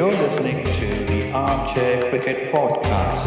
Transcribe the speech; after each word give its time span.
You're 0.00 0.10
listening 0.12 0.64
to 0.64 0.86
the 1.08 1.30
Armchair 1.32 2.08
Cricket 2.08 2.50
Podcast. 2.54 3.26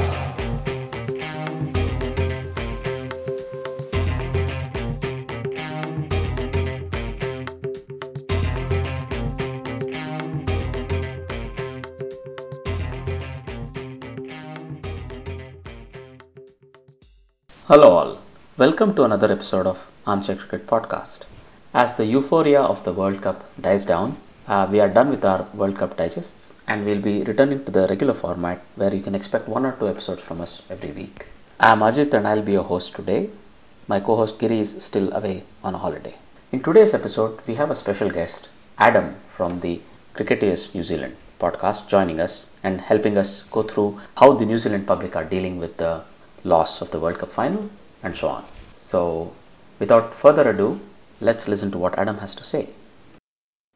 Hello, 17.66 17.92
all. 17.92 18.20
Welcome 18.58 18.96
to 18.96 19.04
another 19.04 19.32
episode 19.32 19.68
of 19.68 19.86
Armchair 20.08 20.38
Cricket 20.38 20.66
Podcast. 20.66 21.26
As 21.76 21.94
the 21.98 22.08
euphoria 22.08 22.64
of 22.64 22.84
the 22.84 22.94
World 22.94 23.22
Cup 23.22 23.44
dies 23.62 23.86
down, 23.86 24.18
uh, 24.48 24.68
we 24.70 24.80
are 24.80 24.90
done 24.90 25.10
with 25.10 25.24
our 25.24 25.48
World 25.54 25.78
Cup 25.78 25.96
digests 25.96 26.54
and 26.68 26.86
we'll 26.86 27.02
be 27.02 27.24
returning 27.24 27.64
to 27.66 27.72
the 27.72 27.88
regular 27.88 28.14
format 28.14 28.62
where 28.76 28.94
you 28.94 29.02
can 29.02 29.16
expect 29.16 29.48
one 29.48 29.66
or 29.66 29.72
two 29.74 29.88
episodes 29.88 30.22
from 30.22 30.42
us 30.42 30.62
every 30.70 30.92
week. 30.92 31.28
I'm 31.60 31.80
Ajit 31.80 32.14
and 32.14 32.28
I'll 32.28 32.42
be 32.42 32.54
your 32.54 32.64
host 32.64 32.96
today. 32.96 33.30
My 33.88 34.00
co 34.00 34.16
host 34.16 34.40
Giri 34.40 34.60
is 34.60 34.84
still 34.84 35.14
away 35.14 35.44
on 35.64 35.76
a 35.76 35.78
holiday. 35.78 36.16
In 36.52 36.62
today's 36.62 36.94
episode, 36.94 37.40
we 37.48 37.56
have 37.56 37.72
a 37.72 37.76
special 37.76 38.10
guest, 38.10 38.50
Adam 38.78 39.16
from 39.36 39.60
the 39.62 39.82
Cricketers 40.14 40.76
New 40.76 40.84
Zealand 40.84 41.16
podcast, 41.40 41.88
joining 41.88 42.20
us 42.20 42.48
and 42.64 42.82
helping 42.82 43.18
us 43.18 43.44
go 43.44 43.64
through 43.64 44.00
how 44.18 44.34
the 44.34 44.46
New 44.46 44.58
Zealand 44.58 44.88
public 44.88 45.16
are 45.16 45.26
dealing 45.26 45.58
with 45.58 45.78
the 45.78 46.02
loss 46.44 46.82
of 46.82 46.92
the 46.92 47.00
World 47.00 47.18
Cup 47.18 47.32
final, 47.32 47.70
and 48.04 48.16
so 48.16 48.28
on. 48.28 48.46
So, 48.74 49.34
without 49.80 50.14
further 50.14 50.50
ado, 50.50 50.80
let's 51.22 51.48
listen 51.48 51.72
to 51.72 51.78
what 51.78 51.98
Adam 51.98 52.18
has 52.18 52.36
to 52.36 52.44
say. 52.44 52.70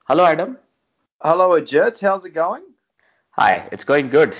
Hello, 0.10 0.24
Adam. 0.24 0.58
Hello, 1.22 1.50
Ajit. 1.60 2.00
How's 2.00 2.24
it 2.24 2.34
going? 2.34 2.64
Hi, 3.32 3.68
it's 3.74 3.84
going 3.84 4.08
good. 4.08 4.38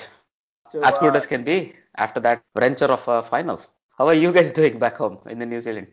So, 0.72 0.82
as 0.82 0.98
good 0.98 1.14
uh, 1.14 1.18
as 1.18 1.28
can 1.28 1.44
be 1.44 1.74
after 1.98 2.22
that 2.22 2.42
venture 2.58 2.86
of 2.86 3.06
a 3.06 3.22
final. 3.22 3.60
How 3.98 4.08
are 4.08 4.14
you 4.14 4.32
guys 4.32 4.54
doing 4.60 4.80
back 4.80 4.96
home 4.96 5.18
in 5.26 5.40
the 5.40 5.46
New 5.46 5.60
Zealand? 5.60 5.88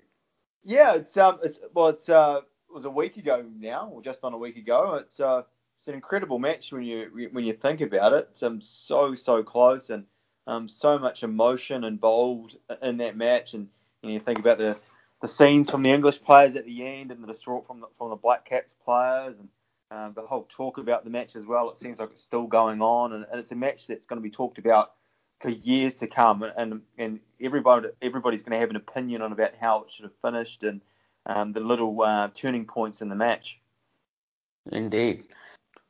Yeah, 0.62 0.95
it's 0.95 1.17
um, 1.17 1.41
it's 1.42 1.58
well, 1.75 1.89
it's 1.89 2.08
uh, 2.08 2.42
it 2.69 2.72
was 2.72 2.84
a 2.84 2.91
week 2.91 3.17
ago 3.17 3.45
now, 3.58 3.89
or 3.89 4.00
just 4.00 4.22
on 4.22 4.33
a 4.33 4.39
week 4.39 4.56
ago. 4.56 4.95
It's 4.95 5.19
uh, 5.19 5.42
it's 5.77 5.89
an 5.89 5.95
incredible 5.95 6.39
match 6.39 6.70
when 6.70 6.84
you 6.84 7.28
when 7.33 7.42
you 7.42 7.55
think 7.55 7.80
about 7.80 8.12
it. 8.12 8.28
It's 8.30 8.45
um, 8.45 8.61
so 8.62 9.17
so 9.17 9.42
close 9.42 9.91
and 9.91 10.05
um, 10.47 10.69
so 10.69 11.00
much 11.00 11.25
emotion 11.25 11.83
involved 11.83 12.56
in 12.80 12.98
that 12.98 13.17
match, 13.17 13.55
and 13.55 13.67
you, 14.02 14.08
know, 14.08 14.14
you 14.14 14.20
think 14.20 14.39
about 14.39 14.58
the 14.58 14.77
the 15.20 15.27
scenes 15.27 15.69
from 15.69 15.83
the 15.83 15.91
English 15.91 16.22
players 16.22 16.55
at 16.55 16.64
the 16.64 16.86
end 16.86 17.11
and 17.11 17.20
the 17.20 17.27
distraught 17.27 17.67
from 17.67 17.80
the 17.80 17.89
from 17.98 18.11
the 18.11 18.17
Black 18.17 18.45
Caps 18.45 18.72
players 18.84 19.36
and 19.36 19.48
um, 19.95 20.12
the 20.14 20.23
whole 20.23 20.47
talk 20.48 20.78
about 20.78 21.05
the 21.05 21.11
match 21.11 21.37
as 21.37 21.47
well. 21.47 21.70
It 21.70 21.78
seems 21.78 21.98
like 21.98 22.11
it's 22.11 22.23
still 22.23 22.47
going 22.47 22.83
on, 22.83 23.12
and, 23.12 23.27
and 23.31 23.39
it's 23.41 23.53
a 23.53 23.56
match 23.56 23.87
that's 23.87 24.06
going 24.06 24.20
to 24.20 24.23
be 24.23 24.31
talked 24.31 24.59
about 24.59 24.92
for 25.41 25.51
years 25.51 25.95
to 25.97 26.06
come, 26.06 26.42
and 26.42 26.81
and 26.98 27.20
everybody 27.41 27.89
everybody's 28.03 28.42
going 28.42 28.53
to 28.53 28.59
have 28.59 28.70
an 28.70 28.77
opinion 28.77 29.23
on 29.23 29.33
about 29.33 29.53
how 29.61 29.83
it 29.83 29.91
should 29.91 30.05
have 30.05 30.17
finished 30.23 30.62
and 30.64 30.81
um, 31.27 31.53
the 31.53 31.61
little 31.61 32.01
uh, 32.03 32.28
turning 32.34 32.64
points 32.64 33.03
in 33.03 33.09
the 33.09 33.14
match. 33.14 33.61
Indeed. 34.73 35.25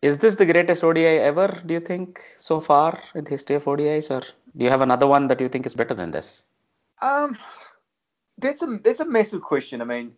Is 0.02 0.18
this 0.18 0.34
the 0.34 0.44
greatest 0.44 0.84
ODI 0.84 1.06
ever, 1.06 1.62
do 1.64 1.72
you 1.72 1.80
think, 1.80 2.20
so 2.36 2.60
far 2.60 3.00
in 3.14 3.24
the 3.24 3.30
history 3.30 3.56
of 3.56 3.64
ODIs, 3.64 4.10
or 4.10 4.20
do 4.20 4.64
you 4.64 4.68
have 4.68 4.82
another 4.82 5.06
one 5.06 5.28
that 5.28 5.40
you 5.40 5.48
think 5.48 5.64
is 5.64 5.74
better 5.74 5.94
than 5.94 6.10
this? 6.10 6.42
Um, 7.00 7.38
that's 8.38 8.62
a 8.62 8.78
that's 8.82 9.00
a 9.00 9.06
massive 9.06 9.40
question. 9.40 9.80
I 9.80 9.84
mean, 9.84 10.12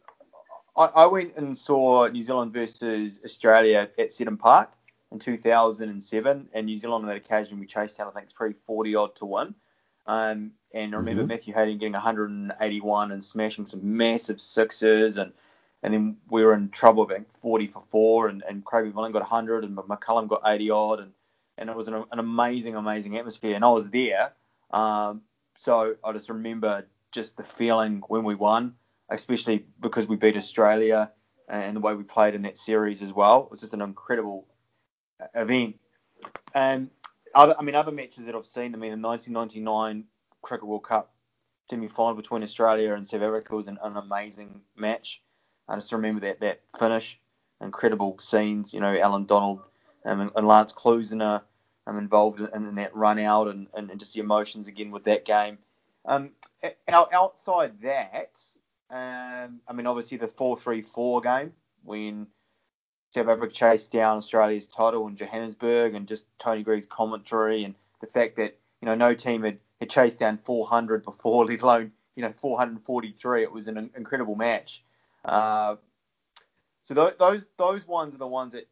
I, 0.76 0.86
I 0.86 1.06
went 1.06 1.36
and 1.36 1.56
saw 1.56 2.06
New 2.08 2.22
Zealand 2.22 2.52
versus 2.52 3.20
Australia 3.24 3.88
at 3.98 4.12
Seddon 4.12 4.36
Park 4.36 4.70
in 5.12 5.18
2007, 5.18 6.48
and 6.52 6.66
New 6.66 6.76
Zealand 6.76 7.04
on 7.04 7.08
that 7.08 7.16
occasion 7.16 7.58
we 7.58 7.66
chased 7.66 7.98
down 7.98 8.08
I 8.08 8.10
think 8.10 8.28
340 8.30 8.94
odd 8.94 9.16
to 9.16 9.26
one. 9.26 9.54
Um, 10.06 10.52
and 10.72 10.94
I 10.94 10.98
remember 10.98 11.24
Mhm. 11.24 11.28
Matthew 11.28 11.54
Hayden 11.54 11.78
getting 11.78 11.94
181 11.94 13.12
and 13.12 13.24
smashing 13.24 13.66
some 13.66 13.96
massive 13.96 14.40
sixes, 14.40 15.16
and 15.16 15.32
and 15.82 15.92
then 15.94 16.16
we 16.30 16.44
were 16.44 16.54
in 16.54 16.70
trouble 16.70 17.04
being 17.06 17.26
40 17.42 17.68
for 17.68 17.82
four, 17.90 18.28
and, 18.28 18.42
and 18.48 18.64
Craig 18.64 18.92
McMillan 18.92 19.12
got 19.12 19.22
100, 19.22 19.62
and 19.62 19.76
McCullum 19.76 20.26
got 20.26 20.42
80 20.44 20.70
odd, 20.70 21.00
and, 21.00 21.12
and 21.58 21.70
it 21.70 21.76
was 21.76 21.86
an, 21.86 21.94
an 22.10 22.18
amazing, 22.18 22.74
amazing 22.74 23.16
atmosphere, 23.18 23.54
and 23.54 23.64
I 23.64 23.70
was 23.70 23.88
there. 23.90 24.32
Um, 24.72 25.22
so 25.58 25.94
I 26.02 26.12
just 26.12 26.28
remember 26.28 26.86
just 27.12 27.36
the 27.36 27.44
feeling 27.44 28.02
when 28.08 28.24
we 28.24 28.34
won, 28.34 28.74
especially 29.10 29.66
because 29.80 30.06
we 30.06 30.16
beat 30.16 30.36
Australia 30.36 31.10
and 31.48 31.76
the 31.76 31.80
way 31.80 31.94
we 31.94 32.02
played 32.02 32.34
in 32.34 32.42
that 32.42 32.56
series 32.56 33.02
as 33.02 33.12
well. 33.12 33.44
It 33.44 33.50
was 33.50 33.60
just 33.60 33.74
an 33.74 33.82
incredible 33.82 34.46
event. 35.34 35.78
And 36.54 36.90
other, 37.34 37.54
I 37.58 37.62
mean, 37.62 37.74
other 37.74 37.92
matches 37.92 38.26
that 38.26 38.34
I've 38.34 38.46
seen. 38.46 38.74
I 38.74 38.78
mean, 38.78 39.00
the 39.00 39.08
1999 39.08 40.04
Cricket 40.42 40.66
World 40.66 40.84
Cup 40.84 41.12
semi-final 41.68 42.14
between 42.14 42.42
Australia 42.42 42.94
and 42.94 43.06
South 43.06 43.22
Africa 43.22 43.54
was 43.54 43.68
an, 43.68 43.78
an 43.82 43.96
amazing 43.96 44.60
match. 44.76 45.22
I 45.68 45.74
just 45.76 45.92
remember 45.92 46.20
that 46.20 46.40
that 46.40 46.60
finish, 46.78 47.18
incredible 47.60 48.18
scenes. 48.20 48.72
You 48.72 48.80
know, 48.80 48.96
Allan 48.96 49.26
Donald 49.26 49.60
um, 50.04 50.30
and 50.34 50.46
Lance 50.46 50.72
Klusener 50.72 51.42
um, 51.86 51.98
involved 51.98 52.40
in, 52.40 52.48
in 52.54 52.74
that 52.76 52.94
run 52.94 53.18
out 53.18 53.48
and, 53.48 53.66
and, 53.74 53.90
and 53.90 53.98
just 53.98 54.14
the 54.14 54.20
emotions 54.20 54.68
again 54.68 54.90
with 54.90 55.04
that 55.04 55.24
game. 55.24 55.58
Um, 56.04 56.30
out, 56.88 57.12
outside 57.12 57.80
that, 57.82 58.30
um, 58.90 59.60
I 59.66 59.72
mean, 59.72 59.86
obviously 59.86 60.18
the 60.18 60.28
4-3-4 60.28 61.22
game 61.22 61.52
when 61.82 62.26
South 63.12 63.28
Africa 63.28 63.52
chased 63.52 63.92
down 63.92 64.18
Australia's 64.18 64.66
title 64.66 65.06
in 65.08 65.16
Johannesburg, 65.16 65.94
and 65.94 66.06
just 66.06 66.26
Tony 66.38 66.62
Greig's 66.62 66.86
commentary 66.86 67.64
and 67.64 67.74
the 68.00 68.06
fact 68.06 68.36
that 68.36 68.58
you 68.80 68.86
know 68.86 68.94
no 68.94 69.14
team 69.14 69.42
had, 69.42 69.58
had 69.80 69.90
chased 69.90 70.18
down 70.18 70.38
400 70.44 71.04
before, 71.04 71.46
let 71.46 71.62
alone 71.62 71.92
you 72.14 72.22
know 72.22 72.32
443. 72.40 73.42
It 73.42 73.52
was 73.52 73.68
an 73.68 73.90
incredible 73.96 74.34
match. 74.34 74.82
Uh, 75.24 75.76
so 76.84 76.94
th- 76.94 77.18
those 77.18 77.46
those 77.56 77.86
ones 77.86 78.14
are 78.14 78.18
the 78.18 78.26
ones 78.26 78.52
that 78.52 78.68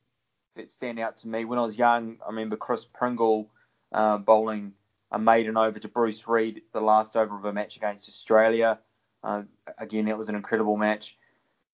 that 0.57 0.71
stand 0.71 0.99
out 0.99 1.17
to 1.19 1.29
me. 1.29 1.45
When 1.45 1.59
I 1.59 1.63
was 1.63 1.79
young, 1.79 2.19
I 2.25 2.29
remember 2.29 2.57
Chris 2.57 2.85
Pringle 2.85 3.49
uh, 3.93 4.19
bowling 4.19 4.73
a 5.11 5.19
maiden 5.19 5.57
over 5.57 5.79
to 5.79 5.89
Bruce 5.89 6.27
Reid, 6.27 6.63
the 6.73 6.81
last 6.81 7.17
over 7.17 7.37
of 7.37 7.45
a 7.45 7.53
match 7.53 7.77
against 7.77 8.09
Australia. 8.09 8.79
Uh, 9.25 9.43
again, 9.79 10.05
that 10.07 10.19
was 10.19 10.29
an 10.29 10.35
incredible 10.35 10.77
match. 10.77 11.17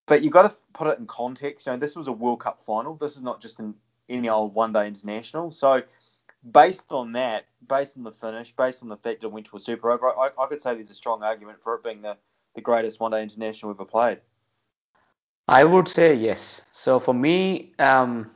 But 0.06 0.22
you've 0.22 0.32
got 0.32 0.42
to 0.42 0.54
put 0.72 0.88
it 0.88 0.98
in 0.98 1.06
context. 1.06 1.66
You 1.66 1.72
know, 1.72 1.78
this 1.78 1.96
was 1.96 2.06
a 2.08 2.12
World 2.12 2.40
Cup 2.40 2.62
final. 2.64 2.94
This 2.94 3.16
is 3.16 3.22
not 3.22 3.40
just 3.42 3.58
an 3.58 3.74
any 4.08 4.28
old 4.28 4.54
one-day 4.54 4.86
international. 4.86 5.50
So, 5.50 5.82
based 6.52 6.90
on 6.90 7.12
that, 7.12 7.44
based 7.68 7.96
on 7.96 8.02
the 8.02 8.12
finish, 8.12 8.52
based 8.56 8.82
on 8.82 8.88
the 8.88 8.96
fact 8.96 9.20
that 9.20 9.28
it 9.28 9.32
went 9.32 9.46
to 9.46 9.56
a 9.56 9.60
super 9.60 9.90
over, 9.90 10.08
I, 10.08 10.30
I 10.38 10.46
could 10.46 10.60
say 10.60 10.74
there's 10.74 10.90
a 10.90 10.94
strong 10.94 11.22
argument 11.22 11.58
for 11.62 11.74
it 11.76 11.84
being 11.84 12.02
the, 12.02 12.16
the 12.54 12.60
greatest 12.60 12.98
one-day 12.98 13.22
international 13.22 13.72
we've 13.72 13.80
ever 13.80 13.88
played. 13.88 14.18
I 15.46 15.64
would 15.64 15.88
say 15.88 16.14
yes. 16.14 16.62
So 16.72 16.98
for 16.98 17.14
me, 17.14 17.72
um, 17.78 18.30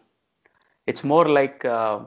it's 0.87 1.05
more 1.05 1.29
like 1.29 1.65
uh, 1.65 2.01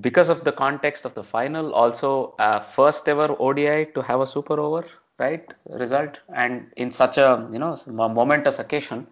because 0.00 0.28
of 0.28 0.44
the 0.44 0.52
context 0.52 1.04
of 1.04 1.14
the 1.14 1.24
final, 1.24 1.74
also 1.74 2.34
uh, 2.38 2.60
first 2.60 3.08
ever 3.08 3.34
ODI 3.38 3.86
to 3.94 4.02
have 4.02 4.20
a 4.20 4.26
super 4.26 4.58
over, 4.58 4.84
right? 5.18 5.52
Result, 5.68 6.18
and 6.34 6.70
in 6.76 6.90
such 6.90 7.18
a 7.18 7.48
you 7.52 7.58
know 7.58 7.76
momentous 7.88 8.58
occasion. 8.58 9.06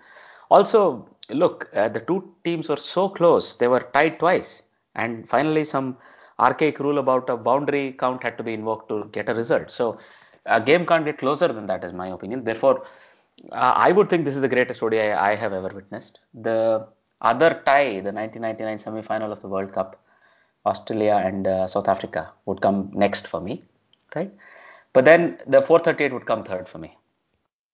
Also, 0.50 1.08
look, 1.30 1.68
uh, 1.74 1.88
the 1.88 2.00
two 2.00 2.32
teams 2.44 2.68
were 2.68 2.76
so 2.76 3.08
close; 3.08 3.56
they 3.56 3.68
were 3.68 3.80
tied 3.92 4.18
twice, 4.18 4.62
and 4.94 5.28
finally 5.28 5.64
some 5.64 5.96
archaic 6.38 6.78
rule 6.78 6.98
about 6.98 7.28
a 7.30 7.36
boundary 7.36 7.92
count 7.92 8.22
had 8.22 8.36
to 8.36 8.44
be 8.44 8.54
invoked 8.54 8.88
to 8.88 9.08
get 9.12 9.28
a 9.28 9.34
result. 9.34 9.70
So 9.70 9.98
a 10.44 10.60
game 10.60 10.86
can't 10.86 11.04
get 11.04 11.18
closer 11.18 11.48
than 11.48 11.66
that, 11.66 11.82
is 11.84 11.92
my 11.92 12.08
opinion. 12.08 12.44
Therefore, 12.44 12.84
uh, 13.52 13.72
I 13.76 13.92
would 13.92 14.08
think 14.08 14.24
this 14.24 14.36
is 14.36 14.42
the 14.42 14.48
greatest 14.48 14.82
ODI 14.82 15.12
I 15.12 15.34
have 15.34 15.52
ever 15.52 15.68
witnessed. 15.68 16.20
The 16.34 16.86
other 17.20 17.62
tie, 17.64 18.00
the 18.00 18.12
1999 18.12 18.78
semi-final 18.78 19.32
of 19.32 19.40
the 19.40 19.48
World 19.48 19.72
Cup, 19.72 20.00
Australia 20.64 21.22
and 21.24 21.46
uh, 21.46 21.66
South 21.66 21.88
Africa 21.88 22.32
would 22.44 22.60
come 22.60 22.90
next 22.92 23.26
for 23.28 23.40
me, 23.40 23.62
right? 24.14 24.32
But 24.96 25.04
then 25.04 25.38
the 25.46 25.62
438 25.62 26.12
would 26.14 26.26
come 26.32 26.44
third 26.44 26.68
for 26.68 26.78
me, 26.84 26.90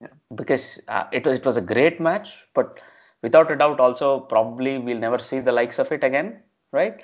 Yeah. 0.04 0.14
because 0.40 0.64
uh, 0.88 1.04
it 1.12 1.26
was 1.26 1.38
it 1.40 1.46
was 1.50 1.56
a 1.56 1.66
great 1.74 2.00
match, 2.08 2.30
but 2.54 2.80
without 3.26 3.50
a 3.54 3.56
doubt, 3.62 3.80
also 3.80 4.08
probably 4.34 4.78
we'll 4.78 5.04
never 5.08 5.18
see 5.30 5.40
the 5.40 5.52
likes 5.60 5.78
of 5.84 5.92
it 5.96 6.04
again, 6.10 6.42
right? 6.72 7.02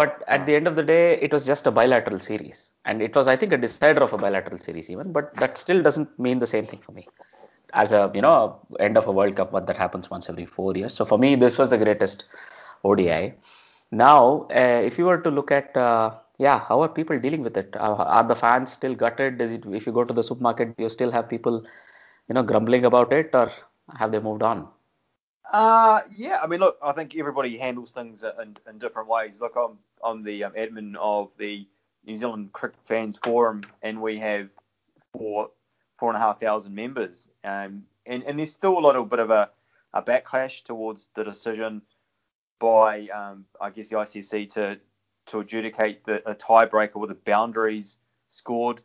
But 0.00 0.24
at 0.36 0.46
the 0.46 0.54
end 0.58 0.66
of 0.72 0.76
the 0.80 0.82
day, 0.82 1.04
it 1.26 1.32
was 1.32 1.46
just 1.52 1.66
a 1.66 1.72
bilateral 1.80 2.20
series, 2.30 2.70
and 2.84 3.02
it 3.08 3.14
was 3.20 3.28
I 3.34 3.36
think 3.36 3.52
a 3.52 3.62
decider 3.66 4.02
of 4.08 4.12
a 4.12 4.18
bilateral 4.26 4.58
series 4.68 4.90
even, 4.96 5.12
but 5.12 5.34
that 5.44 5.56
still 5.64 5.82
doesn't 5.82 6.18
mean 6.18 6.38
the 6.40 6.46
same 6.56 6.66
thing 6.66 6.80
for 6.88 6.92
me 6.92 7.08
as 7.72 7.92
a 7.92 8.10
you 8.14 8.22
know 8.22 8.60
end 8.80 8.96
of 8.98 9.06
a 9.06 9.12
World 9.12 9.36
Cup, 9.36 9.52
but 9.52 9.66
that 9.66 9.76
happens 9.76 10.10
once 10.10 10.28
every 10.28 10.46
four 10.46 10.74
years. 10.76 10.94
So 10.94 11.04
for 11.04 11.18
me, 11.18 11.34
this 11.36 11.58
was 11.58 11.70
the 11.70 11.78
greatest 11.78 12.24
ODI. 12.84 13.34
Now, 13.90 14.46
uh, 14.50 14.80
if 14.90 14.98
you 14.98 15.06
were 15.06 15.18
to 15.20 15.30
look 15.30 15.50
at 15.50 15.76
uh, 15.76 16.14
yeah, 16.38 16.58
how 16.58 16.80
are 16.82 16.88
people 16.88 17.18
dealing 17.18 17.42
with 17.42 17.56
it? 17.56 17.74
Uh, 17.76 17.94
are 17.94 18.24
the 18.26 18.34
fans 18.34 18.72
still 18.72 18.94
gutted? 18.94 19.40
It, 19.40 19.64
if 19.66 19.86
you 19.86 19.92
go 19.92 20.04
to 20.04 20.14
the 20.14 20.24
supermarket, 20.24 20.76
do 20.76 20.84
you 20.84 20.90
still 20.90 21.12
have 21.12 21.28
people 21.28 21.64
you 22.28 22.34
know 22.34 22.42
grumbling 22.42 22.84
about 22.84 23.12
it, 23.12 23.30
or 23.32 23.52
have 23.96 24.12
they 24.12 24.20
moved 24.20 24.42
on? 24.42 24.68
Uh, 25.52 26.00
yeah. 26.16 26.40
I 26.42 26.46
mean, 26.46 26.60
look, 26.60 26.78
I 26.82 26.92
think 26.92 27.14
everybody 27.16 27.56
handles 27.58 27.92
things 27.92 28.24
in, 28.42 28.56
in 28.68 28.78
different 28.78 29.08
ways. 29.08 29.40
Look, 29.40 29.54
I'm 29.56 29.78
I'm 30.02 30.24
the 30.24 30.44
um, 30.44 30.52
admin 30.54 30.96
of 30.96 31.30
the 31.38 31.66
New 32.04 32.16
Zealand 32.16 32.52
Cricket 32.52 32.80
Fans 32.86 33.18
Forum, 33.22 33.62
and 33.82 34.00
we 34.00 34.18
have 34.18 34.48
four 35.12 35.50
four 35.98 36.08
and 36.10 36.16
a 36.16 36.20
half 36.20 36.40
thousand 36.40 36.74
members. 36.74 37.28
Um, 37.44 37.84
and 38.06 38.24
and 38.24 38.38
there's 38.38 38.52
still 38.52 38.78
a 38.78 38.84
little 38.84 39.04
bit 39.04 39.20
of 39.20 39.30
a, 39.30 39.50
a 39.92 40.02
backlash 40.02 40.64
towards 40.64 41.06
the 41.14 41.22
decision 41.22 41.82
by 42.58 43.06
um, 43.08 43.44
I 43.60 43.70
guess 43.70 43.88
the 43.88 43.96
ICC 43.96 44.52
to 44.54 44.78
to 45.26 45.40
adjudicate 45.40 46.04
the 46.04 46.28
a 46.28 46.34
tiebreaker 46.34 46.96
with 46.96 47.10
a 47.10 47.14
boundaries 47.14 47.96
scored 48.28 48.82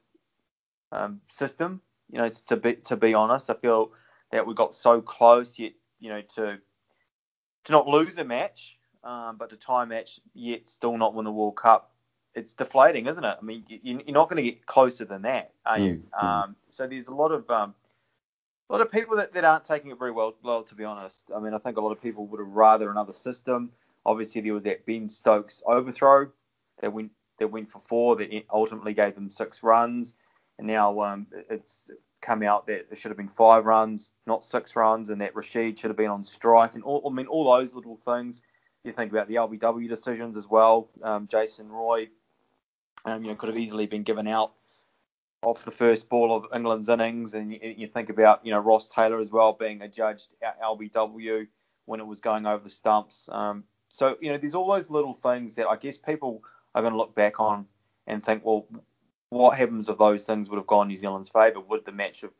um, 0.91 1.21
system. 1.29 1.81
You 2.11 2.19
know, 2.19 2.29
to 2.47 2.57
be 2.57 2.75
to 2.75 2.95
be 2.95 3.13
honest, 3.13 3.49
I 3.49 3.55
feel 3.55 3.91
that 4.31 4.45
we 4.45 4.53
got 4.53 4.73
so 4.73 5.01
close 5.01 5.57
yet 5.59 5.73
you 5.99 6.09
know 6.09 6.21
to 6.35 6.57
to 7.65 7.71
not 7.71 7.87
lose 7.87 8.17
a 8.17 8.23
match, 8.23 8.77
um, 9.03 9.37
but 9.37 9.49
to 9.49 9.57
tie 9.57 9.83
a 9.83 9.85
match 9.85 10.19
yet 10.33 10.67
still 10.67 10.97
not 10.97 11.13
win 11.13 11.25
the 11.25 11.31
World 11.31 11.55
Cup. 11.55 11.91
It's 12.35 12.53
deflating, 12.53 13.07
isn't 13.07 13.23
it? 13.23 13.37
I 13.41 13.43
mean, 13.43 13.65
you, 13.67 13.99
are 14.07 14.11
not 14.11 14.29
going 14.29 14.41
to 14.41 14.49
get 14.49 14.65
closer 14.65 15.03
than 15.03 15.23
that, 15.23 15.51
are 15.65 15.79
you? 15.79 16.03
Mm, 16.21 16.23
um, 16.23 16.55
so 16.69 16.87
there's 16.87 17.07
a 17.07 17.13
lot 17.13 17.31
of 17.31 17.49
um, 17.49 17.73
a 18.69 18.73
lot 18.73 18.81
of 18.81 18.91
people 18.91 19.17
that, 19.17 19.33
that 19.33 19.43
aren't 19.43 19.65
taking 19.65 19.91
it 19.91 19.97
very 19.97 20.11
well, 20.11 20.35
well, 20.43 20.63
to 20.63 20.75
be 20.75 20.83
honest. 20.83 21.23
I 21.35 21.39
mean, 21.39 21.53
I 21.53 21.57
think 21.57 21.77
a 21.77 21.81
lot 21.81 21.91
of 21.91 22.01
people 22.01 22.27
would 22.27 22.39
have 22.39 22.49
rather 22.49 22.91
another 22.91 23.13
system. 23.13 23.71
Obviously, 24.05 24.41
there 24.41 24.53
was 24.53 24.63
that 24.63 24.85
Ben 24.85 25.09
Stokes 25.09 25.61
overthrow 25.65 26.29
that 26.81 26.93
went 26.93 27.11
that 27.39 27.47
went 27.47 27.71
for 27.71 27.81
four 27.87 28.15
that 28.17 28.29
ultimately 28.51 28.93
gave 28.93 29.15
them 29.15 29.31
six 29.31 29.63
runs, 29.63 30.13
and 30.57 30.67
now 30.67 30.99
um, 31.01 31.27
it's 31.49 31.89
come 32.21 32.43
out 32.43 32.67
that 32.67 32.87
it 32.91 32.97
should 32.97 33.11
have 33.11 33.17
been 33.17 33.29
five 33.29 33.65
runs, 33.65 34.11
not 34.27 34.43
six 34.43 34.75
runs, 34.75 35.09
and 35.09 35.21
that 35.21 35.35
Rashid 35.35 35.79
should 35.79 35.89
have 35.89 35.97
been 35.97 36.09
on 36.09 36.23
strike, 36.23 36.75
and 36.75 36.83
all, 36.83 37.03
I 37.05 37.13
mean 37.13 37.27
all 37.27 37.51
those 37.51 37.73
little 37.73 37.97
things. 37.97 38.41
You 38.83 38.93
think 38.93 39.11
about 39.11 39.27
the 39.27 39.35
LBW 39.35 39.89
decisions 39.89 40.37
as 40.37 40.47
well. 40.47 40.89
Um, 41.03 41.27
Jason 41.27 41.69
Roy, 41.69 42.09
um, 43.05 43.23
you 43.23 43.29
know, 43.29 43.35
could 43.35 43.49
have 43.49 43.57
easily 43.57 43.87
been 43.87 44.03
given 44.03 44.27
out 44.27 44.53
off 45.41 45.63
the 45.63 45.71
first 45.71 46.09
ball 46.09 46.35
of 46.35 46.45
England's 46.53 46.89
innings, 46.89 47.33
and 47.33 47.51
you, 47.51 47.59
you, 47.77 47.87
think 47.87 48.09
about 48.09 48.45
you 48.45 48.51
know 48.51 48.59
Ross 48.59 48.89
Taylor 48.89 49.19
as 49.19 49.31
well 49.31 49.53
being 49.53 49.81
adjudged 49.81 50.29
at 50.41 50.61
LBW 50.61 51.47
when 51.85 51.99
it 51.99 52.07
was 52.07 52.19
going 52.19 52.45
over 52.45 52.63
the 52.63 52.69
stumps. 52.69 53.29
Um, 53.31 53.63
so 53.89 54.17
you 54.21 54.31
know 54.31 54.37
there's 54.37 54.55
all 54.55 54.71
those 54.71 54.89
little 54.89 55.15
things 55.21 55.55
that 55.55 55.67
I 55.67 55.75
guess 55.75 55.97
people 55.97 56.43
are 56.73 56.81
going 56.81 56.93
to 56.93 56.97
look 56.97 57.15
back 57.15 57.39
on 57.39 57.65
and 58.07 58.23
think, 58.23 58.45
well, 58.45 58.67
what 59.29 59.57
happens 59.57 59.89
if 59.89 59.97
those 59.97 60.23
things 60.23 60.49
would 60.49 60.57
have 60.57 60.67
gone 60.67 60.87
New 60.87 60.97
Zealand's 60.97 61.29
favour? 61.29 61.59
Would 61.59 61.85
the 61.85 61.91
match 61.91 62.21
have 62.21 62.31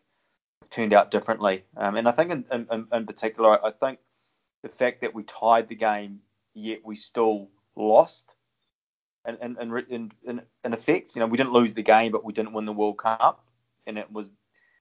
turned 0.70 0.94
out 0.94 1.12
differently? 1.12 1.64
Um, 1.78 1.96
and 1.96 2.08
I 2.08 2.12
think 2.12 2.32
in, 2.32 2.46
in, 2.52 2.88
in 2.92 3.06
particular, 3.06 3.64
I 3.64 3.72
think 3.72 4.00
the 4.64 4.70
fact 4.70 5.02
that 5.02 5.14
we 5.14 5.24
tied 5.24 5.68
the 5.68 5.76
game 5.76 6.20
yet 6.54 6.80
we 6.84 6.96
still 6.96 7.50
lost 7.76 8.26
in, 9.28 9.38
in, 9.42 9.58
in, 9.90 10.12
in, 10.24 10.42
in 10.64 10.74
effect, 10.74 11.16
you 11.16 11.20
know, 11.20 11.28
we 11.28 11.38
didn't 11.38 11.54
lose 11.54 11.74
the 11.74 11.84
game, 11.84 12.12
but 12.12 12.24
we 12.24 12.34
didn't 12.34 12.54
win 12.54 12.66
the 12.66 12.74
World 12.74 12.98
Cup, 12.98 13.44
and 13.86 13.98
it 13.98 14.12
was 14.12 14.32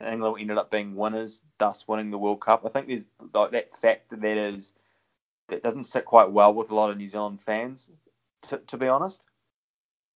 England 0.01 0.37
ended 0.41 0.59
up 0.59 0.71
being 0.71 0.95
winners, 0.95 1.41
thus 1.59 1.87
winning 1.89 2.11
the 2.11 2.19
World 2.19 2.41
Cup. 2.41 2.63
I 2.65 2.69
think 2.69 2.87
there's 2.87 3.05
like, 3.35 3.51
that 3.51 3.77
fact 3.81 4.11
that 4.11 4.21
that 4.21 4.37
is 4.37 4.73
that 5.49 5.63
doesn't 5.63 5.85
sit 5.85 6.05
quite 6.05 6.31
well 6.31 6.55
with 6.55 6.71
a 6.71 6.75
lot 6.75 6.91
of 6.91 6.97
New 6.97 7.09
Zealand 7.09 7.41
fans, 7.41 7.91
to, 8.49 8.59
to 8.59 8.77
be 8.77 8.89
honest. 8.89 9.23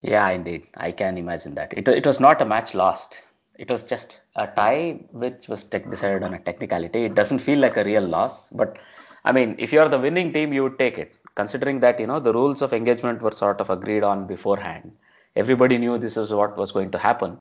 Yeah, 0.01 0.29
indeed, 0.29 0.67
I 0.75 0.91
can 0.91 1.17
imagine 1.17 1.55
that. 1.55 1.73
It 1.77 1.87
it 1.87 2.05
was 2.05 2.19
not 2.19 2.41
a 2.41 2.45
match 2.45 2.73
lost. 2.73 3.23
It 3.57 3.69
was 3.69 3.83
just 3.83 4.21
a 4.35 4.47
tie 4.47 5.05
which 5.11 5.47
was 5.47 5.63
tech 5.63 5.89
decided 5.89 6.23
on 6.23 6.33
a 6.33 6.39
technicality. 6.39 7.05
It 7.05 7.15
doesn't 7.15 7.39
feel 7.39 7.59
like 7.59 7.77
a 7.77 7.83
real 7.83 8.05
loss, 8.05 8.49
but 8.49 8.79
I 9.23 9.31
mean, 9.31 9.55
if 9.59 9.71
you 9.71 9.79
are 9.79 9.89
the 9.89 9.99
winning 9.99 10.33
team, 10.33 10.51
you 10.51 10.63
would 10.63 10.79
take 10.79 10.97
it 10.97 11.15
considering 11.35 11.79
that 11.79 11.99
you 11.99 12.07
know 12.07 12.19
the 12.19 12.33
rules 12.33 12.61
of 12.61 12.73
engagement 12.73 13.21
were 13.21 13.31
sort 13.31 13.59
of 13.59 13.69
agreed 13.69 14.03
on 14.03 14.27
beforehand 14.27 14.91
everybody 15.35 15.77
knew 15.77 15.97
this 15.97 16.17
is 16.17 16.31
what 16.31 16.57
was 16.57 16.71
going 16.71 16.91
to 16.91 16.97
happen 16.97 17.37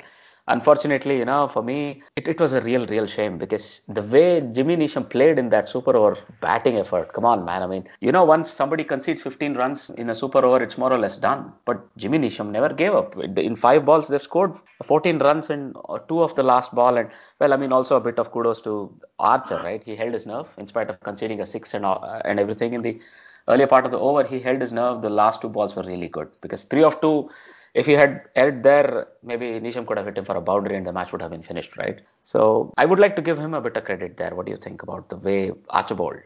unfortunately 0.48 1.18
you 1.18 1.24
know 1.24 1.46
for 1.46 1.62
me 1.62 2.02
it, 2.16 2.26
it 2.26 2.40
was 2.40 2.52
a 2.52 2.60
real 2.62 2.84
real 2.86 3.06
shame 3.06 3.38
because 3.38 3.82
the 3.88 4.02
way 4.02 4.40
jimmy 4.52 4.76
neesham 4.76 5.08
played 5.08 5.38
in 5.38 5.48
that 5.50 5.68
super 5.68 5.94
over 5.96 6.18
batting 6.40 6.76
effort 6.76 7.12
come 7.12 7.24
on 7.24 7.44
man. 7.44 7.62
I 7.62 7.66
mean 7.68 7.84
you 8.00 8.10
know 8.10 8.24
once 8.24 8.50
somebody 8.50 8.82
concedes 8.82 9.20
15 9.22 9.54
runs 9.54 9.90
in 9.90 10.10
a 10.10 10.14
super 10.14 10.44
over 10.44 10.62
it's 10.62 10.76
more 10.76 10.92
or 10.92 10.98
less 10.98 11.16
done. 11.16 11.52
But 11.64 11.80
jimmy 11.96 12.18
neesham 12.18 12.50
never 12.50 12.70
gave 12.70 12.94
up. 12.94 13.16
In 13.16 13.54
five 13.54 13.84
balls 13.84 14.08
they've 14.08 14.22
scored 14.22 14.56
14 14.82 15.18
runs 15.18 15.48
in 15.50 15.74
two 16.08 16.22
of 16.22 16.34
the 16.34 16.42
last 16.42 16.74
ball. 16.74 16.96
And 16.96 17.10
well 17.38 17.52
i 17.52 17.56
mean 17.56 17.72
also 17.72 17.96
a 17.96 18.00
bit 18.00 18.18
of 18.18 18.32
kudos 18.32 18.60
to 18.62 18.92
archer 19.18 19.60
right? 19.62 19.82
He 19.84 19.94
held 19.94 20.12
his 20.12 20.26
nerve 20.26 20.48
in 20.58 20.66
spite 20.66 20.90
of 20.90 20.98
conceding 21.00 21.40
a 21.40 21.46
six 21.46 21.74
and, 21.74 21.84
uh, 21.84 22.20
and 22.24 22.40
everything 22.40 22.72
in 22.72 22.82
the 22.82 23.00
earlier 23.48 23.66
part 23.66 23.84
of 23.84 23.90
the 23.90 23.98
over, 23.98 24.24
he 24.24 24.40
held 24.40 24.60
his 24.60 24.72
nerve. 24.72 25.02
The 25.02 25.10
last 25.10 25.40
two 25.40 25.48
balls 25.48 25.74
were 25.74 25.82
really 25.82 26.08
good 26.08 26.28
because 26.40 26.64
three 26.64 26.84
of 26.84 27.00
two, 27.00 27.30
if 27.74 27.86
he 27.86 27.92
had 27.92 28.22
held 28.36 28.62
there, 28.62 29.08
maybe 29.22 29.46
Neesham 29.60 29.86
could 29.86 29.96
have 29.96 30.06
hit 30.06 30.18
him 30.18 30.24
for 30.24 30.36
a 30.36 30.40
boundary 30.40 30.76
and 30.76 30.86
the 30.86 30.92
match 30.92 31.12
would 31.12 31.22
have 31.22 31.30
been 31.30 31.42
finished, 31.42 31.76
right? 31.76 32.00
So 32.22 32.72
I 32.76 32.84
would 32.84 33.00
like 33.00 33.16
to 33.16 33.22
give 33.22 33.38
him 33.38 33.54
a 33.54 33.60
bit 33.60 33.76
of 33.76 33.84
credit 33.84 34.16
there. 34.16 34.34
What 34.34 34.46
do 34.46 34.52
you 34.52 34.58
think 34.58 34.82
about 34.82 35.08
the 35.08 35.16
way 35.16 35.52
Archer 35.70 35.94
bowled? 35.94 36.20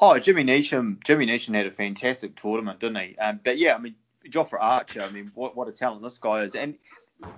Oh, 0.00 0.18
Jimmy 0.18 0.44
Neesham, 0.44 1.02
Jimmy 1.04 1.26
Neesham 1.26 1.54
had 1.54 1.66
a 1.66 1.70
fantastic 1.70 2.36
tournament, 2.36 2.80
didn't 2.80 3.02
he? 3.02 3.16
Um, 3.18 3.40
but 3.42 3.58
yeah, 3.58 3.74
I 3.74 3.78
mean, 3.78 3.94
Jofra 4.28 4.58
Archer, 4.60 5.02
I 5.02 5.10
mean, 5.10 5.30
what, 5.34 5.56
what 5.56 5.68
a 5.68 5.72
talent 5.72 6.02
this 6.02 6.18
guy 6.18 6.42
is. 6.42 6.54
And 6.54 6.76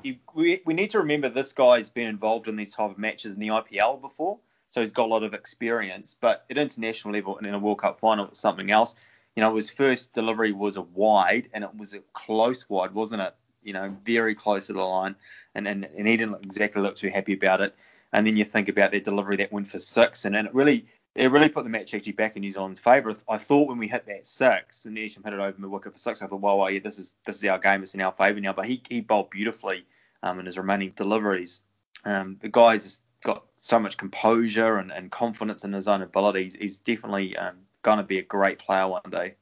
he, 0.02 0.20
we, 0.34 0.62
we 0.64 0.74
need 0.74 0.90
to 0.90 0.98
remember 0.98 1.28
this 1.28 1.52
guy's 1.52 1.88
been 1.88 2.08
involved 2.08 2.48
in 2.48 2.56
these 2.56 2.74
type 2.74 2.90
of 2.90 2.98
matches 2.98 3.34
in 3.34 3.38
the 3.38 3.48
IPL 3.48 4.00
before, 4.00 4.38
so 4.70 4.80
he's 4.80 4.92
got 4.92 5.04
a 5.04 5.12
lot 5.12 5.22
of 5.22 5.34
experience. 5.34 6.16
But 6.20 6.44
at 6.50 6.58
international 6.58 7.14
level 7.14 7.38
and 7.38 7.46
in 7.46 7.54
a 7.54 7.58
World 7.58 7.80
Cup 7.80 8.00
final, 8.00 8.26
it's 8.26 8.40
something 8.40 8.70
else 8.70 8.94
you 9.36 9.42
know, 9.42 9.56
his 9.56 9.70
first 9.70 10.12
delivery 10.12 10.52
was 10.52 10.76
a 10.76 10.82
wide, 10.82 11.48
and 11.52 11.64
it 11.64 11.70
was 11.76 11.94
a 11.94 12.00
close 12.12 12.68
wide, 12.68 12.92
wasn't 12.92 13.22
it? 13.22 13.34
You 13.64 13.72
know, 13.72 13.96
very 14.04 14.34
close 14.34 14.66
to 14.66 14.72
the 14.72 14.82
line, 14.82 15.16
and 15.54 15.66
and, 15.66 15.84
and 15.84 16.06
he 16.06 16.16
didn't 16.16 16.44
exactly 16.44 16.82
look 16.82 16.96
too 16.96 17.10
happy 17.10 17.34
about 17.34 17.60
it. 17.60 17.74
And 18.12 18.24
then 18.26 18.36
you 18.36 18.44
think 18.44 18.68
about 18.68 18.92
that 18.92 19.04
delivery 19.04 19.36
that 19.38 19.52
went 19.52 19.68
for 19.68 19.78
six, 19.78 20.24
and, 20.24 20.36
and 20.36 20.46
it 20.46 20.54
really 20.54 20.86
it 21.14 21.30
really 21.30 21.48
put 21.48 21.64
the 21.64 21.70
match 21.70 21.94
actually 21.94 22.12
back 22.12 22.36
in 22.36 22.40
New 22.40 22.50
Zealand's 22.50 22.80
favour. 22.80 23.14
I 23.28 23.38
thought 23.38 23.68
when 23.68 23.78
we 23.78 23.88
hit 23.88 24.06
that 24.06 24.26
six, 24.26 24.84
and 24.84 24.96
Neesham 24.96 25.24
hit 25.24 25.32
it 25.32 25.40
over 25.40 25.68
wicket 25.68 25.92
for 25.92 25.98
six, 25.98 26.22
I 26.22 26.26
thought, 26.26 26.40
well, 26.40 26.70
yeah, 26.70 26.80
this 26.80 26.98
is 26.98 27.14
this 27.26 27.36
is 27.36 27.44
our 27.44 27.58
game, 27.58 27.82
it's 27.82 27.94
in 27.94 28.00
our 28.00 28.12
favour 28.12 28.40
now. 28.40 28.52
But 28.52 28.66
he 28.66 28.82
he 28.88 29.00
bowled 29.00 29.30
beautifully 29.30 29.84
um, 30.22 30.40
in 30.40 30.46
his 30.46 30.58
remaining 30.58 30.92
deliveries. 30.96 31.60
Um, 32.04 32.38
the 32.40 32.48
guy's 32.48 33.00
got 33.24 33.44
so 33.58 33.78
much 33.78 33.96
composure 33.96 34.76
and, 34.76 34.92
and 34.92 35.10
confidence 35.10 35.64
in 35.64 35.72
his 35.72 35.88
own 35.88 36.02
abilities. 36.02 36.54
He's 36.54 36.78
definitely 36.78 37.36
um, 37.36 37.56
going 37.82 37.98
to 37.98 38.04
be 38.04 38.18
a 38.18 38.22
great 38.22 38.58
player 38.58 38.86
one 38.86 39.02
day. 39.10 39.34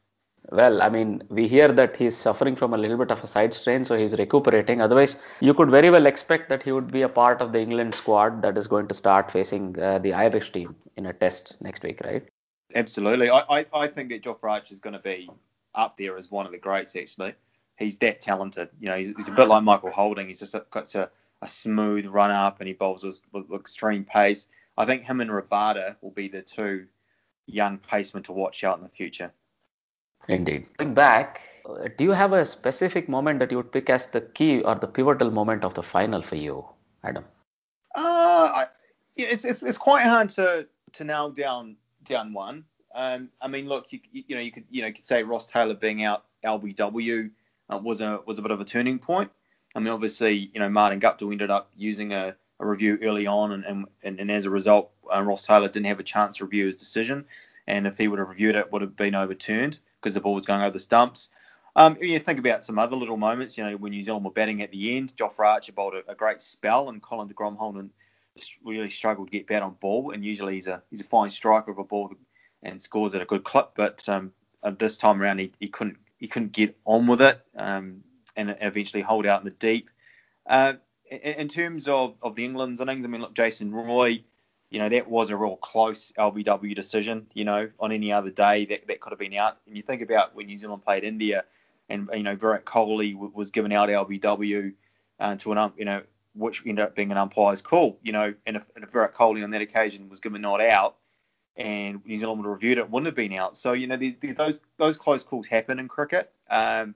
Well, 0.51 0.83
I 0.83 0.89
mean, 0.89 1.23
we 1.29 1.47
hear 1.47 1.69
that 1.69 1.97
he's 1.97 2.17
suffering 2.17 2.57
from 2.57 2.75
a 2.75 2.79
little 2.79 2.97
bit 2.97 3.11
of 3.11 3.23
a 3.23 3.27
side 3.27 3.55
strain, 3.55 3.85
so 3.85 3.97
he's 3.97 4.19
recuperating. 4.19 4.81
Otherwise, 4.81 5.17
you 5.41 5.55
could 5.55 5.71
very 5.71 5.89
well 5.89 6.07
expect 6.07 6.49
that 6.49 6.63
he 6.63 6.73
would 6.73 6.91
be 6.91 7.03
a 7.03 7.09
part 7.09 7.41
of 7.41 7.53
the 7.53 7.61
England 7.61 7.95
squad 7.95 8.43
that 8.43 8.59
is 8.59 8.67
going 8.67 8.89
to 8.89 8.95
start 8.95 9.31
facing 9.31 9.81
uh, 9.81 9.99
the 9.99 10.13
Irish 10.13 10.53
team 10.53 10.75
in 10.97 11.07
a 11.07 11.13
test 11.13 11.63
next 11.63 11.85
week, 11.85 12.01
right? 12.05 12.27
Absolutely. 12.75 13.31
I, 13.31 13.41
I, 13.49 13.67
I 13.73 13.87
think 13.87 14.09
that 14.09 14.23
Jofra 14.23 14.51
Archer 14.51 14.73
is 14.75 14.81
going 14.81 14.95
to 14.95 14.99
be 14.99 15.31
up 15.75 15.97
there 15.97 16.19
as 16.19 16.31
one 16.31 16.45
of 16.45 16.53
the 16.53 16.59
greats, 16.59 16.97
actually. 16.97 17.35
He's 17.79 17.99
that 17.99 18.21
talented. 18.21 18.69
You 18.81 18.89
know, 18.89 18.97
he's, 18.97 19.15
he's 19.17 19.29
a 19.29 19.33
bit 19.33 19.49
like 19.49 19.63
Michael 19.63 19.91
Holding. 19.91 20.29
He's 20.29 20.41
just 20.41 20.55
got 20.71 20.95
a, 20.95 21.09
a 21.41 21.49
smooth 21.49 22.07
run 22.07 22.31
up 22.31 22.61
and 22.61 22.67
he 22.67 22.75
bowls 22.75 23.05
with, 23.05 23.21
with 23.33 23.51
extreme 23.53 24.05
pace. 24.05 24.49
I 24.77 24.87
think 24.87 25.05
him 25.05 25.21
and 25.21 25.31
Rabada 25.31 25.97
will 26.01 26.11
be 26.11 26.29
the 26.29 26.43
two 26.43 26.87
young 27.47 27.79
pacemen 27.79 28.25
to 28.25 28.33
watch 28.33 28.65
out 28.65 28.79
in 28.79 28.85
the 28.85 28.91
future. 28.91 29.33
Indeed. 30.29 30.67
Going 30.77 30.95
back, 30.95 31.43
do 31.97 32.05
you 32.05 32.13
have 32.13 32.33
a 32.33 32.47
specific 32.47 33.09
moment 33.09 33.39
that 33.41 33.51
you 33.51 33.57
would 33.57 33.73
pick 33.73 33.91
as 33.91 34.07
the 34.07 34.21
key 34.21 34.63
or 34.63 34.75
the 34.77 34.87
pivotal 34.87 35.31
moment 35.31 35.65
of 35.65 35.75
the 35.75 35.83
final 35.83 36.23
for 36.23 36.37
you, 36.37 36.65
Adam? 37.03 37.25
Uh, 37.95 38.51
I, 38.55 38.67
it's, 39.17 39.45
it's 39.45 39.63
it's 39.63 39.79
quite 39.79 40.07
hard 40.07 40.29
to 40.31 40.67
to 40.93 41.05
nail 41.05 41.31
down 41.31 41.77
down 42.05 42.33
one. 42.33 42.65
Um, 42.95 43.31
I 43.41 43.49
mean, 43.49 43.69
look, 43.69 43.93
you, 43.93 44.01
you 44.13 44.37
know, 44.37 44.41
you 44.41 44.53
could 44.53 44.65
you 44.71 44.83
know 44.83 44.89
you 44.89 44.95
could 44.95 45.07
say 45.07 45.23
Ross 45.23 45.49
Taylor 45.49 45.75
being 45.75 46.05
out 46.05 46.25
LBW 46.45 47.31
uh, 47.73 47.79
was 47.79 48.01
a 48.01 48.21
was 48.27 48.39
a 48.39 48.43
bit 48.43 48.51
of 48.51 48.61
a 48.61 48.65
turning 48.65 48.99
point. 48.99 49.31
I 49.75 49.81
mean, 49.81 49.89
obviously, 49.89 50.51
you 50.53 50.61
know, 50.61 50.69
Martin 50.69 51.01
Guptill 51.01 51.33
ended 51.33 51.51
up 51.51 51.71
using 51.75 52.13
a, 52.13 52.37
a 52.61 52.67
review 52.67 52.99
early 53.03 53.27
on, 53.27 53.53
and, 53.53 53.87
and, 54.03 54.21
and 54.21 54.31
as 54.31 54.45
a 54.45 54.51
result, 54.51 54.91
uh, 55.15 55.23
Ross 55.23 55.47
Taylor 55.47 55.69
didn't 55.69 55.87
have 55.87 55.99
a 55.99 56.03
chance 56.03 56.37
to 56.37 56.45
review 56.45 56.67
his 56.67 56.77
decision. 56.77 57.25
And 57.67 57.87
if 57.87 57.97
he 57.97 58.07
would 58.07 58.19
have 58.19 58.29
reviewed 58.29 58.55
it, 58.55 58.59
it 58.59 58.73
would 58.73 58.83
have 58.83 58.97
been 58.97 59.15
overturned 59.15 59.79
because 60.03 60.15
the 60.15 60.21
ball 60.21 60.35
was 60.35 60.47
going 60.47 60.61
over 60.61 60.71
the 60.71 60.81
stumps. 60.81 61.29
Um, 61.75 61.97
you 62.01 62.19
think 62.19 62.39
about 62.39 62.65
some 62.65 62.79
other 62.79 62.97
little 62.97 63.17
moments, 63.17 63.57
you 63.57 63.65
know, 63.65 63.77
when 63.77 63.93
New 63.93 64.03
Zealand 64.03 64.25
were 64.25 64.31
batting 64.31 64.61
at 64.61 64.71
the 64.71 64.97
end, 64.97 65.17
Jofra 65.17 65.47
Archer 65.47 65.73
bowled 65.73 65.95
a, 65.95 66.11
a 66.11 66.15
great 66.15 66.43
spell, 66.43 66.91
and 66.91 67.01
Colin 67.01 67.29
de 67.29 67.35
Grandhomme 67.35 67.91
really 68.65 68.91
struggled 68.91 69.29
to 69.29 69.33
get 69.39 69.47
bat 69.47 69.63
on 69.63 69.77
ball. 69.81 70.11
And 70.11 70.25
usually 70.25 70.55
he's 70.55 70.67
a 70.67 70.83
he's 70.91 71.01
a 71.01 71.05
fine 71.05 71.31
striker 71.31 71.71
of 71.71 71.79
a 71.79 71.85
ball 71.85 72.13
and 72.63 72.81
scores 72.81 73.15
at 73.15 73.23
a 73.23 73.27
good 73.27 73.45
clip, 73.45 73.71
but 73.75 74.07
um, 74.09 74.33
uh, 74.63 74.71
this 74.71 74.97
time 74.97 75.21
around 75.21 75.39
he, 75.39 75.53
he 75.61 75.69
couldn't 75.69 75.97
he 76.19 76.29
couldn't 76.29 76.53
get 76.53 76.77
on 76.85 77.07
with 77.07 77.23
it, 77.23 77.41
um, 77.57 78.03
and 78.37 78.55
eventually 78.61 79.03
hold 79.03 79.27
out 79.27 79.41
in 79.41 79.45
the 79.45 79.51
deep. 79.51 79.89
Uh, 80.47 80.75
in, 81.11 81.19
in 81.19 81.49
terms 81.49 81.89
of, 81.89 82.17
of 82.23 82.35
the 82.35 82.45
England's 82.45 82.81
innings, 82.81 83.05
I 83.05 83.09
mean, 83.09 83.23
look, 83.23 83.35
Jason 83.35 83.73
Roy 83.73 84.25
you 84.73 84.79
know, 84.79 84.89
that 84.89 85.09
was 85.09 85.29
a 85.29 85.37
real 85.37 85.57
close 85.57 86.13
LBW 86.19 86.75
decision. 86.75 87.27
You 87.35 87.45
know, 87.45 87.69
on 87.79 87.93
any 87.93 88.11
other 88.11 88.31
day 88.31 88.65
that, 88.67 88.87
that 88.89 89.01
could 89.01 89.11
have 89.11 89.19
been 89.19 89.35
out. 89.35 89.59
And 89.67 89.77
you 89.77 89.83
think 89.83 90.01
about 90.01 90.35
when 90.35 90.47
New 90.47 90.57
Zealand 90.57 90.83
played 90.83 91.05
India, 91.05 91.45
and 91.91 92.09
you 92.15 92.23
know 92.23 92.35
Virat 92.35 92.65
Kohli 92.65 93.13
w- 93.13 93.33
was 93.35 93.51
given 93.51 93.71
out 93.71 93.91
LBW 93.91 94.73
uh, 95.21 95.37
to 95.37 95.53
an 95.53 95.59
um, 95.59 95.75
you 95.77 95.85
know 95.85 96.03
which 96.35 96.63
ended 96.65 96.83
up 96.83 96.97
being 96.97 97.11
an 97.13 97.19
umpire's 97.19 97.61
call. 97.61 97.99
You 98.03 98.13
know, 98.13 98.35
and 98.47 98.57
if, 98.57 98.71
and 98.75 98.83
if 98.83 98.91
Virat 98.91 99.15
Kohli 99.15 99.45
on 99.45 99.51
that 99.51 99.61
occasion 99.61 100.09
was 100.09 100.21
given 100.21 100.41
not 100.41 100.63
out, 100.63 100.97
and 101.57 102.01
New 102.07 102.17
Zealand 102.17 102.41
would 102.41 102.47
have 102.47 102.55
reviewed 102.55 102.79
it, 102.79 102.89
wouldn't 102.89 103.07
have 103.07 103.15
been 103.15 103.35
out. 103.35 103.59
So 103.59 103.75
you 103.75 103.87
know 103.87 103.99
the, 103.99 104.17
the, 104.23 104.33
those 104.33 104.59
those 104.79 104.97
close 104.97 105.23
calls 105.23 105.47
happen 105.47 105.79
in 105.79 105.87
cricket. 105.87 106.33
Um, 106.49 106.95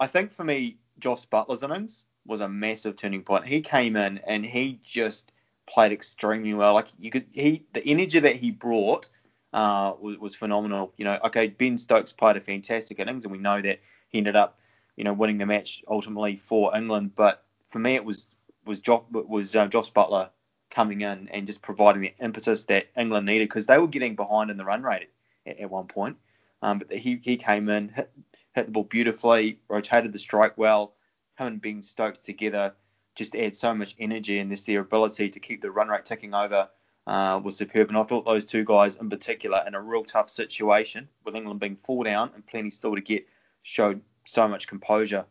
I 0.00 0.08
think 0.08 0.32
for 0.32 0.42
me, 0.42 0.78
Jos 0.98 1.26
Buttler's 1.26 1.62
innings 1.62 2.06
was 2.26 2.40
a 2.40 2.48
massive 2.48 2.96
turning 2.96 3.22
point. 3.22 3.46
He 3.46 3.60
came 3.60 3.94
in 3.94 4.18
and 4.26 4.44
he 4.44 4.80
just 4.82 5.30
played 5.66 5.92
extremely 5.92 6.54
well. 6.54 6.74
Like 6.74 6.88
you 6.98 7.10
could, 7.10 7.26
he 7.32 7.64
the 7.72 7.86
energy 7.86 8.20
that 8.20 8.36
he 8.36 8.50
brought 8.50 9.08
uh, 9.52 9.92
was, 10.00 10.18
was 10.18 10.34
phenomenal. 10.34 10.92
You 10.96 11.04
know, 11.04 11.18
okay, 11.24 11.48
Ben 11.48 11.78
Stokes 11.78 12.12
played 12.12 12.36
a 12.36 12.40
fantastic 12.40 12.98
innings, 12.98 13.24
and 13.24 13.32
we 13.32 13.38
know 13.38 13.60
that 13.62 13.80
he 14.08 14.18
ended 14.18 14.36
up, 14.36 14.58
you 14.96 15.04
know, 15.04 15.12
winning 15.12 15.38
the 15.38 15.46
match 15.46 15.82
ultimately 15.88 16.36
for 16.36 16.76
England. 16.76 17.12
But 17.14 17.44
for 17.70 17.78
me, 17.78 17.94
it 17.94 18.04
was 18.04 18.34
was 18.64 18.80
jo- 18.80 19.06
was 19.12 19.54
uh, 19.56 19.66
Jos 19.66 19.90
Buttler 19.90 20.30
coming 20.70 21.02
in 21.02 21.28
and 21.28 21.46
just 21.46 21.62
providing 21.62 22.02
the 22.02 22.14
impetus 22.20 22.64
that 22.64 22.86
England 22.96 23.26
needed 23.26 23.48
because 23.48 23.66
they 23.66 23.78
were 23.78 23.86
getting 23.86 24.16
behind 24.16 24.50
in 24.50 24.56
the 24.56 24.64
run 24.64 24.82
rate 24.82 25.08
at, 25.46 25.58
at 25.58 25.70
one 25.70 25.86
point. 25.86 26.16
Um, 26.62 26.78
but 26.78 26.92
he 26.92 27.20
he 27.22 27.36
came 27.36 27.68
in, 27.68 27.90
hit, 27.90 28.10
hit 28.54 28.66
the 28.66 28.72
ball 28.72 28.84
beautifully, 28.84 29.60
rotated 29.68 30.12
the 30.12 30.18
strike 30.18 30.58
well. 30.58 30.94
Him 31.38 31.46
and 31.46 31.60
Ben 31.60 31.82
Stokes 31.82 32.20
together 32.20 32.74
just 33.14 33.34
add 33.36 33.54
so 33.54 33.74
much 33.74 33.94
energy, 33.98 34.38
and 34.38 34.50
this 34.50 34.64
their 34.64 34.80
ability 34.80 35.30
to 35.30 35.40
keep 35.40 35.62
the 35.62 35.70
run 35.70 35.88
rate 35.88 36.04
ticking 36.04 36.34
over 36.34 36.68
uh, 37.06 37.40
was 37.42 37.56
superb. 37.56 37.88
And 37.88 37.98
I 37.98 38.04
thought 38.04 38.24
those 38.24 38.44
two 38.44 38.64
guys 38.64 38.96
in 38.96 39.10
particular, 39.10 39.62
in 39.66 39.74
a 39.74 39.80
real 39.80 40.04
tough 40.04 40.30
situation, 40.30 41.08
with 41.24 41.36
England 41.36 41.60
being 41.60 41.76
four 41.84 42.04
down 42.04 42.30
and 42.34 42.46
plenty 42.46 42.70
still 42.70 42.94
to 42.94 43.00
get, 43.00 43.26
showed 43.62 44.00
so 44.24 44.48
much 44.48 44.66
composure. 44.66 45.24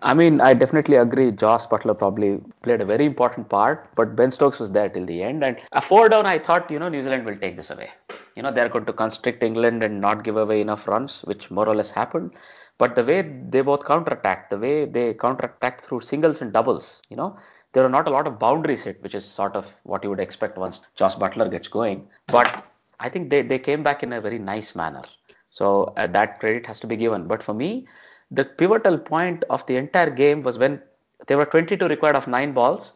I 0.00 0.14
mean, 0.14 0.40
I 0.40 0.54
definitely 0.54 0.96
agree. 0.96 1.32
Jos 1.32 1.66
Buttler 1.66 1.98
probably 1.98 2.40
played 2.62 2.80
a 2.80 2.84
very 2.84 3.04
important 3.04 3.48
part, 3.48 3.88
but 3.96 4.14
Ben 4.14 4.30
Stokes 4.30 4.60
was 4.60 4.70
there 4.70 4.88
till 4.88 5.04
the 5.04 5.22
end. 5.24 5.42
And 5.42 5.58
a 5.72 5.80
four 5.80 6.08
down, 6.08 6.24
I 6.24 6.38
thought, 6.38 6.70
you 6.70 6.78
know, 6.78 6.88
New 6.88 7.02
Zealand 7.02 7.24
will 7.24 7.36
take 7.36 7.56
this 7.56 7.70
away. 7.70 7.90
You 8.38 8.44
know, 8.44 8.52
they're 8.52 8.68
going 8.68 8.84
to 8.84 8.92
constrict 8.92 9.42
England 9.42 9.82
and 9.82 10.00
not 10.00 10.22
give 10.22 10.36
away 10.36 10.60
enough 10.60 10.86
runs, 10.86 11.22
which 11.22 11.50
more 11.50 11.68
or 11.68 11.74
less 11.74 11.90
happened. 11.90 12.34
But 12.78 12.94
the 12.94 13.02
way 13.02 13.22
they 13.22 13.62
both 13.62 13.80
counterattacked, 13.80 14.50
the 14.50 14.58
way 14.58 14.84
they 14.84 15.12
counterattacked 15.14 15.80
through 15.80 16.02
singles 16.02 16.40
and 16.40 16.52
doubles, 16.52 17.02
you 17.08 17.16
know, 17.16 17.36
there 17.72 17.84
are 17.84 17.88
not 17.88 18.06
a 18.06 18.12
lot 18.12 18.28
of 18.28 18.38
boundaries 18.38 18.84
hit, 18.84 19.02
which 19.02 19.16
is 19.16 19.24
sort 19.24 19.56
of 19.56 19.66
what 19.82 20.04
you 20.04 20.10
would 20.10 20.20
expect 20.20 20.56
once 20.56 20.78
Jos 20.94 21.16
Buttler 21.16 21.50
gets 21.50 21.66
going. 21.66 22.06
But 22.28 22.64
I 23.00 23.08
think 23.08 23.30
they, 23.30 23.42
they 23.42 23.58
came 23.58 23.82
back 23.82 24.04
in 24.04 24.12
a 24.12 24.20
very 24.20 24.38
nice 24.38 24.76
manner. 24.76 25.02
So 25.50 25.92
uh, 25.96 26.06
that 26.06 26.38
credit 26.38 26.64
has 26.66 26.78
to 26.80 26.86
be 26.86 26.96
given. 26.96 27.26
But 27.26 27.42
for 27.42 27.54
me, 27.54 27.88
the 28.30 28.44
pivotal 28.44 28.98
point 28.98 29.42
of 29.50 29.66
the 29.66 29.74
entire 29.74 30.10
game 30.10 30.44
was 30.44 30.58
when 30.58 30.80
there 31.26 31.38
were 31.38 31.46
22 31.46 31.88
required 31.88 32.14
of 32.14 32.28
nine 32.28 32.52
balls, 32.52 32.92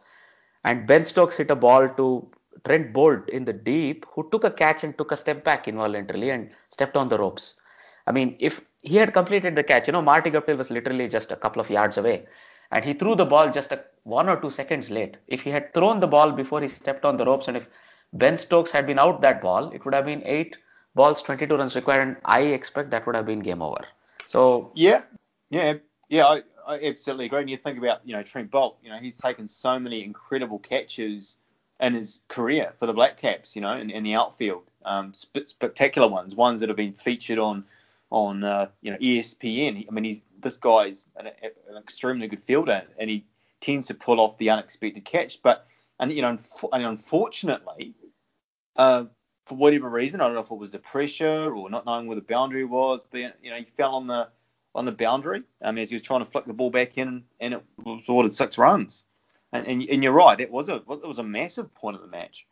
and 0.63 0.87
Ben 0.87 1.03
Stokes 1.03 1.35
hit 1.35 1.51
a 1.51 1.55
ball 1.57 1.89
to 1.89 2.31
Trent 2.65 2.93
Boult 2.93 3.29
in 3.29 3.45
the 3.45 3.53
deep, 3.53 4.05
who 4.13 4.29
took 4.31 4.43
a 4.43 4.51
catch 4.51 4.83
and 4.83 4.97
took 4.97 5.11
a 5.11 5.17
step 5.17 5.43
back 5.43 5.67
involuntarily 5.67 6.29
and 6.29 6.49
stepped 6.69 6.95
on 6.95 7.09
the 7.09 7.17
ropes. 7.17 7.55
I 8.07 8.11
mean, 8.11 8.35
if 8.39 8.65
he 8.81 8.97
had 8.97 9.13
completed 9.13 9.55
the 9.55 9.63
catch, 9.63 9.87
you 9.87 9.93
know, 9.93 10.01
Marty 10.01 10.29
Guptill 10.29 10.57
was 10.57 10.69
literally 10.69 11.07
just 11.07 11.31
a 11.31 11.35
couple 11.35 11.61
of 11.61 11.69
yards 11.69 11.97
away, 11.97 12.25
and 12.71 12.83
he 12.83 12.93
threw 12.93 13.15
the 13.15 13.25
ball 13.25 13.49
just 13.49 13.71
a, 13.71 13.83
one 14.03 14.27
or 14.29 14.39
two 14.39 14.51
seconds 14.51 14.89
late. 14.89 15.17
If 15.27 15.41
he 15.41 15.49
had 15.49 15.73
thrown 15.73 15.99
the 15.99 16.07
ball 16.07 16.31
before 16.31 16.61
he 16.61 16.67
stepped 16.67 17.05
on 17.05 17.17
the 17.17 17.25
ropes, 17.25 17.47
and 17.47 17.57
if 17.57 17.69
Ben 18.13 18.37
Stokes 18.37 18.71
had 18.71 18.85
been 18.85 18.99
out 18.99 19.21
that 19.21 19.41
ball, 19.41 19.71
it 19.71 19.85
would 19.85 19.93
have 19.93 20.05
been 20.05 20.21
eight 20.25 20.57
balls, 20.95 21.23
22 21.23 21.55
runs 21.55 21.75
required, 21.75 22.07
and 22.07 22.17
I 22.25 22.41
expect 22.41 22.91
that 22.91 23.05
would 23.05 23.15
have 23.15 23.25
been 23.25 23.39
game 23.39 23.61
over. 23.61 23.85
So 24.23 24.71
yeah, 24.75 25.01
yeah, 25.49 25.75
yeah, 26.09 26.25
I, 26.25 26.43
I 26.67 26.79
absolutely 26.83 27.25
agree. 27.25 27.41
And 27.41 27.49
you 27.49 27.57
think 27.57 27.77
about, 27.77 28.01
you 28.05 28.15
know, 28.15 28.23
Trent 28.23 28.51
Boult, 28.51 28.75
you 28.83 28.89
know, 28.89 28.97
he's 28.97 29.17
taken 29.17 29.47
so 29.47 29.79
many 29.79 30.03
incredible 30.03 30.59
catches 30.59 31.37
in 31.79 31.93
his 31.93 32.21
career 32.27 32.73
for 32.79 32.85
the 32.85 32.93
Black 32.93 33.17
Caps, 33.17 33.55
you 33.55 33.61
know, 33.61 33.75
in, 33.75 33.89
in 33.89 34.03
the 34.03 34.15
outfield, 34.15 34.63
um, 34.85 35.13
sp- 35.15 35.45
spectacular 35.47 36.07
ones, 36.07 36.35
ones 36.35 36.59
that 36.59 36.69
have 36.69 36.77
been 36.77 36.93
featured 36.93 37.39
on 37.39 37.65
on 38.09 38.43
uh, 38.43 38.67
you 38.81 38.91
know 38.91 38.97
ESPN. 38.97 39.85
I 39.87 39.91
mean, 39.91 40.03
he's 40.03 40.21
this 40.39 40.57
guy's 40.57 41.07
an, 41.17 41.27
an, 41.27 41.77
extremely 41.77 42.27
good 42.27 42.43
fielder, 42.43 42.83
and 42.99 43.09
he 43.09 43.25
tends 43.59 43.87
to 43.87 43.93
pull 43.93 44.19
off 44.19 44.37
the 44.37 44.49
unexpected 44.49 45.03
catch. 45.03 45.41
But 45.41 45.65
and 45.99 46.11
you 46.11 46.21
know, 46.21 46.37
and 46.71 46.85
unfortunately, 46.85 47.95
uh, 48.75 49.05
for 49.45 49.55
whatever 49.55 49.89
reason, 49.89 50.21
I 50.21 50.25
don't 50.25 50.35
know 50.35 50.41
if 50.41 50.51
it 50.51 50.57
was 50.57 50.71
the 50.71 50.79
pressure 50.79 51.53
or 51.53 51.69
not 51.69 51.85
knowing 51.85 52.07
where 52.07 52.15
the 52.15 52.21
boundary 52.21 52.65
was, 52.65 53.05
but 53.09 53.17
you 53.41 53.49
know, 53.49 53.57
he 53.57 53.65
fell 53.65 53.95
on 53.95 54.07
the 54.07 54.29
on 54.75 54.85
the 54.85 54.91
boundary 54.91 55.43
um, 55.61 55.77
as 55.77 55.89
he 55.89 55.95
was 55.95 56.01
trying 56.01 56.23
to 56.23 56.31
flick 56.31 56.45
the 56.45 56.53
ball 56.53 56.69
back 56.69 56.97
in, 56.97 57.23
and 57.39 57.55
it 57.55 57.63
was 57.83 58.07
ordered 58.07 58.33
six 58.33 58.57
runs. 58.57 59.05
And, 59.53 59.67
and, 59.67 59.83
and 59.83 60.03
you're 60.03 60.13
right, 60.13 60.39
it 60.39 60.51
was 60.51 60.67
a 60.67 60.75
it 60.75 61.07
was 61.07 61.19
a 61.19 61.23
massive 61.23 61.73
point 61.75 61.95
of 61.95 62.01
the 62.01 62.07
match. 62.07 62.47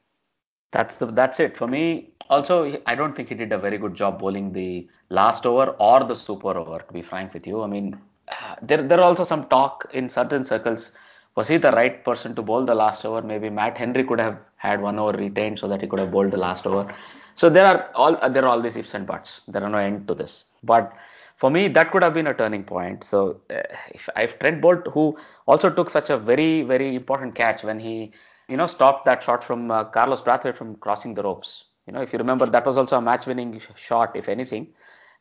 That's 0.72 0.96
the 0.96 1.08
that's 1.08 1.40
it 1.40 1.58
for 1.58 1.68
me. 1.68 2.12
Also, 2.30 2.80
I 2.86 2.96
don't 2.96 3.16
think 3.16 3.30
he 3.30 3.36
did 3.36 3.52
a 3.52 3.58
very 3.58 3.78
good 3.78 3.96
job 3.96 4.20
bowling 4.20 4.54
the 4.54 4.88
last 5.10 5.46
over 5.46 5.72
or 5.80 6.04
the 6.04 6.16
super 6.16 6.58
over. 6.58 6.80
To 6.80 6.94
be 6.94 7.02
frank 7.02 7.34
with 7.34 7.46
you, 7.46 7.62
I 7.62 7.68
mean, 7.68 8.00
there 8.62 8.82
there 8.84 9.00
are 9.00 9.04
also 9.04 9.24
some 9.24 9.48
talk 9.48 9.90
in 9.94 10.10
certain 10.10 10.46
circles. 10.46 10.92
Was 11.36 11.48
he 11.48 11.58
the 11.58 11.72
right 11.72 12.04
person 12.04 12.36
to 12.36 12.42
bowl 12.42 12.66
the 12.66 12.76
last 12.76 13.06
over? 13.06 13.22
Maybe 13.22 13.50
Matt 13.50 13.78
Henry 13.78 14.04
could 14.04 14.20
have 14.20 14.38
had 14.58 14.82
one 14.82 15.00
over 15.00 15.18
retained 15.18 15.60
so 15.60 15.68
that 15.70 15.82
he 15.82 15.88
could 15.88 16.00
have 16.00 16.12
bowled 16.12 16.32
the 16.32 16.38
last 16.38 16.68
over. 16.68 16.94
So 17.36 17.50
there 17.50 17.66
are 17.66 17.90
all 17.96 18.30
there 18.30 18.44
are 18.44 18.48
all 18.48 18.62
these 18.62 18.76
ifs 18.76 18.94
and 18.94 19.08
buts. 19.08 19.42
There 19.48 19.64
are 19.64 19.70
no 19.70 19.78
end 19.78 20.08
to 20.08 20.14
this. 20.14 20.46
But 20.64 20.94
for 21.42 21.50
me, 21.52 21.68
that 21.70 21.92
could 21.92 22.04
have 22.04 22.14
been 22.14 22.28
a 22.28 22.34
turning 22.34 22.64
point. 22.64 23.04
So 23.04 23.42
uh, 23.50 23.64
if, 23.94 24.10
if 24.18 24.40
Trent 24.40 24.62
Boult, 24.62 24.92
who 24.94 25.18
also 25.48 25.70
took 25.70 25.90
such 25.90 26.10
a 26.10 26.18
very 26.18 26.64
very 26.64 26.96
important 26.96 27.36
catch 27.36 27.64
when 27.64 27.80
he 27.80 28.14
you 28.50 28.58
know, 28.58 28.68
stopped 28.68 29.06
that 29.06 29.24
shot 29.24 29.44
from 29.44 29.72
uh, 29.72 29.86
Carlos 29.86 30.22
Brathwaite 30.22 30.58
from 30.58 30.76
crossing 30.76 31.16
the 31.16 31.24
ropes. 31.24 31.66
You 31.88 31.94
know, 31.94 32.02
if 32.02 32.12
you 32.14 32.20
remember, 32.20 32.46
that 32.46 32.66
was 32.66 32.78
also 32.78 32.98
a 32.98 33.02
match-winning 33.02 33.62
shot, 33.76 34.16
if 34.16 34.28
anything, 34.28 34.68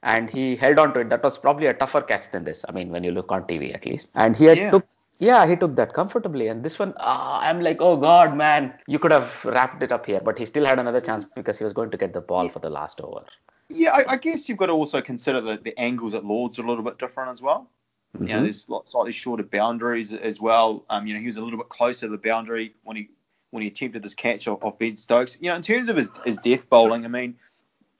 and 0.02 0.28
he 0.30 0.56
held 0.56 0.78
on 0.78 0.92
to 0.94 1.00
it. 1.00 1.10
That 1.10 1.22
was 1.22 1.38
probably 1.38 1.66
a 1.66 1.74
tougher 1.74 2.02
catch 2.02 2.30
than 2.32 2.44
this. 2.44 2.64
I 2.68 2.72
mean, 2.72 2.90
when 2.90 3.04
you 3.04 3.12
look 3.12 3.30
on 3.30 3.44
TV 3.44 3.72
at 3.72 3.86
least. 3.86 4.08
And 4.16 4.36
he 4.36 4.46
had 4.46 4.58
Yeah. 4.58 4.70
took, 4.72 4.86
yeah, 5.20 5.46
he 5.46 5.56
took 5.56 5.76
that 5.76 5.94
comfortably. 5.94 6.48
And 6.48 6.64
this 6.64 6.78
one, 6.78 6.94
ah, 6.98 7.40
I'm 7.40 7.60
like, 7.62 7.80
oh 7.80 7.96
God, 7.96 8.36
man, 8.36 8.74
you 8.88 8.98
could 8.98 9.12
have 9.12 9.44
wrapped 9.44 9.82
it 9.82 9.92
up 9.92 10.06
here, 10.06 10.20
but 10.24 10.38
he 10.38 10.44
still 10.44 10.64
had 10.64 10.80
another 10.80 11.00
chance 11.00 11.24
because 11.24 11.58
he 11.58 11.64
was 11.64 11.72
going 11.72 11.90
to 11.92 11.96
get 11.98 12.12
the 12.12 12.20
ball 12.20 12.48
for 12.48 12.58
the 12.58 12.70
last 12.70 13.00
over. 13.00 13.24
Yeah, 13.70 13.92
I, 13.92 14.04
I 14.12 14.16
guess 14.16 14.48
you've 14.48 14.58
got 14.58 14.66
to 14.66 14.72
also 14.72 15.00
consider 15.00 15.40
that 15.42 15.64
the 15.64 15.78
angles 15.78 16.14
at 16.14 16.24
Lords 16.24 16.58
are 16.58 16.64
a 16.64 16.68
little 16.68 16.84
bit 16.84 16.98
different 16.98 17.30
as 17.30 17.40
well. 17.40 17.70
You 18.18 18.26
know, 18.26 18.40
Mhm. 18.40 18.42
there's 18.42 18.66
slightly 18.90 19.12
shorter 19.12 19.44
boundaries 19.44 20.12
as 20.12 20.40
well. 20.40 20.84
Um, 20.90 21.06
you 21.06 21.14
know, 21.14 21.20
he 21.20 21.26
was 21.26 21.36
a 21.36 21.42
little 21.42 21.58
bit 21.58 21.68
closer 21.68 22.06
to 22.06 22.10
the 22.10 22.18
boundary 22.18 22.74
when 22.82 22.96
he 22.96 23.08
when 23.50 23.62
he 23.62 23.68
attempted 23.68 24.02
this 24.02 24.14
catch 24.14 24.46
off, 24.46 24.62
off 24.62 24.78
Ben 24.78 24.96
Stokes. 24.96 25.36
You 25.40 25.50
know, 25.50 25.56
in 25.56 25.62
terms 25.62 25.88
of 25.88 25.96
his, 25.96 26.08
his 26.24 26.38
death 26.38 26.68
bowling, 26.68 27.04
I 27.04 27.08
mean, 27.08 27.36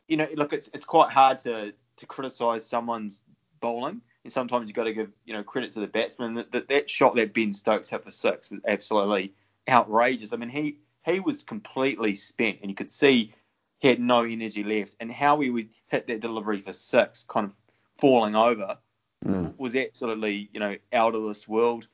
you 0.06 0.16
know, 0.16 0.28
look, 0.34 0.52
it's 0.52 0.68
it's 0.74 0.84
quite 0.84 1.10
hard 1.10 1.38
to 1.40 1.72
to 1.96 2.06
criticise 2.06 2.66
someone's 2.66 3.22
bowling, 3.60 4.00
and 4.24 4.32
sometimes 4.32 4.68
you've 4.68 4.76
got 4.76 4.84
to 4.84 4.92
give 4.92 5.10
you 5.24 5.32
know 5.32 5.42
credit 5.44 5.72
to 5.72 5.80
the 5.80 5.86
batsman. 5.86 6.34
That 6.34 6.52
that, 6.52 6.68
that 6.68 6.90
shot 6.90 7.14
that 7.16 7.32
Ben 7.32 7.52
Stokes 7.52 7.88
hit 7.88 8.02
for 8.02 8.10
six 8.10 8.50
was 8.50 8.60
absolutely 8.66 9.32
outrageous. 9.68 10.32
I 10.32 10.36
mean, 10.36 10.48
he 10.48 10.78
he 11.06 11.20
was 11.20 11.42
completely 11.44 12.14
spent, 12.14 12.58
and 12.60 12.70
you 12.70 12.74
could 12.76 12.92
see 12.92 13.32
he 13.80 13.88
had 13.88 14.00
no 14.00 14.22
energy 14.22 14.62
left, 14.62 14.96
and 15.00 15.10
how 15.10 15.40
he 15.40 15.50
would 15.50 15.70
hit 15.88 16.06
that 16.06 16.20
delivery 16.20 16.60
for 16.60 16.72
six, 16.72 17.24
kind 17.28 17.46
of 17.46 17.52
falling 17.98 18.36
over, 18.36 18.78
Mm. 19.22 19.54
was 19.58 19.76
absolutely 19.76 20.48
you 20.54 20.60
know 20.60 20.76
out 20.94 21.14
of 21.14 21.24
this 21.24 21.46
world. 21.46 21.86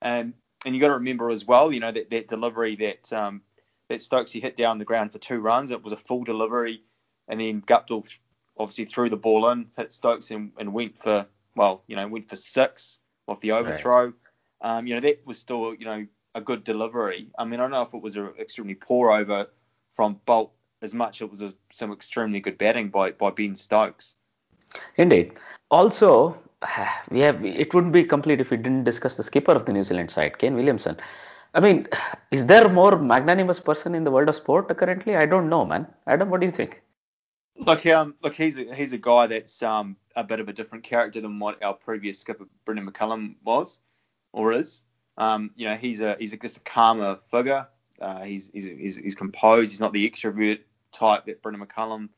Um, 0.00 0.32
and 0.64 0.74
you 0.74 0.80
got 0.80 0.88
to 0.88 0.94
remember 0.94 1.28
as 1.30 1.46
well, 1.46 1.70
you 1.70 1.78
know 1.80 1.92
that 1.92 2.08
that 2.10 2.28
delivery 2.28 2.74
that 2.76 3.12
um, 3.12 3.42
that 3.88 4.00
Stokes 4.00 4.32
he 4.32 4.40
hit 4.40 4.56
down 4.56 4.78
the 4.78 4.84
ground 4.86 5.12
for 5.12 5.18
two 5.18 5.40
runs. 5.40 5.70
It 5.70 5.82
was 5.82 5.92
a 5.92 5.98
full 5.98 6.24
delivery, 6.24 6.82
and 7.28 7.38
then 7.38 7.60
Guptill 7.60 8.06
obviously 8.56 8.86
threw 8.86 9.10
the 9.10 9.16
ball 9.18 9.48
in, 9.50 9.66
hit 9.76 9.92
Stokes 9.92 10.30
and, 10.30 10.52
and 10.58 10.72
went 10.72 10.96
for 10.96 11.26
well, 11.54 11.82
you 11.86 11.96
know, 11.96 12.08
went 12.08 12.30
for 12.30 12.36
six 12.36 12.98
off 13.28 13.40
the 13.40 13.52
overthrow. 13.52 14.12
Um, 14.62 14.86
you 14.86 14.94
know 14.94 15.00
that 15.00 15.26
was 15.26 15.38
still 15.38 15.74
you 15.74 15.84
know 15.84 16.06
a 16.34 16.40
good 16.40 16.64
delivery. 16.64 17.28
I 17.38 17.44
mean 17.44 17.60
I 17.60 17.64
don't 17.64 17.72
know 17.72 17.82
if 17.82 17.92
it 17.92 18.00
was 18.00 18.16
an 18.16 18.30
extremely 18.40 18.74
poor 18.74 19.10
over 19.10 19.48
from 19.96 20.18
Boult 20.26 20.50
as 20.82 20.94
much 20.94 21.20
it 21.20 21.30
was 21.30 21.42
a, 21.42 21.54
some 21.72 21.92
extremely 21.92 22.40
good 22.40 22.58
batting 22.58 22.88
by 22.88 23.12
by 23.12 23.30
Ben 23.30 23.56
Stokes. 23.56 24.14
Indeed. 24.96 25.32
Also, 25.70 26.38
we 27.10 27.20
have 27.20 27.44
it 27.44 27.74
wouldn't 27.74 27.92
be 27.92 28.04
complete 28.04 28.40
if 28.40 28.50
we 28.50 28.56
didn't 28.56 28.84
discuss 28.84 29.16
the 29.16 29.22
skipper 29.22 29.52
of 29.52 29.66
the 29.66 29.72
New 29.72 29.82
Zealand 29.82 30.10
side, 30.10 30.38
Kane 30.38 30.54
Williamson. 30.54 30.96
I 31.54 31.60
mean, 31.60 31.88
is 32.30 32.46
there 32.46 32.66
a 32.66 32.68
more 32.68 32.98
magnanimous 32.98 33.60
person 33.60 33.94
in 33.94 34.04
the 34.04 34.10
world 34.10 34.28
of 34.28 34.36
sport 34.36 34.76
currently? 34.76 35.16
I 35.16 35.26
don't 35.26 35.48
know, 35.48 35.64
man. 35.64 35.86
Adam, 36.06 36.30
what 36.30 36.40
do 36.40 36.46
you 36.46 36.52
think? 36.52 36.82
Look, 37.56 37.84
um, 37.86 38.14
look, 38.22 38.34
he's 38.34 38.58
a, 38.58 38.74
he's 38.74 38.94
a 38.94 38.98
guy 38.98 39.26
that's 39.26 39.62
um, 39.62 39.96
a 40.16 40.24
bit 40.24 40.40
of 40.40 40.48
a 40.48 40.52
different 40.52 40.82
character 40.82 41.20
than 41.20 41.38
what 41.38 41.62
our 41.62 41.74
previous 41.74 42.18
skipper 42.18 42.46
Brendon 42.64 42.90
McCullum 42.90 43.34
was 43.44 43.80
or 44.32 44.52
is. 44.52 44.82
Um, 45.18 45.50
you 45.56 45.66
know, 45.66 45.74
he's 45.74 46.00
a 46.00 46.16
he's 46.18 46.32
a, 46.32 46.38
just 46.38 46.56
a 46.56 46.60
calmer 46.60 47.18
figure. 47.30 47.66
Uh, 48.00 48.22
he's, 48.22 48.50
he's, 48.54 48.64
he's 48.64 48.96
he's 48.96 49.14
composed. 49.14 49.70
He's 49.70 49.80
not 49.80 49.92
the 49.92 50.08
extrovert 50.08 50.60
type 50.92 51.26
that 51.26 51.42
Brendon 51.42 51.66
McCullum 51.66 52.08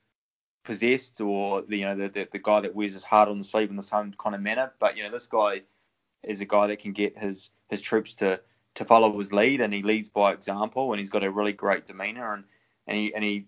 possessed, 0.65 1.21
or 1.21 1.63
the 1.63 1.79
you 1.79 1.85
know 1.85 1.97
the, 1.97 2.09
the, 2.09 2.29
the 2.33 2.39
guy 2.39 2.61
that 2.61 2.75
wears 2.75 2.95
his 2.95 3.05
heart 3.05 3.29
on 3.29 3.39
the 3.39 3.45
sleeve 3.45 3.71
in 3.71 3.77
the 3.77 3.83
same 3.83 4.15
kind 4.19 4.35
of 4.35 4.41
manner. 4.41 4.73
But 4.79 4.97
you 4.97 5.03
know 5.03 5.11
this 5.11 5.27
guy 5.27 5.63
is 6.23 6.41
a 6.41 6.45
guy 6.45 6.67
that 6.69 6.79
can 6.79 6.93
get 6.93 7.19
his 7.19 7.51
his 7.69 7.81
troops 7.81 8.15
to 8.17 8.41
to 8.75 8.85
follow 8.85 9.17
his 9.19 9.33
lead, 9.33 9.61
and 9.61 9.73
he 9.73 9.83
leads 9.83 10.09
by 10.09 10.33
example, 10.33 10.93
and 10.93 10.99
he's 10.99 11.11
got 11.11 11.25
a 11.25 11.31
really 11.31 11.53
great 11.53 11.87
demeanour, 11.87 12.35
and 12.35 12.45
and 12.87 12.97
he 12.97 13.15
and 13.15 13.25
he 13.25 13.47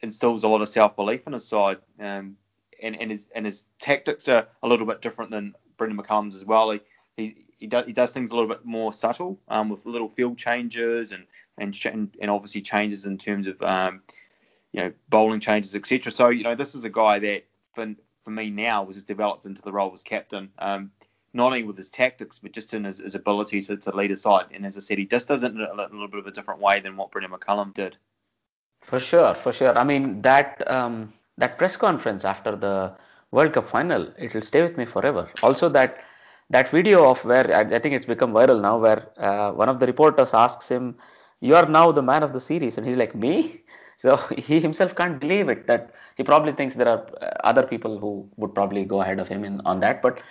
instills 0.00 0.44
a 0.44 0.48
lot 0.48 0.62
of 0.62 0.68
self 0.68 0.96
belief 0.96 1.26
in 1.26 1.32
his 1.32 1.46
side. 1.46 1.78
Um, 2.00 2.36
and 2.82 3.00
and 3.00 3.10
his 3.10 3.26
and 3.34 3.46
his 3.46 3.64
tactics 3.80 4.28
are 4.28 4.48
a 4.62 4.68
little 4.68 4.86
bit 4.86 5.00
different 5.00 5.30
than 5.30 5.54
Brendon 5.76 5.98
McCullum's 5.98 6.34
as 6.34 6.44
well. 6.44 6.70
He, 6.70 6.80
he 7.16 7.46
he 7.58 7.66
does 7.66 7.86
he 7.86 7.92
does 7.92 8.12
things 8.12 8.30
a 8.30 8.34
little 8.34 8.48
bit 8.48 8.64
more 8.64 8.92
subtle 8.92 9.38
um, 9.48 9.68
with 9.68 9.86
little 9.86 10.08
field 10.08 10.36
changes 10.36 11.12
and 11.12 11.26
and 11.58 11.74
and 12.20 12.30
obviously 12.30 12.60
changes 12.60 13.06
in 13.06 13.16
terms 13.18 13.46
of 13.46 13.60
um, 13.62 14.02
you 14.76 14.82
know 14.82 14.92
bowling 15.08 15.40
changes 15.40 15.74
etc. 15.74 16.12
So 16.12 16.28
you 16.28 16.44
know 16.44 16.54
this 16.54 16.74
is 16.74 16.84
a 16.84 16.90
guy 16.90 17.18
that 17.18 17.44
for 17.74 17.94
for 18.24 18.30
me 18.30 18.50
now 18.50 18.84
was 18.84 18.96
just 18.96 19.08
developed 19.08 19.46
into 19.46 19.62
the 19.62 19.72
role 19.72 19.92
as 19.92 20.02
captain. 20.02 20.50
Um, 20.58 20.92
not 21.32 21.46
only 21.46 21.64
with 21.64 21.76
his 21.76 21.90
tactics, 21.90 22.38
but 22.38 22.52
just 22.52 22.72
in 22.72 22.84
his, 22.84 22.98
his 22.98 23.14
ability 23.14 23.60
to, 23.60 23.76
to 23.76 23.94
lead 23.94 24.10
a 24.10 24.16
side. 24.16 24.46
And 24.52 24.64
as 24.64 24.76
I 24.76 24.80
said, 24.80 24.96
he 24.96 25.04
just 25.04 25.28
does 25.28 25.42
it 25.42 25.52
in 25.52 25.60
a, 25.60 25.70
a 25.70 25.76
little 25.92 26.08
bit 26.08 26.20
of 26.20 26.26
a 26.26 26.30
different 26.30 26.60
way 26.60 26.80
than 26.80 26.96
what 26.96 27.10
Brendon 27.10 27.30
McCullum 27.30 27.74
did. 27.74 27.96
For 28.80 28.98
sure, 28.98 29.34
for 29.34 29.52
sure. 29.52 29.76
I 29.76 29.84
mean 29.84 30.22
that 30.22 30.62
um, 30.70 31.12
that 31.38 31.58
press 31.58 31.76
conference 31.76 32.24
after 32.24 32.56
the 32.56 32.94
World 33.30 33.52
Cup 33.52 33.68
final, 33.68 34.12
it 34.18 34.32
will 34.34 34.42
stay 34.42 34.62
with 34.62 34.76
me 34.76 34.84
forever. 34.84 35.28
Also 35.42 35.68
that 35.70 36.02
that 36.50 36.68
video 36.68 37.10
of 37.10 37.24
where 37.24 37.54
I, 37.54 37.60
I 37.76 37.78
think 37.78 37.94
it's 37.94 38.06
become 38.06 38.32
viral 38.32 38.60
now, 38.60 38.78
where 38.78 39.08
uh, 39.18 39.52
one 39.52 39.68
of 39.68 39.80
the 39.80 39.86
reporters 39.86 40.34
asks 40.34 40.68
him, 40.68 40.96
"You 41.40 41.56
are 41.56 41.66
now 41.66 41.92
the 41.92 42.02
man 42.02 42.22
of 42.22 42.32
the 42.32 42.40
series," 42.40 42.78
and 42.78 42.86
he's 42.86 42.96
like, 42.96 43.14
"Me?" 43.14 43.62
So 43.96 44.16
he 44.36 44.60
himself 44.60 44.94
can't 44.94 45.20
believe 45.20 45.48
it. 45.48 45.66
That 45.66 45.94
he 46.16 46.22
probably 46.22 46.52
thinks 46.52 46.74
there 46.74 46.88
are 46.88 47.06
uh, 47.20 47.30
other 47.44 47.62
people 47.62 47.98
who 47.98 48.28
would 48.36 48.54
probably 48.54 48.84
go 48.84 49.02
ahead 49.02 49.18
of 49.20 49.28
him 49.28 49.44
in, 49.44 49.60
on 49.64 49.80
that, 49.80 50.02
but 50.02 50.22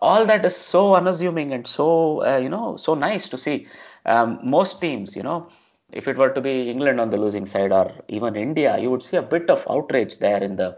all 0.00 0.24
that 0.26 0.44
is 0.44 0.56
so 0.56 0.96
unassuming 0.96 1.52
and 1.52 1.66
so 1.66 2.24
uh, 2.26 2.38
you 2.38 2.48
know 2.48 2.76
so 2.76 2.94
nice 2.94 3.28
to 3.28 3.38
see. 3.38 3.66
Um, 4.04 4.40
most 4.42 4.80
teams, 4.80 5.14
you 5.14 5.22
know, 5.22 5.48
if 5.92 6.08
it 6.08 6.18
were 6.18 6.30
to 6.30 6.40
be 6.40 6.70
England 6.70 7.00
on 7.00 7.10
the 7.10 7.16
losing 7.16 7.46
side 7.46 7.72
or 7.72 7.92
even 8.08 8.34
India, 8.34 8.78
you 8.78 8.90
would 8.90 9.02
see 9.02 9.16
a 9.16 9.22
bit 9.22 9.48
of 9.50 9.64
outrage 9.70 10.18
there 10.18 10.42
in 10.42 10.56
the 10.56 10.76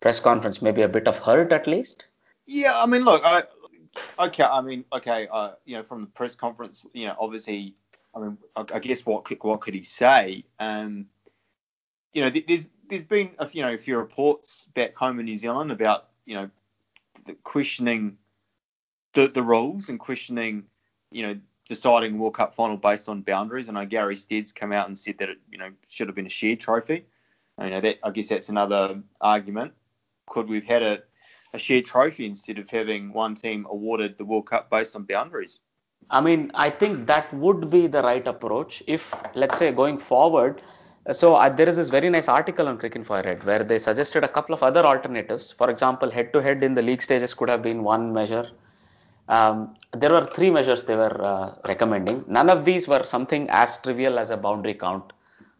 press 0.00 0.20
conference, 0.20 0.60
maybe 0.60 0.82
a 0.82 0.88
bit 0.88 1.06
of 1.08 1.18
hurt 1.18 1.52
at 1.52 1.66
least. 1.66 2.06
Yeah, 2.44 2.72
I 2.74 2.86
mean, 2.86 3.04
look, 3.04 3.22
I, 3.24 3.44
okay, 4.18 4.44
I 4.44 4.60
mean, 4.60 4.84
okay, 4.92 5.28
uh, 5.30 5.52
you 5.64 5.76
know, 5.76 5.82
from 5.82 6.02
the 6.02 6.06
press 6.08 6.34
conference, 6.34 6.84
you 6.92 7.06
know, 7.06 7.16
obviously, 7.18 7.74
I 8.14 8.20
mean, 8.20 8.38
I, 8.56 8.64
I 8.74 8.78
guess 8.80 9.06
what 9.06 9.24
could, 9.24 9.38
what 9.42 9.60
could 9.60 9.74
he 9.74 9.82
say? 9.82 10.44
Um, 10.58 11.06
you 12.12 12.22
know, 12.22 12.30
there's 12.30 12.68
there's 12.88 13.04
been 13.04 13.30
a, 13.38 13.48
you 13.52 13.62
know 13.62 13.72
a 13.72 13.78
few 13.78 13.96
reports 13.96 14.66
back 14.74 14.96
home 14.96 15.18
in 15.20 15.26
New 15.26 15.36
Zealand 15.36 15.70
about 15.70 16.08
you 16.26 16.34
know 16.34 16.50
questioning 17.44 18.16
the 19.14 19.28
the 19.28 19.42
rules 19.42 19.88
and 19.88 19.98
questioning 19.98 20.64
you 21.10 21.22
know 21.26 21.38
deciding 21.68 22.18
World 22.18 22.34
Cup 22.34 22.54
final 22.54 22.76
based 22.76 23.08
on 23.08 23.22
boundaries. 23.22 23.68
And 23.68 23.78
I 23.78 23.82
know 23.82 23.88
Gary 23.88 24.16
Stead's 24.16 24.52
come 24.52 24.72
out 24.72 24.88
and 24.88 24.98
said 24.98 25.18
that 25.18 25.28
it 25.28 25.38
you 25.50 25.58
know 25.58 25.70
should 25.88 26.08
have 26.08 26.16
been 26.16 26.26
a 26.26 26.30
shared 26.30 26.60
trophy. 26.60 27.06
You 27.60 27.70
know 27.70 27.80
that 27.80 27.98
I 28.02 28.10
guess 28.10 28.28
that's 28.28 28.48
another 28.48 29.02
argument. 29.20 29.72
Could 30.26 30.48
we've 30.48 30.64
had 30.64 30.82
a, 30.82 31.02
a 31.54 31.58
shared 31.58 31.86
trophy 31.86 32.26
instead 32.26 32.58
of 32.58 32.70
having 32.70 33.12
one 33.12 33.34
team 33.34 33.66
awarded 33.68 34.18
the 34.18 34.24
World 34.24 34.46
Cup 34.46 34.70
based 34.70 34.96
on 34.96 35.04
boundaries? 35.04 35.60
I 36.08 36.20
mean, 36.20 36.50
I 36.54 36.70
think 36.70 37.06
that 37.06 37.32
would 37.34 37.70
be 37.70 37.86
the 37.86 38.02
right 38.02 38.26
approach 38.26 38.82
if, 38.86 39.14
let's 39.34 39.58
say, 39.58 39.70
going 39.70 39.98
forward, 39.98 40.62
so 41.12 41.34
uh, 41.34 41.48
there 41.48 41.68
is 41.68 41.76
this 41.76 41.88
very 41.88 42.10
nice 42.10 42.28
article 42.28 42.68
on 42.68 42.78
Cricinfo 42.78 43.12
I 43.12 43.22
read 43.22 43.44
where 43.44 43.64
they 43.64 43.78
suggested 43.78 44.22
a 44.22 44.28
couple 44.28 44.54
of 44.54 44.62
other 44.62 44.84
alternatives. 44.84 45.50
For 45.50 45.70
example, 45.70 46.10
head-to-head 46.10 46.62
in 46.62 46.74
the 46.74 46.82
league 46.82 47.02
stages 47.02 47.32
could 47.32 47.48
have 47.48 47.62
been 47.62 47.82
one 47.82 48.12
measure. 48.12 48.50
Um, 49.28 49.76
there 49.92 50.10
were 50.10 50.26
three 50.26 50.50
measures 50.50 50.82
they 50.82 50.96
were 50.96 51.24
uh, 51.24 51.54
recommending. 51.66 52.24
None 52.28 52.50
of 52.50 52.64
these 52.64 52.86
were 52.86 53.04
something 53.04 53.48
as 53.48 53.80
trivial 53.80 54.18
as 54.18 54.30
a 54.30 54.36
boundary 54.36 54.74
count 54.74 55.12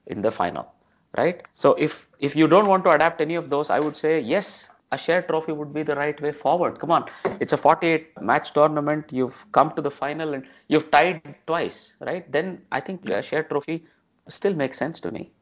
in 0.09 0.21
the 0.21 0.31
final, 0.31 0.73
right? 1.17 1.47
So 1.55 1.75
if 1.75 2.07
if 2.19 2.37
you 2.37 2.49
don't 2.49 2.67
want 2.67 2.85
to 2.85 2.91
adapt 2.91 3.21
any 3.21 3.37
of 3.37 3.49
those, 3.49 3.71
I 3.71 3.81
would 3.81 3.97
say 3.97 4.21
yes, 4.21 4.71
a 4.93 4.99
shared 4.99 5.29
trophy 5.29 5.53
would 5.53 5.73
be 5.73 5.85
the 5.85 5.95
right 5.95 6.21
way 6.21 6.33
forward. 6.33 6.81
Come 6.81 6.91
on, 6.91 7.09
it's 7.39 7.53
a 7.53 7.57
48 7.57 8.21
match 8.21 8.53
tournament. 8.53 9.07
You've 9.11 9.45
come 9.53 9.73
to 9.77 9.83
the 9.83 9.91
final 9.91 10.35
and 10.35 10.45
you've 10.69 10.91
tied 10.91 11.23
twice, 11.47 11.93
right? 12.01 12.31
Then 12.31 12.61
I 12.73 12.81
think 12.81 13.09
a 13.09 13.23
shared 13.23 13.49
trophy 13.49 13.85
still 14.29 14.55
makes 14.55 14.79
sense 14.79 15.01
to 15.01 15.11
me. 15.11 15.33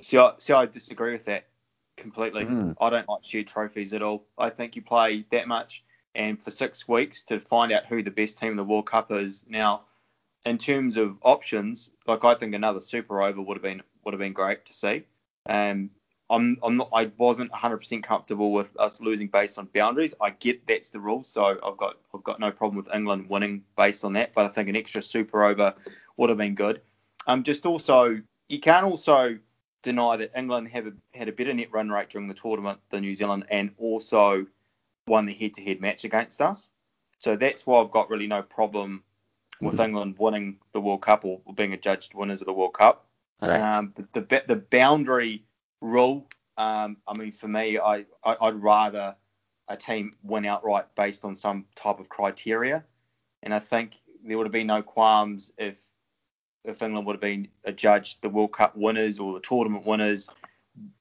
See, 0.00 0.18
I, 0.18 0.32
see, 0.38 0.52
I 0.52 0.66
disagree 0.66 1.12
with 1.12 1.24
that 1.26 1.46
completely. 1.96 2.44
Mm. 2.44 2.74
I 2.80 2.90
don't 2.90 3.08
like 3.08 3.24
shared 3.24 3.46
trophies 3.46 3.92
at 3.92 4.02
all. 4.02 4.26
I 4.38 4.50
think 4.50 4.76
you 4.76 4.82
play 4.82 5.24
that 5.30 5.48
much 5.48 5.84
and 6.14 6.40
for 6.40 6.50
six 6.50 6.86
weeks 6.88 7.22
to 7.24 7.40
find 7.40 7.72
out 7.72 7.86
who 7.86 8.02
the 8.02 8.10
best 8.10 8.38
team 8.38 8.52
in 8.52 8.56
the 8.56 8.64
World 8.64 8.86
Cup 8.86 9.12
is. 9.12 9.44
Now, 9.48 9.82
in 10.44 10.58
terms 10.58 10.96
of 10.96 11.16
options, 11.22 11.90
like 12.06 12.24
I 12.24 12.34
think 12.34 12.54
another 12.54 12.80
Super 12.80 13.22
Over 13.22 13.42
would 13.42 13.56
have 13.56 13.62
been 13.62 13.82
would 14.04 14.14
have 14.14 14.20
been 14.20 14.32
great 14.32 14.66
to 14.66 14.74
see. 14.74 15.04
Um, 15.46 15.90
I'm, 16.30 16.58
I'm 16.62 16.76
not, 16.78 16.88
I 16.92 17.10
wasn't 17.18 17.52
100% 17.52 18.02
comfortable 18.02 18.52
with 18.52 18.68
us 18.78 19.00
losing 19.00 19.28
based 19.28 19.58
on 19.58 19.68
boundaries. 19.74 20.14
I 20.20 20.30
get 20.30 20.66
that's 20.66 20.90
the 20.90 21.00
rule, 21.00 21.22
so 21.22 21.44
I've 21.44 21.76
got 21.76 21.96
I've 22.14 22.24
got 22.24 22.40
no 22.40 22.50
problem 22.50 22.76
with 22.76 22.94
England 22.94 23.28
winning 23.28 23.62
based 23.76 24.04
on 24.04 24.14
that. 24.14 24.34
But 24.34 24.46
I 24.46 24.48
think 24.48 24.68
an 24.68 24.76
extra 24.76 25.02
Super 25.02 25.44
Over 25.44 25.74
would 26.16 26.28
have 26.30 26.38
been 26.38 26.54
good. 26.54 26.80
Um, 27.26 27.42
just 27.42 27.66
also, 27.66 28.20
you 28.48 28.60
can't 28.60 28.84
also 28.84 29.38
deny 29.82 30.16
that 30.16 30.32
England 30.36 30.68
have 30.68 30.86
a, 30.86 30.92
had 31.12 31.28
a 31.28 31.32
better 31.32 31.54
net 31.54 31.68
run 31.72 31.90
rate 31.90 32.10
during 32.10 32.28
the 32.28 32.34
tournament 32.34 32.80
than 32.90 33.02
New 33.02 33.14
Zealand, 33.14 33.44
and 33.50 33.70
also 33.78 34.46
won 35.06 35.26
the 35.26 35.34
head-to-head 35.34 35.80
match 35.80 36.04
against 36.04 36.40
us. 36.40 36.68
So 37.18 37.36
that's 37.36 37.66
why 37.66 37.80
I've 37.80 37.90
got 37.90 38.10
really 38.10 38.26
no 38.26 38.42
problem 38.42 39.02
with 39.60 39.80
England 39.80 40.16
winning 40.18 40.58
the 40.72 40.80
World 40.80 41.02
Cup 41.02 41.24
or, 41.24 41.40
being 41.54 41.72
adjudged 41.72 42.14
winners 42.14 42.40
of 42.40 42.46
the 42.46 42.52
World 42.52 42.74
Cup. 42.74 43.06
Right. 43.40 43.60
Um, 43.60 43.94
the, 43.94 44.20
the, 44.20 44.42
the 44.48 44.56
boundary 44.56 45.44
rule, 45.80 46.26
um, 46.56 46.96
I 47.06 47.14
mean, 47.14 47.32
for 47.32 47.48
me, 47.48 47.78
I, 47.78 48.04
I 48.24 48.36
I'd 48.40 48.62
rather 48.62 49.16
a 49.68 49.76
team 49.76 50.12
win 50.22 50.44
outright 50.44 50.86
based 50.94 51.24
on 51.24 51.36
some 51.36 51.64
type 51.74 51.98
of 51.98 52.08
criteria, 52.08 52.84
and 53.42 53.54
I 53.54 53.58
think 53.58 53.96
there 54.24 54.36
would 54.38 54.46
have 54.46 54.52
been 54.52 54.66
no 54.66 54.82
qualms 54.82 55.52
if 55.58 55.76
if 56.64 56.82
England 56.82 57.06
would 57.06 57.14
have 57.14 57.20
been 57.20 57.48
adjudged 57.64 58.22
the 58.22 58.28
World 58.28 58.52
Cup 58.52 58.76
winners 58.76 59.18
or 59.18 59.34
the 59.34 59.40
tournament 59.40 59.86
winners 59.86 60.28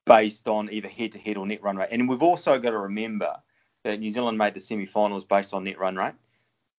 based 0.06 0.48
on 0.48 0.72
either 0.72 0.88
head 0.88 1.12
to 1.14 1.20
head 1.20 1.38
or 1.38 1.48
net 1.48 1.64
run 1.64 1.78
rate. 1.78 1.90
And 1.92 2.08
we've 2.08 2.24
also 2.24 2.60
got 2.60 2.72
to 2.72 2.80
remember 2.80 3.36
that 3.84 4.00
New 4.00 4.10
Zealand 4.10 4.38
made 4.38 4.54
the 4.54 4.60
semi 4.60 4.86
finals 4.86 5.26
based 5.26 5.54
on 5.54 5.64
net 5.64 5.80
run 5.80 5.96
rate. 5.96 6.14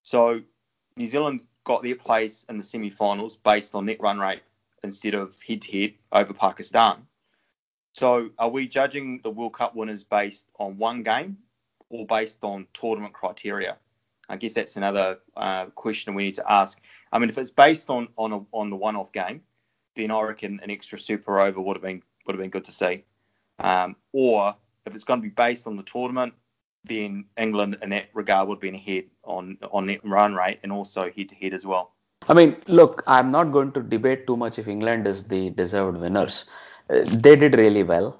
So 0.02 0.40
New 0.96 1.06
Zealand 1.06 1.40
got 1.64 1.82
their 1.82 1.96
place 1.96 2.44
in 2.48 2.58
the 2.58 2.62
semi 2.62 2.90
finals 2.90 3.36
based 3.36 3.74
on 3.74 3.86
net 3.86 4.00
run 4.00 4.18
rate 4.18 4.42
instead 4.82 5.14
of 5.14 5.34
head 5.46 5.62
to 5.62 5.80
head 5.80 5.94
over 6.12 6.32
Pakistan. 6.32 7.06
So 7.92 8.30
are 8.38 8.48
we 8.48 8.66
judging 8.66 9.20
the 9.22 9.30
World 9.30 9.54
Cup 9.54 9.74
winners 9.74 10.04
based 10.04 10.46
on 10.58 10.76
one 10.78 11.02
game 11.02 11.38
or 11.88 12.06
based 12.06 12.38
on 12.42 12.66
tournament 12.74 13.14
criteria? 13.14 13.76
I 14.28 14.36
guess 14.36 14.54
that's 14.54 14.76
another 14.76 15.18
uh, 15.36 15.66
question 15.66 16.14
we 16.14 16.24
need 16.24 16.34
to 16.34 16.50
ask. 16.50 16.80
I 17.14 17.18
mean, 17.20 17.30
if 17.30 17.38
it's 17.38 17.50
based 17.50 17.88
on 17.88 18.08
on 18.18 18.32
a, 18.32 18.40
on 18.52 18.68
the 18.68 18.76
one-off 18.76 19.12
game, 19.12 19.40
then 19.96 20.10
I 20.10 20.20
reckon 20.22 20.60
an 20.62 20.70
extra 20.70 20.98
super 20.98 21.40
over 21.40 21.60
would 21.60 21.76
have 21.76 21.82
been 21.82 22.02
would 22.26 22.34
have 22.34 22.42
been 22.42 22.50
good 22.50 22.64
to 22.64 22.72
see. 22.72 23.04
Um, 23.60 23.94
or 24.12 24.54
if 24.84 24.94
it's 24.94 25.04
going 25.04 25.20
to 25.20 25.22
be 25.22 25.30
based 25.30 25.68
on 25.68 25.76
the 25.76 25.84
tournament, 25.84 26.34
then 26.84 27.24
England 27.38 27.76
in 27.82 27.90
that 27.90 28.06
regard 28.14 28.48
would 28.48 28.56
have 28.56 28.60
been 28.60 28.74
ahead 28.74 29.04
on 29.22 29.56
on 29.70 29.86
net 29.86 30.00
run 30.04 30.34
rate 30.34 30.58
and 30.64 30.72
also 30.72 31.10
head 31.16 31.28
to 31.28 31.36
head 31.36 31.54
as 31.54 31.64
well. 31.64 31.92
I 32.28 32.34
mean, 32.34 32.56
look, 32.66 33.04
I'm 33.06 33.30
not 33.30 33.52
going 33.52 33.72
to 33.72 33.82
debate 33.82 34.26
too 34.26 34.36
much 34.36 34.58
if 34.58 34.66
England 34.66 35.06
is 35.06 35.24
the 35.24 35.50
deserved 35.50 35.98
winners. 35.98 36.44
Uh, 36.90 37.02
they 37.04 37.36
did 37.36 37.54
really 37.54 37.82
well. 37.82 38.18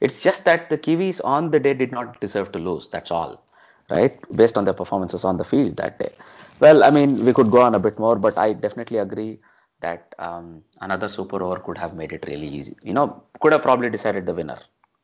It's 0.00 0.22
just 0.22 0.44
that 0.44 0.70
the 0.70 0.78
Kiwis 0.78 1.20
on 1.24 1.50
the 1.50 1.58
day 1.58 1.74
did 1.74 1.90
not 1.90 2.20
deserve 2.20 2.52
to 2.52 2.58
lose. 2.58 2.88
That's 2.88 3.10
all 3.10 3.42
right, 3.90 4.16
based 4.36 4.56
on 4.56 4.64
their 4.64 4.74
performances 4.74 5.24
on 5.24 5.38
the 5.38 5.44
field 5.44 5.76
that 5.78 5.98
day. 5.98 6.12
Well, 6.60 6.84
I 6.84 6.90
mean, 6.90 7.24
we 7.24 7.32
could 7.32 7.50
go 7.50 7.60
on 7.62 7.74
a 7.74 7.78
bit 7.78 7.98
more, 7.98 8.16
but 8.16 8.36
I 8.36 8.52
definitely 8.52 8.98
agree 8.98 9.38
that 9.80 10.14
um, 10.18 10.62
another 10.80 11.08
super 11.08 11.42
over 11.42 11.60
could 11.60 11.78
have 11.78 11.94
made 11.94 12.12
it 12.12 12.24
really 12.26 12.48
easy. 12.48 12.76
You 12.82 12.94
know, 12.94 13.22
could 13.40 13.52
have 13.52 13.62
probably 13.62 13.90
decided 13.90 14.26
the 14.26 14.34
winner, 14.34 14.58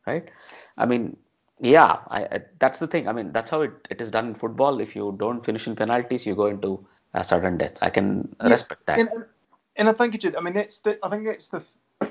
right? 0.06 0.28
I 0.76 0.86
mean, 0.86 1.16
yeah, 1.60 1.98
I, 2.08 2.24
I, 2.24 2.38
that's 2.58 2.80
the 2.80 2.88
thing. 2.88 3.08
I 3.08 3.12
mean, 3.12 3.32
that's 3.32 3.50
how 3.50 3.62
it, 3.62 3.72
it 3.88 4.00
is 4.00 4.10
done 4.10 4.28
in 4.28 4.34
football. 4.34 4.80
If 4.80 4.96
you 4.96 5.14
don't 5.18 5.44
finish 5.44 5.66
in 5.66 5.76
penalties, 5.76 6.26
you 6.26 6.34
go 6.34 6.46
into 6.46 6.84
a 7.14 7.24
sudden 7.24 7.58
death. 7.58 7.78
I 7.80 7.90
can 7.90 8.34
yeah, 8.42 8.50
respect 8.50 8.86
that. 8.86 8.98
And, 8.98 9.08
and 9.76 9.88
I 9.88 9.92
think 9.92 10.24
it, 10.24 10.34
I 10.36 10.40
mean, 10.40 10.54
that's 10.54 10.80
the, 10.80 10.98
I 11.04 11.08
think 11.08 11.26
that's 11.26 11.48
the 11.48 11.62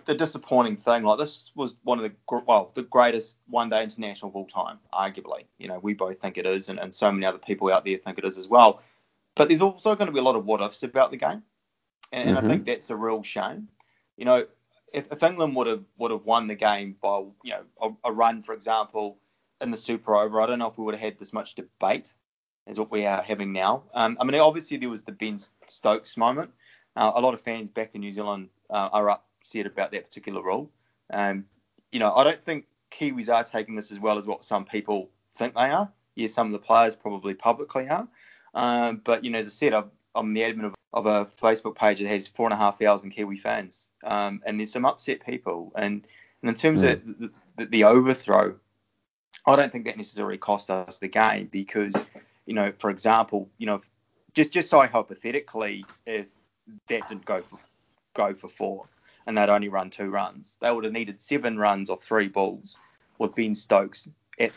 the 0.06 0.16
disappointing 0.16 0.78
thing. 0.78 1.04
Like 1.04 1.18
this 1.18 1.52
was 1.56 1.76
one 1.84 2.00
of 2.00 2.04
the 2.04 2.42
well, 2.48 2.72
the 2.74 2.84
greatest 2.84 3.38
one-day 3.48 3.84
international 3.84 4.30
of 4.30 4.36
all 4.36 4.46
time, 4.46 4.80
arguably. 4.94 5.46
You 5.58 5.68
know, 5.68 5.80
we 5.80 5.94
both 5.94 6.20
think 6.20 6.38
it 6.38 6.46
is, 6.46 6.70
and, 6.70 6.80
and 6.80 6.94
so 6.94 7.12
many 7.12 7.26
other 7.26 7.38
people 7.38 7.72
out 7.72 7.86
there 7.86 7.98
think 7.98 8.18
it 8.18 8.26
is 8.26 8.38
as 8.38 8.48
well. 8.48 8.82
But 9.36 9.48
there's 9.48 9.62
also 9.62 9.96
going 9.96 10.08
to 10.08 10.12
be 10.14 10.20
a 10.20 10.24
lot 10.24 10.36
of 10.36 10.46
what 10.46 10.62
ifs 10.62 10.84
about 10.84 11.12
the 11.12 11.18
game. 11.18 11.44
and, 12.12 12.30
and 12.30 12.38
Mhm. 12.38 12.44
I 12.44 12.48
think 12.48 12.66
that's 12.66 12.90
a 12.92 12.96
real 12.96 13.24
shame. 13.24 13.68
You 14.18 14.26
know, 14.26 14.46
if, 14.94 15.12
if 15.12 15.24
England 15.24 15.56
would 15.56 15.66
have 15.68 15.84
would 15.98 16.12
have 16.12 16.26
won 16.26 16.46
the 16.48 16.54
game 16.56 16.96
by 17.02 17.20
you 17.44 17.52
know 17.54 17.64
a, 17.82 18.10
a 18.10 18.12
run, 18.12 18.44
for 18.44 18.54
example, 18.54 19.18
in 19.62 19.72
the 19.72 19.78
Super 19.78 20.16
Over, 20.16 20.40
I 20.42 20.46
don't 20.46 20.60
know 20.60 20.68
if 20.68 20.78
we 20.78 20.84
would 20.86 20.94
have 20.94 21.02
had 21.02 21.18
this 21.18 21.34
much 21.34 21.56
debate 21.56 22.14
as 22.68 22.78
what 22.80 22.92
we 22.92 23.06
are 23.08 23.22
having 23.24 23.52
now. 23.52 23.84
Um, 23.96 24.16
I 24.20 24.24
mean, 24.26 24.40
obviously 24.40 24.78
there 24.78 24.90
was 24.90 25.04
the 25.04 25.12
Ben 25.12 25.40
Stokes 25.68 26.16
moment. 26.18 26.52
Uh, 26.96 27.12
a 27.16 27.22
lot 27.22 27.34
of 27.34 27.42
fans 27.42 27.72
back 27.72 27.96
in 27.96 28.02
New 28.02 28.12
Zealand 28.12 28.50
uh, 28.70 28.90
are 28.94 29.10
upset 29.10 29.66
about 29.66 29.92
that 29.92 30.04
particular 30.06 30.44
rule. 30.44 30.70
Um, 31.12 31.46
you 31.92 32.00
know, 32.00 32.14
I 32.14 32.24
don't 32.24 32.44
think 32.46 32.66
Kiwis 32.92 33.34
are 33.34 33.44
taking 33.44 33.74
this 33.76 33.92
as 33.92 34.00
well 34.00 34.20
as 34.20 34.28
what 34.28 34.46
some 34.46 34.66
people 34.66 35.10
think 35.36 35.56
they 35.56 35.72
are. 35.72 35.92
Yes, 36.16 36.34
some 36.34 36.46
of 36.48 36.54
the 36.54 36.60
players 36.66 36.96
probably 36.96 37.34
publicly 37.34 37.90
are. 37.90 38.08
Um, 38.54 39.02
but, 39.04 39.24
you 39.24 39.32
know, 39.32 39.40
as 39.40 39.48
I 39.48 39.50
said, 39.50 39.74
I've, 39.74 39.90
I'm 40.16 40.34
the 40.34 40.42
admin 40.42 40.66
of, 40.66 40.76
of 40.94 41.06
a 41.06 41.26
Facebook 41.42 41.76
page 41.76 42.00
that 42.00 42.08
has 42.08 42.28
four 42.28 42.46
and 42.46 42.54
a 42.54 42.58
half 42.58 42.80
thousand 42.80 43.12
Kiwi 43.12 43.38
fans. 43.38 43.90
Um, 44.04 44.42
and 44.46 44.60
there's 44.60 44.72
some 44.72 44.86
upset 44.86 45.26
people. 45.26 45.72
And, 45.76 46.06
and 46.42 46.50
in 46.50 46.56
terms 46.56 46.84
of 46.84 47.02
the, 47.06 47.32
the, 47.58 47.66
the 47.66 47.84
overthrow, 47.86 48.56
I 49.46 49.56
don't 49.56 49.72
think 49.72 49.86
that 49.86 49.98
necessarily 49.98 50.38
cost 50.38 50.70
us 50.70 50.98
the 51.00 51.08
game 51.08 51.50
because, 51.52 51.96
you 52.46 52.54
know, 52.54 52.72
for 52.78 52.90
example, 52.90 53.50
you 53.58 53.66
know, 53.66 53.82
just 54.34 54.52
just 54.52 54.70
so 54.70 54.80
hypothetically, 54.80 55.86
if 56.06 56.28
that 56.88 57.08
didn't 57.08 57.26
go 57.26 57.42
for 57.42 57.60
go 58.14 58.34
for 58.34 58.48
four 58.48 58.88
and 59.26 59.38
they'd 59.38 59.50
only 59.50 59.70
run 59.70 59.90
two 59.90 60.10
runs, 60.10 60.58
they 60.62 60.72
would 60.72 60.84
have 60.84 60.94
needed 60.94 61.22
seven 61.22 61.58
runs 61.58 61.90
or 61.90 62.00
three 62.02 62.28
balls 62.28 62.78
with 63.18 63.36
Ben 63.36 63.56
Stokes 63.56 64.08
at 64.40 64.52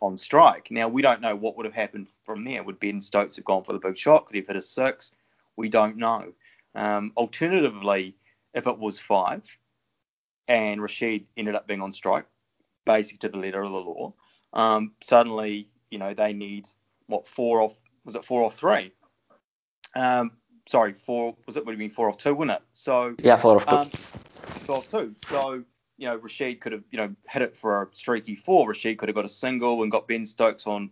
on 0.00 0.16
strike. 0.16 0.70
Now 0.70 0.88
we 0.88 1.02
don't 1.02 1.20
know 1.20 1.36
what 1.36 1.56
would 1.56 1.66
have 1.66 1.74
happened 1.74 2.08
from 2.24 2.44
there. 2.44 2.62
Would 2.62 2.80
Ben 2.80 3.00
Stokes 3.00 3.36
have 3.36 3.44
gone 3.44 3.64
for 3.64 3.72
the 3.72 3.78
big 3.78 3.96
shot? 3.96 4.26
Could 4.26 4.34
he 4.34 4.40
have 4.40 4.48
hit 4.48 4.56
a 4.56 4.62
six? 4.62 5.12
We 5.56 5.68
don't 5.68 5.96
know. 5.96 6.32
Um, 6.74 7.12
alternatively, 7.16 8.14
if 8.54 8.66
it 8.66 8.78
was 8.78 8.98
five 8.98 9.42
and 10.48 10.80
Rashid 10.82 11.26
ended 11.36 11.54
up 11.54 11.66
being 11.66 11.82
on 11.82 11.92
strike, 11.92 12.26
basic 12.84 13.20
to 13.20 13.28
the 13.28 13.36
letter 13.38 13.62
of 13.62 13.70
the 13.70 13.78
law, 13.78 14.14
um, 14.52 14.92
suddenly 15.02 15.68
you 15.90 15.98
know 15.98 16.14
they 16.14 16.32
need 16.32 16.66
what 17.06 17.28
four 17.28 17.60
off 17.60 17.76
was 18.04 18.14
it 18.14 18.24
four 18.24 18.42
or 18.42 18.50
three? 18.50 18.92
Um, 19.94 20.32
sorry, 20.66 20.94
four 20.94 21.36
was 21.46 21.56
it 21.56 21.66
would 21.66 21.72
have 21.72 21.78
been 21.78 21.90
four 21.90 22.08
or 22.08 22.14
two, 22.14 22.34
wouldn't 22.34 22.56
it? 22.56 22.62
So 22.72 23.14
Yeah, 23.18 23.36
four 23.36 23.56
of 23.56 23.66
two. 23.66 23.76
um, 23.76 23.90
four 24.66 24.76
or 24.76 24.82
two. 24.84 25.14
So 25.28 25.64
you 26.00 26.06
know 26.06 26.16
Rashid 26.16 26.60
could 26.60 26.72
have 26.72 26.82
you 26.90 26.98
know 26.98 27.14
hit 27.28 27.42
it 27.42 27.56
for 27.56 27.82
a 27.82 27.88
streaky 27.92 28.34
four. 28.34 28.66
Rashid 28.66 28.98
could 28.98 29.08
have 29.08 29.14
got 29.14 29.26
a 29.26 29.28
single 29.28 29.82
and 29.82 29.92
got 29.92 30.08
Ben 30.08 30.24
Stokes 30.24 30.66
on 30.66 30.90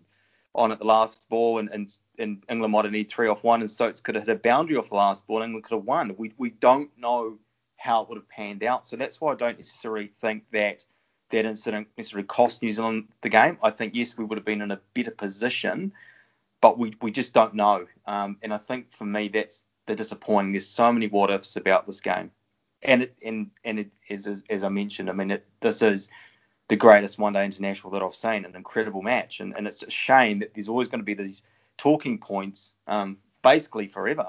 on 0.54 0.70
at 0.70 0.78
the 0.78 0.84
last 0.84 1.28
ball, 1.28 1.58
and, 1.58 1.68
and, 1.70 1.96
and 2.18 2.42
England 2.48 2.72
might 2.72 2.84
have 2.84 2.92
needed 2.92 3.10
three 3.10 3.28
off 3.28 3.44
one, 3.44 3.60
and 3.60 3.70
Stokes 3.70 4.00
could 4.00 4.14
have 4.16 4.26
hit 4.26 4.36
a 4.36 4.38
boundary 4.38 4.76
off 4.76 4.88
the 4.88 4.94
last 4.96 5.26
ball, 5.26 5.38
and 5.38 5.46
England 5.46 5.64
could 5.64 5.76
have 5.76 5.84
won. 5.84 6.14
We 6.18 6.32
we 6.36 6.50
don't 6.50 6.90
know 6.98 7.38
how 7.78 8.02
it 8.02 8.08
would 8.08 8.18
have 8.18 8.28
panned 8.28 8.62
out, 8.62 8.86
so 8.86 8.96
that's 8.96 9.20
why 9.20 9.32
I 9.32 9.36
don't 9.36 9.58
necessarily 9.58 10.12
think 10.20 10.44
that 10.52 10.84
that 11.30 11.46
incident 11.46 11.88
necessarily 11.96 12.26
cost 12.26 12.62
New 12.62 12.72
Zealand 12.72 13.08
the 13.22 13.28
game. 13.30 13.56
I 13.62 13.70
think 13.70 13.94
yes, 13.94 14.16
we 14.18 14.24
would 14.24 14.36
have 14.36 14.44
been 14.44 14.62
in 14.62 14.70
a 14.70 14.80
better 14.94 15.10
position, 15.10 15.92
but 16.60 16.78
we, 16.78 16.94
we 17.00 17.10
just 17.10 17.32
don't 17.34 17.54
know. 17.54 17.86
Um, 18.06 18.36
and 18.42 18.52
I 18.52 18.58
think 18.58 18.92
for 18.92 19.04
me 19.04 19.28
that's 19.28 19.64
the 19.86 19.94
disappointing. 19.94 20.52
There's 20.52 20.68
so 20.68 20.92
many 20.92 21.06
what 21.08 21.30
ifs 21.30 21.56
about 21.56 21.86
this 21.86 22.00
game, 22.00 22.30
and 22.82 23.02
it 23.02 23.16
and 23.24 23.50
and 23.64 23.78
it 23.78 23.90
as 24.10 24.26
as, 24.26 24.42
as 24.50 24.64
I 24.64 24.68
mentioned, 24.68 25.10
I 25.10 25.12
mean 25.12 25.30
it, 25.30 25.46
this 25.60 25.82
is 25.82 26.08
the 26.68 26.76
greatest 26.76 27.18
one 27.18 27.32
day 27.32 27.44
international 27.44 27.90
that 27.92 28.02
I've 28.02 28.14
seen, 28.14 28.44
an 28.44 28.54
incredible 28.54 29.02
match, 29.02 29.40
and, 29.40 29.56
and 29.56 29.66
it's 29.66 29.82
a 29.82 29.90
shame 29.90 30.40
that 30.40 30.54
there's 30.54 30.68
always 30.68 30.88
going 30.88 31.00
to 31.00 31.04
be 31.04 31.14
these 31.14 31.42
talking 31.78 32.18
points, 32.18 32.72
um, 32.86 33.16
basically 33.42 33.86
forever. 33.86 34.26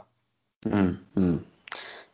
Mm, 0.66 0.98
mm. 1.18 1.44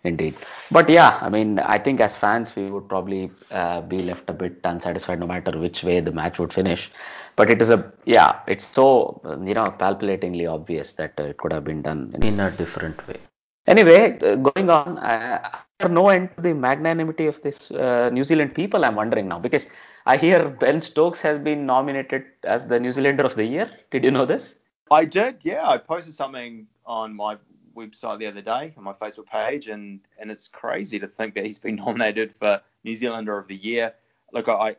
Indeed. 0.04 0.36
But 0.69 0.88
yeah, 0.88 1.17
I 1.19 1.30
mean, 1.30 1.58
I 1.58 1.80
think 1.80 2.00
as 2.00 2.15
fans, 2.15 2.56
we 2.56 2.69
would 2.69 2.88
probably 2.88 3.32
uh, 3.50 3.82
be 3.82 4.04
left 4.04 4.30
a 4.30 4.34
bit 4.34 4.60
unsatisfied 4.63 5.19
no 5.19 5.26
matter 5.26 5.58
which 5.58 5.84
way 5.84 6.00
the 6.00 6.12
match 6.12 6.38
would 6.38 6.54
finish. 6.54 6.91
But 7.36 7.50
it 7.50 7.60
is 7.60 7.71
a, 7.71 7.91
yeah, 8.06 8.39
it's 8.48 8.63
so, 8.63 9.19
you 9.43 9.56
know, 9.56 9.65
palpitatingly 9.65 10.45
obvious 10.45 10.93
that 10.93 11.19
it 11.19 11.38
could 11.38 11.52
have 11.52 11.63
been 11.63 11.82
done 11.82 12.15
in 12.21 12.39
a 12.39 12.52
different 12.52 13.06
way. 13.08 13.17
Anyway, 13.65 14.19
uh, 14.21 14.36
going 14.36 14.69
on, 14.69 15.00
uh, 15.00 15.58
no 15.84 16.10
end 16.10 16.30
to 16.36 16.42
the 16.42 16.54
magnanimity 16.54 17.28
of 17.28 17.42
this 17.42 17.70
uh, 17.72 18.10
New 18.12 18.24
Zealand 18.24 18.56
people, 18.56 18.86
I'm 18.86 18.96
wondering 18.96 19.28
now, 19.28 19.40
because 19.40 19.68
I 20.06 20.18
hear 20.18 20.50
Ben 20.50 20.82
Stokes 20.82 21.22
has 21.22 21.38
been 21.38 21.66
nominated 21.66 22.26
as 22.44 22.68
the 22.68 22.80
New 22.80 22.92
Zealander 22.92 23.24
of 23.24 23.36
the 23.36 23.46
Year. 23.46 23.70
Did 23.92 24.04
you 24.04 24.12
know 24.12 24.26
this? 24.26 24.60
I 24.92 25.06
did, 25.06 25.40
yeah. 25.42 25.68
I 25.68 25.78
posted 25.78 26.14
something 26.14 26.68
on 26.86 27.16
my 27.16 27.38
website 27.76 28.20
the 28.20 28.28
other 28.28 28.42
day 28.42 28.74
on 28.78 28.84
my 28.84 28.94
Facebook 28.94 29.26
page, 29.26 29.68
and 29.68 30.00
and 30.20 30.32
it's 30.32 30.48
crazy 30.48 31.00
to 31.00 31.08
think 31.08 31.34
that 31.36 31.46
he's 31.46 31.60
been 31.60 31.76
nominated 31.86 32.34
for 32.34 32.62
New 32.84 32.96
Zealander 32.96 33.38
of 33.38 33.48
the 33.48 33.56
Year. 33.56 33.94
Look, 34.32 34.48
I 34.48 34.76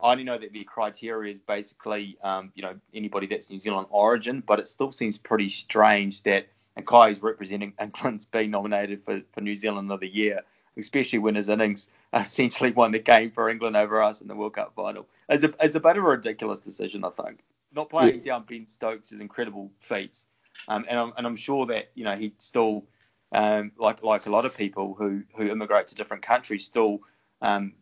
I 0.00 0.12
only 0.12 0.24
know 0.24 0.38
that 0.38 0.52
the 0.52 0.64
criteria 0.64 1.32
is 1.32 1.40
basically 1.40 2.18
um, 2.22 2.52
you 2.54 2.62
know 2.62 2.74
anybody 2.94 3.26
that's 3.26 3.50
New 3.50 3.58
Zealand 3.58 3.88
origin, 3.90 4.42
but 4.46 4.60
it 4.60 4.68
still 4.68 4.92
seems 4.92 5.18
pretty 5.18 5.48
strange 5.48 6.22
that 6.22 6.46
and 6.76 6.86
Kai's 6.86 7.22
representing 7.22 7.72
England's 7.80 8.26
being 8.26 8.50
nominated 8.50 9.04
for, 9.04 9.22
for 9.32 9.40
New 9.40 9.56
Zealand 9.56 9.90
of 9.90 10.00
the 10.00 10.08
Year, 10.08 10.42
especially 10.76 11.18
when 11.18 11.34
his 11.34 11.48
innings 11.48 11.88
essentially 12.12 12.70
won 12.70 12.92
the 12.92 12.98
game 12.98 13.30
for 13.30 13.48
England 13.48 13.76
over 13.76 14.02
us 14.02 14.20
in 14.20 14.28
the 14.28 14.34
World 14.34 14.54
Cup 14.54 14.74
final. 14.74 15.06
It's 15.28 15.44
a 15.44 15.54
it's 15.60 15.76
a 15.76 15.80
bit 15.80 15.96
of 15.96 16.04
a 16.04 16.08
ridiculous 16.08 16.60
decision, 16.60 17.04
I 17.04 17.10
think. 17.10 17.40
Not 17.72 17.90
playing 17.90 18.22
down 18.22 18.44
Ben 18.48 18.66
Stokes' 18.66 19.12
is 19.12 19.20
incredible 19.20 19.70
feats. 19.80 20.24
Um, 20.68 20.86
and 20.88 20.98
I'm 20.98 21.12
and 21.16 21.26
I'm 21.26 21.36
sure 21.36 21.66
that 21.66 21.90
you 21.94 22.04
know 22.04 22.14
he 22.14 22.34
still 22.38 22.84
um, 23.32 23.72
like 23.78 24.02
like 24.02 24.26
a 24.26 24.30
lot 24.30 24.44
of 24.44 24.56
people 24.56 24.94
who 24.94 25.22
who 25.36 25.48
immigrate 25.50 25.88
to 25.88 25.94
different 25.94 26.22
countries 26.22 26.64
still 26.64 27.00
um, 27.42 27.72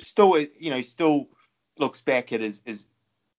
still 0.00 0.38
you 0.38 0.70
know 0.70 0.80
still 0.80 1.28
looks 1.78 2.00
back 2.00 2.32
at 2.32 2.40
his, 2.40 2.62
his 2.64 2.86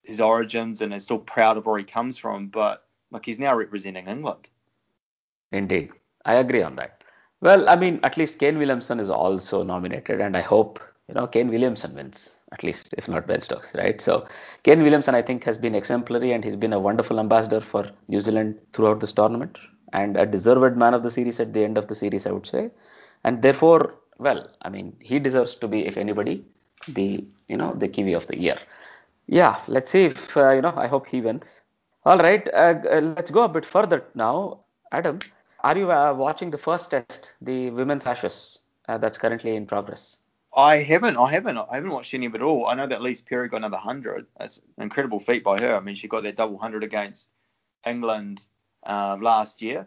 his 0.04 0.22
origins 0.22 0.82
and 0.82 0.94
is 0.94 1.04
still 1.04 1.20
proud 1.20 1.58
of 1.58 1.66
where 1.66 1.78
he 1.78 1.84
comes 1.84 2.18
from, 2.18 2.48
but 2.48 2.87
like 3.12 3.26
he's 3.26 3.40
now 3.40 3.56
representing 3.56 4.08
England. 4.08 4.50
Indeed, 5.52 5.92
I 6.26 6.36
agree 6.36 6.62
on 6.62 6.76
that. 6.76 7.04
Well, 7.42 7.70
I 7.70 7.76
mean, 7.76 8.00
at 8.04 8.18
least 8.18 8.40
Kane 8.40 8.58
Williamson 8.58 9.00
is 9.00 9.10
also 9.10 9.64
nominated, 9.64 10.22
and 10.22 10.36
I 10.36 10.42
hope 10.42 10.80
you 11.08 11.14
know 11.16 11.28
Kane 11.28 11.50
Williamson 11.50 11.96
wins 11.96 12.30
at 12.52 12.64
least, 12.64 12.94
if 12.98 13.10
not 13.10 13.28
Ben 13.28 13.42
Stokes, 13.42 13.76
right? 13.76 14.00
So 14.00 14.26
Kane 14.64 14.82
Williamson, 14.82 15.16
I 15.16 15.22
think, 15.22 15.44
has 15.44 15.58
been 15.58 15.76
exemplary, 15.76 16.32
and 16.32 16.44
he's 16.44 16.56
been 16.56 16.74
a 16.74 16.80
wonderful 16.80 17.20
ambassador 17.20 17.60
for 17.60 17.90
New 18.08 18.22
Zealand 18.22 18.58
throughout 18.74 19.00
this 19.00 19.12
tournament, 19.12 19.58
and 19.94 20.16
a 20.18 20.26
deserved 20.26 20.78
man 20.78 20.94
of 20.94 21.04
the 21.04 21.12
series 21.12 21.40
at 21.40 21.54
the 21.54 21.64
end 21.64 21.78
of 21.78 21.88
the 21.88 21.96
series, 21.96 22.26
I 22.26 22.32
would 22.32 22.46
say. 22.46 22.72
And 23.24 23.42
therefore, 23.42 23.96
well, 24.18 24.50
I 24.62 24.70
mean, 24.70 24.96
he 25.02 25.20
deserves 25.20 25.56
to 25.56 25.68
be, 25.68 25.86
if 25.86 25.98
anybody, 25.98 26.46
the 26.88 27.26
you 27.48 27.58
know 27.58 27.74
the 27.74 27.88
Kiwi 27.88 28.14
of 28.14 28.28
the 28.28 28.40
year. 28.40 28.58
Yeah, 29.28 29.60
let's 29.68 29.92
see 29.92 30.06
if 30.06 30.38
uh, 30.38 30.52
you 30.52 30.62
know. 30.62 30.74
I 30.76 30.88
hope 30.88 31.08
he 31.08 31.22
wins. 31.22 31.46
All 32.08 32.18
right, 32.18 32.48
uh, 32.54 32.80
let's 33.02 33.32
go 33.32 33.44
a 33.44 33.50
bit 33.50 33.66
further 33.66 34.06
now. 34.16 34.62
Adam, 34.94 35.20
are 35.60 35.78
you 35.78 35.92
uh, 35.92 36.14
watching 36.14 36.50
the 36.50 36.58
first 36.58 36.90
test, 36.90 37.34
the 37.42 37.70
women's 37.72 38.06
Ashes, 38.06 38.60
uh, 38.88 38.98
that's 38.98 39.18
currently 39.18 39.58
in 39.58 39.66
progress? 39.66 40.16
I 40.56 40.78
haven't. 40.78 41.18
I 41.18 41.30
haven't. 41.30 41.58
I 41.58 41.76
haven't 41.76 41.92
watched 41.92 42.14
any 42.14 42.26
of 42.28 42.34
it 42.34 42.42
all. 42.42 42.66
I 42.66 42.76
know 42.76 42.88
that 42.88 43.02
Ellyse 43.02 43.26
Perry 43.26 43.50
got 43.50 43.58
another 43.58 43.76
hundred. 43.76 44.26
That's 44.40 44.62
an 44.78 44.84
incredible 44.84 45.20
feat 45.20 45.44
by 45.44 45.60
her. 45.60 45.76
I 45.76 45.82
mean, 45.82 45.96
she 45.96 46.08
got 46.08 46.24
that 46.24 46.38
double 46.38 46.58
hundred 46.58 46.86
against 46.86 47.28
England 47.86 48.48
uh, 48.86 49.18
last 49.22 49.62
year. 49.62 49.86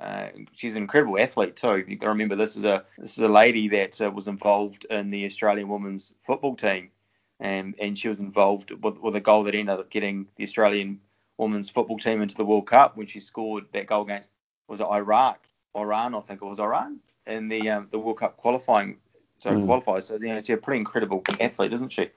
Uh, 0.00 0.26
she's 0.52 0.74
an 0.74 0.82
incredible 0.82 1.20
athlete 1.20 1.54
too. 1.54 1.84
You 1.86 1.94
got 1.94 2.06
to 2.06 2.10
remember 2.10 2.34
this 2.34 2.56
is 2.56 2.64
a 2.64 2.82
this 2.98 3.12
is 3.12 3.20
a 3.20 3.28
lady 3.28 3.68
that 3.68 4.00
uh, 4.00 4.10
was 4.10 4.26
involved 4.26 4.86
in 4.90 5.10
the 5.10 5.24
Australian 5.24 5.68
women's 5.68 6.14
football 6.26 6.56
team, 6.56 6.90
and 7.38 7.76
and 7.78 7.96
she 7.96 8.08
was 8.08 8.18
involved 8.18 8.72
with, 8.72 8.98
with 8.98 9.14
a 9.14 9.20
goal 9.20 9.44
that 9.44 9.54
ended 9.54 9.78
up 9.78 9.88
getting 9.88 10.26
the 10.34 10.42
Australian 10.42 10.98
women's 11.40 11.70
football 11.70 11.98
team 11.98 12.22
into 12.22 12.36
the 12.36 12.44
World 12.44 12.66
Cup 12.66 12.96
when 12.96 13.06
she 13.06 13.20
scored 13.20 13.64
that 13.72 13.86
goal 13.86 14.02
against 14.02 14.32
was 14.68 14.80
it 14.80 14.86
Iraq, 14.86 15.40
Iran, 15.76 16.14
I 16.14 16.20
think 16.20 16.42
it 16.42 16.44
was 16.44 16.60
Iran 16.60 17.00
in 17.26 17.48
the 17.48 17.70
um, 17.70 17.88
the 17.90 17.98
World 17.98 18.18
Cup 18.18 18.36
qualifying 18.36 18.98
so 19.38 19.50
Mm. 19.50 20.02
So 20.02 20.16
you 20.16 20.28
know, 20.28 20.40
she's 20.40 20.50
a 20.50 20.56
pretty 20.58 20.80
incredible 20.80 21.22
athlete, 21.40 21.72
isn't 21.72 21.92
she? 21.92 22.10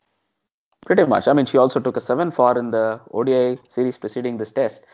Pretty 0.85 1.05
much. 1.05 1.27
I 1.27 1.33
mean, 1.33 1.45
she 1.45 1.57
also 1.57 1.79
took 1.79 1.95
a 1.95 2.01
7 2.01 2.31
for 2.31 2.57
in 2.57 2.71
the 2.71 2.99
ODI 3.11 3.57
series 3.69 3.97
preceding 3.97 4.37
this 4.37 4.51
test. 4.51 4.85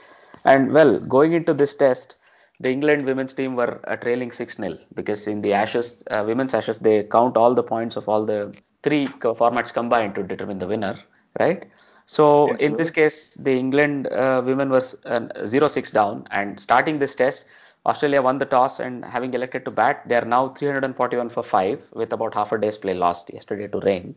And 0.45 0.71
well, 0.71 0.99
going 0.99 1.33
into 1.33 1.55
this 1.55 1.73
test, 1.73 2.15
the 2.59 2.69
England 2.69 3.05
women's 3.05 3.33
team 3.33 3.55
were 3.55 3.79
uh, 3.87 3.95
trailing 3.95 4.31
6 4.31 4.57
0 4.57 4.77
because 4.93 5.27
in 5.27 5.41
the 5.41 5.53
Ashes, 5.53 6.03
uh, 6.11 6.23
women's 6.25 6.53
Ashes, 6.53 6.77
they 6.79 7.03
count 7.03 7.35
all 7.35 7.55
the 7.55 7.63
points 7.63 7.95
of 7.95 8.07
all 8.07 8.25
the 8.25 8.53
three 8.83 9.07
co- 9.07 9.33
formats 9.33 9.73
combined 9.73 10.13
to 10.15 10.23
determine 10.23 10.59
the 10.59 10.67
winner, 10.67 10.99
right? 11.39 11.65
So 12.09 12.55
in 12.55 12.75
this 12.75 12.89
case, 12.89 13.35
the 13.35 13.51
England 13.51 14.07
uh, 14.07 14.41
women 14.43 14.71
were 14.71 14.81
0 14.81 15.67
6 15.67 15.91
down, 15.91 16.27
and 16.31 16.59
starting 16.59 16.97
this 16.97 17.13
test, 17.13 17.45
Australia 17.85 18.23
won 18.23 18.39
the 18.39 18.47
toss 18.47 18.79
and 18.79 19.05
having 19.05 19.35
elected 19.35 19.63
to 19.65 19.71
bat, 19.71 20.01
they 20.07 20.15
are 20.15 20.25
now 20.25 20.49
341 20.49 21.29
for 21.29 21.43
5 21.43 21.79
with 21.93 22.11
about 22.11 22.33
half 22.33 22.51
a 22.51 22.57
day's 22.57 22.79
play 22.79 22.95
lost 22.95 23.31
yesterday 23.31 23.67
to 23.67 23.79
rain. 23.81 24.15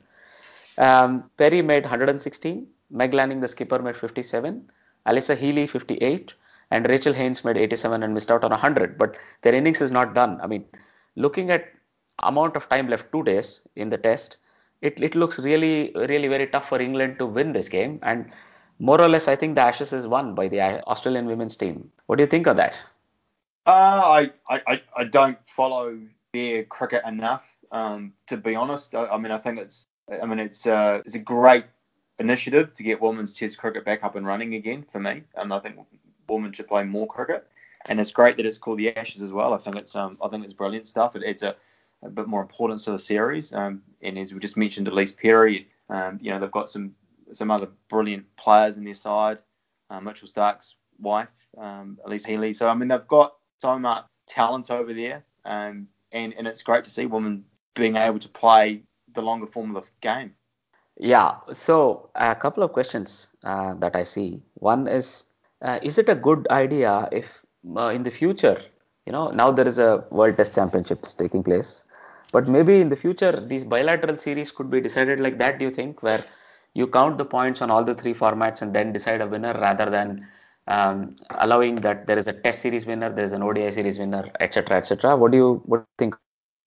Um, 0.79 1.31
Perry 1.37 1.61
made 1.61 1.83
116, 1.83 2.67
Meg 2.91 3.13
Lanning, 3.13 3.41
the 3.41 3.49
skipper, 3.49 3.79
made 3.79 3.99
57, 3.99 4.71
Alyssa 5.07 5.37
Healy 5.37 5.67
58, 5.67 6.33
and 6.71 6.89
Rachael 6.89 7.13
Haynes 7.13 7.45
made 7.45 7.59
87 7.59 8.03
and 8.03 8.15
missed 8.15 8.31
out 8.31 8.43
on 8.43 8.53
100. 8.53 8.97
But 8.97 9.19
their 9.43 9.55
innings 9.55 9.83
is 9.83 9.91
not 9.91 10.15
done. 10.15 10.41
I 10.41 10.47
mean, 10.47 10.65
looking 11.17 11.51
at 11.51 11.67
amount 12.21 12.57
of 12.57 12.71
time 12.71 12.89
left, 12.89 13.13
two 13.13 13.23
days 13.23 13.61
in 13.77 13.91
the 13.91 13.99
test, 13.99 14.39
it, 14.83 15.01
it 15.01 15.15
looks 15.15 15.39
really, 15.39 15.93
really 15.95 16.29
very 16.29 16.47
tough 16.49 16.69
for 16.69 16.81
England 16.81 17.19
to 17.19 17.27
win 17.27 17.53
this 17.53 17.69
game. 17.69 17.99
And 18.03 18.31
more 18.79 19.01
or 19.01 19.09
less, 19.09 19.29
I 19.29 19.37
think 19.37 19.55
the 19.55 19.63
Ashes 19.63 19.93
is 19.93 20.07
won 20.07 20.35
by 20.35 20.49
the 20.49 20.61
Australian 20.89 21.27
women's 21.27 21.57
team. 21.57 21.91
What 22.07 22.17
do 22.17 22.25
you 22.25 22.27
think 22.27 22.47
of 22.49 22.57
that? 22.57 22.79
Uh, 23.65 24.29
I, 24.51 24.61
I, 24.67 24.83
I 24.97 25.05
don't 25.05 25.39
follow 25.47 25.99
their 26.33 26.65
cricket 26.65 27.03
enough, 27.07 27.47
um, 27.71 28.13
to 28.27 28.37
be 28.37 28.57
honest. 28.57 28.95
I, 28.95 29.07
I, 29.07 29.19
mean, 29.19 29.31
I 29.31 29.39
think 29.39 29.61
it's, 29.61 29.87
I 30.21 30.27
mean, 30.27 30.41
it's, 30.41 30.67
uh, 30.67 31.01
it's 31.07 31.15
a 31.15 31.21
great 31.21 31.65
initiative 32.19 32.75
to 32.75 32.83
get 32.83 33.01
women's 33.01 33.35
Test 33.35 33.59
cricket 33.59 33.85
back 33.85 34.03
up 34.03 34.17
and 34.17 34.27
running 34.27 34.55
again 34.55 34.85
for 34.91 34.99
me. 34.99 35.23
And 35.37 35.53
I 35.55 35.61
think 35.61 35.77
women 36.29 36.53
should 36.53 36.67
play 36.67 36.83
more 36.83 37.07
cricket. 37.07 37.47
And 37.87 38.01
it's 38.01 38.11
great 38.11 38.37
that 38.37 38.47
it's 38.47 38.59
called 38.59 38.79
the 38.79 38.97
Ashes 38.97 39.23
as 39.23 39.33
well. 39.33 39.55
I 39.55 39.59
think 39.59 39.77
it's, 39.77 39.95
um, 39.95 40.19
I 40.21 40.29
think 40.29 40.45
it's 40.45 40.55
brilliant 40.55 40.89
stuff. 40.89 41.15
It 41.15 41.43
a, 41.43 41.55
a 42.03 42.11
bit 42.11 42.27
more 42.27 42.43
importance 42.43 42.85
to 42.85 42.93
the 42.93 42.99
series. 42.99 43.53
Um, 43.53 43.83
and 44.01 44.19
as 44.19 44.33
we 44.33 44.41
just 44.41 44.57
mentioned, 44.57 44.89
Ellyse 44.89 45.17
Perry, 45.17 45.69
um, 45.89 46.19
you 46.21 46.31
know, 46.31 46.39
they've 46.39 46.51
got 46.51 46.71
some 46.71 46.95
some 47.33 47.51
other 47.51 47.69
brilliant 47.89 48.27
players 48.37 48.77
in 48.77 48.85
their 48.85 48.95
side. 48.95 49.39
Uh, 49.89 50.01
Mitchell 50.01 50.29
Starc's 50.29 50.75
wife, 50.99 51.29
um, 51.59 51.99
Alyssa 52.07 52.27
Healy. 52.27 52.53
So 52.55 52.69
I 52.69 52.75
mean, 52.75 52.89
they've 52.89 53.09
got 53.09 53.35
so 53.59 53.79
much 53.79 54.05
talent 54.27 54.71
over 54.71 54.93
there, 54.93 55.25
um, 55.45 55.89
and 56.11 56.35
and 56.37 56.47
it's 56.47 56.63
great 56.63 56.85
to 56.85 56.91
see 56.91 57.07
women 57.07 57.45
being 57.75 57.97
able 57.97 58.19
to 58.19 58.29
play 58.29 58.83
the 59.15 59.23
longer 59.23 59.47
form 59.47 59.77
of 59.77 59.85
the 59.85 59.89
game. 60.01 60.35
Yeah. 60.97 61.37
So 61.53 62.11
a 62.15 62.35
couple 62.35 62.63
of 62.63 62.73
questions 62.73 63.29
uh, 63.45 63.75
that 63.75 63.97
I 63.97 64.05
see. 64.05 64.43
One 64.55 64.89
is, 64.89 65.25
uh, 65.61 65.79
is 65.83 65.99
it 65.99 66.09
a 66.09 66.15
good 66.15 66.47
idea 66.51 67.09
if 67.13 67.43
uh, 67.77 67.89
in 67.89 68.03
the 68.03 68.11
future, 68.11 68.61
you 69.07 69.13
know, 69.13 69.31
now 69.31 69.51
there 69.51 69.67
is 69.67 69.79
a 69.79 70.05
World 70.11 70.37
Test 70.37 70.55
Championships 70.55 71.15
taking 71.15 71.43
place, 71.43 71.85
but 72.33 72.49
maybe 72.49 72.81
in 72.81 72.89
the 72.89 72.97
future 72.97 73.33
these 73.41 73.65
bilateral 73.65 74.19
series 74.19 74.51
could 74.51 74.71
be 74.71 74.81
decided 74.81 75.21
like 75.21 75.39
that. 75.39 75.59
Do 75.59 75.65
you 75.67 75.71
think 75.71 76.03
where 76.03 76.25
you 76.75 76.87
count 76.87 77.19
the 77.19 77.25
points 77.25 77.63
on 77.63 77.71
all 77.71 77.85
the 77.85 77.95
three 77.95 78.15
formats 78.15 78.63
and 78.63 78.75
then 78.75 78.93
decide 78.93 79.21
a 79.21 79.27
winner 79.27 79.53
rather 79.53 79.91
than 79.91 80.27
um, 80.69 81.17
allowing 81.39 81.77
that 81.77 82.07
there 82.07 82.19
is 82.19 82.27
a 82.27 82.33
test 82.33 82.63
series 82.63 82.87
winner, 82.87 83.13
there 83.13 83.25
is 83.25 83.33
an 83.33 83.43
ODI 83.43 83.71
series 83.73 83.99
winner, 83.99 84.31
etc., 84.41 84.79
etc. 84.79 85.17
What 85.17 85.33
do 85.33 85.37
you 85.37 85.63
what 85.67 85.79
do 85.79 85.83
you 85.83 85.97
think? 85.99 86.17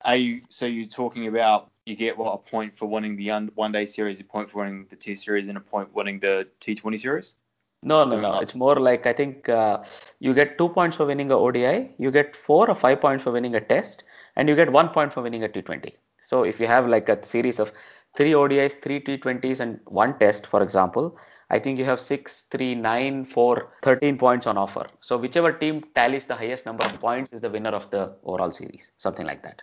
Are 0.03 0.15
you 0.15 0.41
so 0.49 0.65
you're 0.65 0.87
talking 0.87 1.27
about 1.27 1.71
you 1.85 1.95
get 1.95 2.17
what 2.17 2.31
a 2.33 2.37
point 2.37 2.77
for 2.77 2.87
winning 2.87 3.15
the 3.15 3.29
one 3.55 3.71
day 3.71 3.85
series, 3.85 4.19
a 4.19 4.23
point 4.23 4.51
for 4.51 4.59
winning 4.59 4.85
the 4.89 4.95
test 4.95 5.23
series, 5.23 5.47
and 5.47 5.57
a 5.57 5.61
point 5.61 5.93
winning 5.93 6.19
the 6.19 6.47
T20 6.61 6.99
series? 6.99 7.35
No, 7.83 8.03
no, 8.03 8.19
no. 8.19 8.39
It's 8.39 8.55
more 8.55 8.75
like 8.75 9.05
I 9.05 9.13
think 9.13 9.47
uh, 9.47 9.83
you 10.19 10.33
get 10.33 10.57
two 10.57 10.69
points 10.69 10.97
for 10.97 11.05
winning 11.05 11.31
a 11.31 11.37
ODI, 11.37 11.91
you 11.97 12.11
get 12.11 12.35
four 12.35 12.69
or 12.69 12.75
five 12.75 12.99
points 12.99 13.23
for 13.23 13.31
winning 13.31 13.55
a 13.55 13.61
test, 13.61 14.03
and 14.35 14.49
you 14.49 14.55
get 14.55 14.71
one 14.71 14.89
point 14.89 15.13
for 15.13 15.21
winning 15.21 15.43
a 15.43 15.49
T20. 15.49 15.93
So 16.25 16.43
if 16.43 16.59
you 16.59 16.67
have 16.67 16.87
like 16.87 17.09
a 17.09 17.23
series 17.23 17.59
of 17.59 17.71
three 18.17 18.31
ODIs, 18.31 18.81
three 18.81 18.99
T20s, 18.99 19.59
and 19.59 19.79
one 19.85 20.17
test, 20.17 20.47
for 20.47 20.61
example, 20.61 21.17
I 21.49 21.59
think 21.59 21.77
you 21.77 21.85
have 21.85 21.99
six, 21.99 22.43
three, 22.51 22.73
nine, 22.73 23.25
four, 23.25 23.73
13 23.83 24.17
points 24.17 24.47
on 24.47 24.57
offer. 24.57 24.87
So 25.01 25.17
whichever 25.17 25.51
team 25.51 25.83
tallies 25.93 26.25
the 26.25 26.35
highest 26.35 26.65
number 26.65 26.83
of 26.83 26.99
points 26.99 27.33
is 27.33 27.41
the 27.41 27.49
winner 27.49 27.69
of 27.69 27.89
the 27.91 28.15
overall 28.23 28.51
series, 28.51 28.91
something 28.97 29.25
like 29.25 29.43
that. 29.43 29.61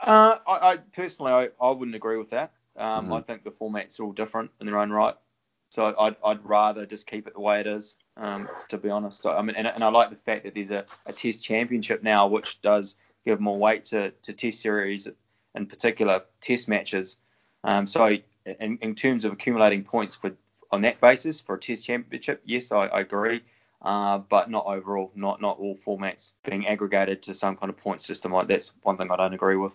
Uh, 0.00 0.38
I, 0.46 0.72
I, 0.72 0.76
personally, 0.92 1.32
I, 1.32 1.48
I 1.64 1.70
wouldn't 1.70 1.94
agree 1.94 2.18
with 2.18 2.30
that. 2.30 2.52
Um, 2.76 3.04
mm-hmm. 3.04 3.12
I 3.14 3.20
think 3.22 3.44
the 3.44 3.52
formats 3.52 4.00
are 4.00 4.04
all 4.04 4.12
different 4.12 4.50
in 4.60 4.66
their 4.66 4.78
own 4.78 4.90
right. 4.90 5.14
So 5.70 5.94
I'd, 5.98 6.16
I'd 6.24 6.44
rather 6.44 6.86
just 6.86 7.06
keep 7.06 7.26
it 7.26 7.34
the 7.34 7.40
way 7.40 7.60
it 7.60 7.66
is, 7.66 7.96
um, 8.16 8.48
to 8.68 8.78
be 8.78 8.90
honest. 8.90 9.24
I 9.26 9.40
mean, 9.42 9.56
and, 9.56 9.66
and 9.66 9.82
I 9.82 9.88
like 9.88 10.10
the 10.10 10.16
fact 10.16 10.44
that 10.44 10.54
there's 10.54 10.70
a, 10.70 10.84
a 11.06 11.12
Test 11.12 11.44
Championship 11.44 12.02
now, 12.02 12.26
which 12.26 12.60
does 12.62 12.96
give 13.24 13.40
more 13.40 13.58
weight 13.58 13.84
to, 13.86 14.10
to 14.10 14.32
Test 14.32 14.60
series, 14.60 15.08
in 15.54 15.66
particular 15.66 16.22
Test 16.40 16.68
matches. 16.68 17.16
Um, 17.62 17.86
so 17.86 18.16
in, 18.44 18.78
in, 18.82 18.94
terms 18.94 19.24
of 19.24 19.32
accumulating 19.32 19.84
points 19.84 20.14
for 20.14 20.32
on 20.70 20.82
that 20.82 21.00
basis 21.00 21.40
for 21.40 21.54
a 21.54 21.60
Test 21.60 21.86
Championship, 21.86 22.42
yes, 22.44 22.72
I, 22.72 22.86
I 22.86 23.00
agree. 23.00 23.42
Uh, 23.82 24.18
but 24.18 24.50
not 24.50 24.64
overall, 24.64 25.12
not 25.14 25.42
not 25.42 25.58
all 25.58 25.76
formats 25.76 26.32
being 26.42 26.66
aggregated 26.66 27.22
to 27.22 27.34
some 27.34 27.54
kind 27.54 27.68
of 27.68 27.76
point 27.76 28.00
system. 28.00 28.32
Like 28.32 28.48
that's 28.48 28.72
one 28.82 28.96
thing 28.96 29.10
I 29.10 29.16
don't 29.16 29.34
agree 29.34 29.56
with. 29.56 29.72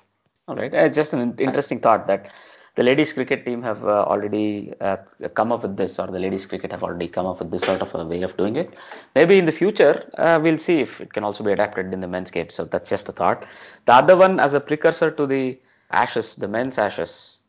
All 0.48 0.56
right, 0.56 0.74
it's 0.74 0.96
just 0.96 1.14
an 1.14 1.36
interesting 1.38 1.80
thought 1.80 2.08
that 2.08 2.34
the 2.80 2.86
ladies 2.90 3.12
cricket 3.12 3.42
team 3.46 3.62
have 3.62 3.82
uh, 3.84 4.04
already 4.12 4.74
uh, 4.80 4.98
come 5.34 5.52
up 5.52 5.64
with 5.64 5.76
this, 5.76 6.00
or 6.00 6.08
the 6.08 6.22
ladies 6.26 6.46
cricket 6.46 6.72
have 6.72 6.84
already 6.88 7.10
come 7.10 7.26
up 7.26 7.40
with 7.40 7.52
this 7.52 7.64
sort 7.64 7.82
of 7.82 7.94
a 7.94 8.06
way 8.06 8.22
of 8.22 8.36
doing 8.38 8.56
it. 8.56 8.70
Maybe 9.16 9.38
in 9.38 9.46
the 9.46 9.52
future, 9.52 10.10
uh, 10.18 10.40
we'll 10.42 10.58
see 10.58 10.80
if 10.80 11.02
it 11.02 11.12
can 11.12 11.26
also 11.26 11.44
be 11.44 11.52
adapted 11.52 11.94
in 11.94 12.00
the 12.00 12.08
men's 12.08 12.32
game. 12.32 12.50
So 12.50 12.64
that's 12.64 12.90
just 12.90 13.10
a 13.10 13.12
thought. 13.12 13.46
The 13.86 13.96
other 14.02 14.16
one, 14.16 14.40
as 14.40 14.54
a 14.54 14.62
precursor 14.62 15.12
to 15.12 15.28
the 15.28 15.60
Ashes, 15.92 16.38
the 16.38 16.48
men's 16.48 16.78
Ashes, 16.78 17.40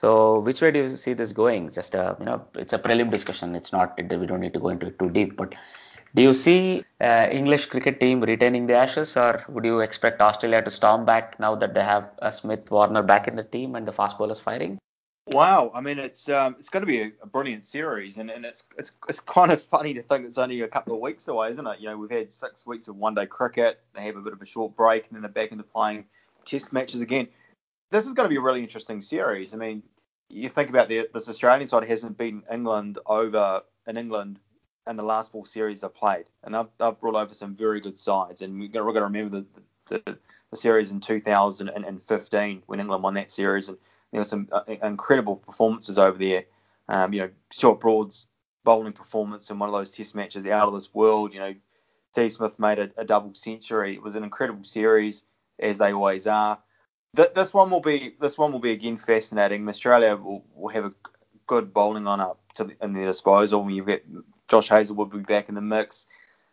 so 0.00 0.40
which 0.40 0.60
way 0.60 0.70
do 0.72 0.80
you 0.80 0.96
see 0.96 1.14
this 1.14 1.32
going? 1.32 1.70
Just 1.70 1.94
a 1.94 2.14
you 2.18 2.26
know, 2.26 2.44
it's 2.54 2.74
a 2.74 2.78
prelim 2.78 3.10
discussion. 3.10 3.54
It's 3.54 3.72
not 3.72 3.96
we 3.96 4.26
don't 4.26 4.40
need 4.40 4.52
to 4.52 4.60
go 4.60 4.68
into 4.68 4.88
it 4.88 4.98
too 4.98 5.08
deep. 5.08 5.38
But 5.38 5.54
do 6.16 6.22
you 6.22 6.32
see 6.32 6.82
uh, 7.00 7.28
English 7.30 7.66
cricket 7.66 8.00
team 8.00 8.22
retaining 8.22 8.66
the 8.66 8.74
Ashes, 8.74 9.16
or 9.16 9.44
would 9.48 9.66
you 9.66 9.80
expect 9.80 10.22
Australia 10.22 10.62
to 10.62 10.70
storm 10.70 11.04
back 11.04 11.38
now 11.38 11.54
that 11.54 11.74
they 11.74 11.82
have 11.82 12.10
uh, 12.22 12.30
Smith, 12.30 12.70
Warner 12.70 13.02
back 13.02 13.28
in 13.28 13.36
the 13.36 13.44
team 13.44 13.76
and 13.76 13.86
the 13.86 13.92
fast 13.92 14.16
bowlers 14.16 14.40
firing? 14.40 14.78
Wow, 15.28 15.70
I 15.74 15.80
mean 15.80 15.98
it's 15.98 16.28
um, 16.28 16.56
it's 16.58 16.70
going 16.70 16.80
to 16.80 16.86
be 16.86 17.02
a, 17.02 17.12
a, 17.22 17.26
brilliant 17.26 17.66
series, 17.66 18.16
and, 18.16 18.30
and 18.30 18.44
it's 18.46 18.64
it's 18.78 18.92
it's 19.08 19.20
kind 19.20 19.52
of 19.52 19.62
funny 19.62 19.92
to 19.94 20.02
think 20.02 20.24
it's 20.24 20.38
only 20.38 20.62
a 20.62 20.68
couple 20.68 20.94
of 20.94 21.00
weeks 21.00 21.28
away, 21.28 21.50
isn't 21.50 21.66
it? 21.66 21.80
You 21.80 21.90
know, 21.90 21.98
we've 21.98 22.10
had 22.10 22.32
six 22.32 22.64
weeks 22.64 22.88
of 22.88 22.96
one-day 22.96 23.26
cricket. 23.26 23.80
They 23.94 24.02
have 24.02 24.16
a 24.16 24.22
bit 24.22 24.32
of 24.32 24.40
a 24.40 24.46
short 24.46 24.74
break, 24.74 25.06
and 25.08 25.14
then 25.14 25.22
they're 25.22 25.30
back 25.30 25.52
into 25.52 25.64
playing 25.64 26.06
Test 26.44 26.72
matches 26.72 27.00
again 27.00 27.28
this 27.90 28.06
is 28.06 28.12
going 28.12 28.24
to 28.24 28.28
be 28.28 28.36
a 28.36 28.40
really 28.40 28.62
interesting 28.62 29.00
series. 29.00 29.54
I 29.54 29.56
mean, 29.56 29.82
you 30.28 30.48
think 30.48 30.70
about 30.70 30.88
the, 30.88 31.08
this 31.12 31.28
Australian 31.28 31.68
side 31.68 31.84
hasn't 31.84 32.18
beaten 32.18 32.42
England 32.50 32.98
over 33.06 33.62
in 33.86 33.96
England 33.96 34.40
in 34.86 34.96
the 34.96 35.02
last 35.02 35.32
four 35.32 35.46
series 35.46 35.80
they've 35.80 35.94
played, 35.94 36.26
and 36.44 36.54
they've, 36.54 36.68
they've 36.78 37.00
brought 37.00 37.16
over 37.16 37.34
some 37.34 37.54
very 37.54 37.80
good 37.80 37.98
sides. 37.98 38.42
And 38.42 38.58
we've 38.58 38.72
got, 38.72 38.80
to 38.80 39.00
remember 39.00 39.44
the, 39.88 40.00
the, 40.04 40.18
the 40.50 40.56
series 40.56 40.90
in 40.90 41.00
2015 41.00 42.62
when 42.66 42.80
England 42.80 43.02
won 43.02 43.14
that 43.14 43.30
series, 43.30 43.68
and 43.68 43.78
there 44.12 44.20
were 44.20 44.24
some 44.24 44.48
uh, 44.52 44.62
incredible 44.82 45.36
performances 45.36 45.98
over 45.98 46.18
there. 46.18 46.44
Um, 46.88 47.12
you 47.12 47.20
know, 47.20 47.30
Stuart 47.50 47.80
Broad's 47.80 48.26
bowling 48.64 48.92
performance 48.92 49.50
in 49.50 49.58
one 49.58 49.68
of 49.68 49.74
those 49.74 49.90
Test 49.90 50.14
matches 50.14 50.46
out 50.46 50.68
of 50.68 50.74
this 50.74 50.94
world. 50.94 51.34
You 51.34 51.40
know, 51.40 51.54
Steve 52.12 52.32
Smith 52.32 52.58
made 52.58 52.78
a, 52.78 52.90
a 52.96 53.04
double 53.04 53.34
century. 53.34 53.94
It 53.94 54.02
was 54.02 54.14
an 54.14 54.24
incredible 54.24 54.64
series, 54.64 55.24
as 55.58 55.78
they 55.78 55.92
always 55.92 56.26
are 56.26 56.58
th- 57.16 57.34
this 57.34 57.52
one 57.52 57.70
will 57.70 57.80
be 57.80 58.14
this 58.20 58.38
one 58.38 58.52
will 58.52 58.60
be 58.60 58.72
again 58.72 58.96
fascinating. 58.96 59.68
Australia 59.68 60.16
will, 60.16 60.44
will 60.54 60.68
have 60.68 60.84
a 60.84 60.92
good 61.46 61.72
bowling 61.72 62.04
lineup 62.04 62.36
to 62.54 62.64
the, 62.64 62.76
in 62.82 62.92
their 62.92 63.06
disposal. 63.06 63.64
When 63.64 63.74
you've 63.74 63.86
got 63.86 64.00
Josh 64.48 64.68
Hazlewood 64.68 65.12
will 65.12 65.20
be 65.20 65.24
back 65.24 65.48
in 65.48 65.54
the 65.54 65.60
mix. 65.60 66.06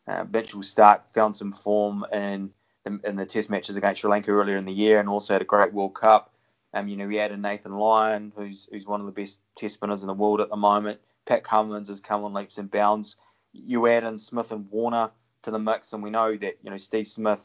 Uh, 0.08 0.25
Mitchell 0.32 0.62
Starc 0.62 1.01
found 1.13 1.36
some 1.36 1.53
form 1.53 2.06
in, 2.12 2.51
in, 2.86 2.99
in 3.03 3.15
the 3.15 3.25
Test 3.25 3.49
matches 3.49 3.77
against 3.77 4.01
Sri 4.01 4.10
Lanka 4.10 4.32
earlier 4.32 4.58
in 4.58 4.65
the 4.65 4.73
year, 4.73 4.99
and 4.99 5.08
also 5.08 5.34
had 5.34 5.41
a 5.41 5.45
great 5.45 5.73
World 5.73 5.95
Cup. 5.95 6.34
Um, 6.73 6.88
you 6.88 6.97
know, 6.97 7.08
we 7.08 7.19
added 7.19 7.39
Nathan 7.39 7.77
Lyon, 7.77 8.34
who's 8.36 8.67
who's 8.71 8.88
one 8.88 8.99
of 8.99 9.06
the 9.06 9.12
best 9.12 9.39
Test 9.56 9.75
spinners 9.75 10.01
in 10.01 10.08
the 10.08 10.13
world 10.13 10.41
at 10.41 10.49
the 10.49 10.56
moment. 10.56 10.99
Pat 11.25 11.43
Cummins 11.43 11.88
has 11.88 12.01
come 12.01 12.23
on 12.23 12.34
leaps 12.34 12.58
and 12.58 12.69
bounds. 12.69 13.15
You 13.53 13.88
add 13.88 14.03
in 14.03 14.17
Smith 14.17 14.51
and 14.51 14.69
Warner 14.71 15.12
to 15.43 15.51
the 15.51 15.60
mix, 15.60 15.93
and 15.93 16.01
we 16.01 16.10
know 16.10 16.36
that 16.36 16.58
you 16.63 16.71
know 16.71 16.77
Steve 16.77 17.08
Smith 17.08 17.39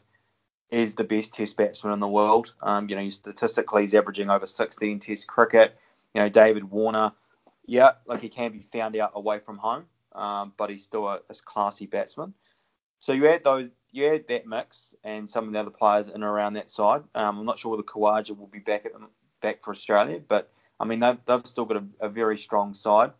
is 0.71 0.95
the 0.95 1.03
best 1.03 1.33
Test 1.33 1.57
batsman 1.57 1.93
in 1.93 1.99
the 1.99 2.07
world. 2.07 2.53
Um, 2.61 2.89
you 2.89 2.95
know, 2.95 3.07
statistically, 3.09 3.83
he's 3.83 3.95
averaging 3.95 4.29
over 4.29 4.45
16 4.45 4.99
Test 4.99 5.27
cricket. 5.27 5.77
You 6.13 6.21
know, 6.21 6.29
David 6.29 6.63
Warner, 6.63 7.11
yeah, 7.65 7.91
like 8.07 8.21
he 8.21 8.29
can 8.29 8.51
be 8.51 8.61
found 8.61 8.95
out 8.95 9.11
away 9.13 9.39
from 9.39 9.57
home, 9.57 9.85
um, 10.13 10.53
but 10.57 10.69
he's 10.69 10.83
still 10.83 11.07
a, 11.07 11.19
a, 11.29 11.35
classy 11.45 11.85
batsman. 11.85 12.33
So 12.99 13.13
you 13.13 13.27
add 13.27 13.43
those, 13.43 13.69
you 13.91 14.07
add 14.07 14.27
that 14.27 14.47
mix 14.47 14.95
and 15.03 15.29
some 15.29 15.47
of 15.47 15.53
the 15.53 15.59
other 15.59 15.69
players 15.69 16.07
in 16.07 16.15
and 16.15 16.23
around 16.23 16.53
that 16.53 16.69
side. 16.69 17.03
Um, 17.15 17.39
I'm 17.39 17.45
not 17.45 17.59
sure 17.59 17.71
whether 17.71 17.83
Khawaja 17.83 18.37
will 18.37 18.47
be 18.47 18.59
back 18.59 18.85
at 18.85 18.93
them, 18.93 19.07
back 19.41 19.63
for 19.63 19.71
Australia, 19.71 20.19
but 20.25 20.51
I 20.79 20.85
mean 20.85 20.99
they've, 20.99 21.17
they've 21.25 21.45
still 21.45 21.65
got 21.65 21.77
a, 21.77 22.07
a 22.07 22.09
very 22.09 22.37
strong 22.37 22.73
side. 22.73 23.11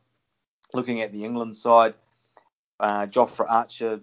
Looking 0.73 1.01
at 1.01 1.11
the 1.11 1.23
England 1.23 1.55
side, 1.55 1.93
uh, 2.79 3.07
Jofra 3.07 3.45
Archer 3.49 4.01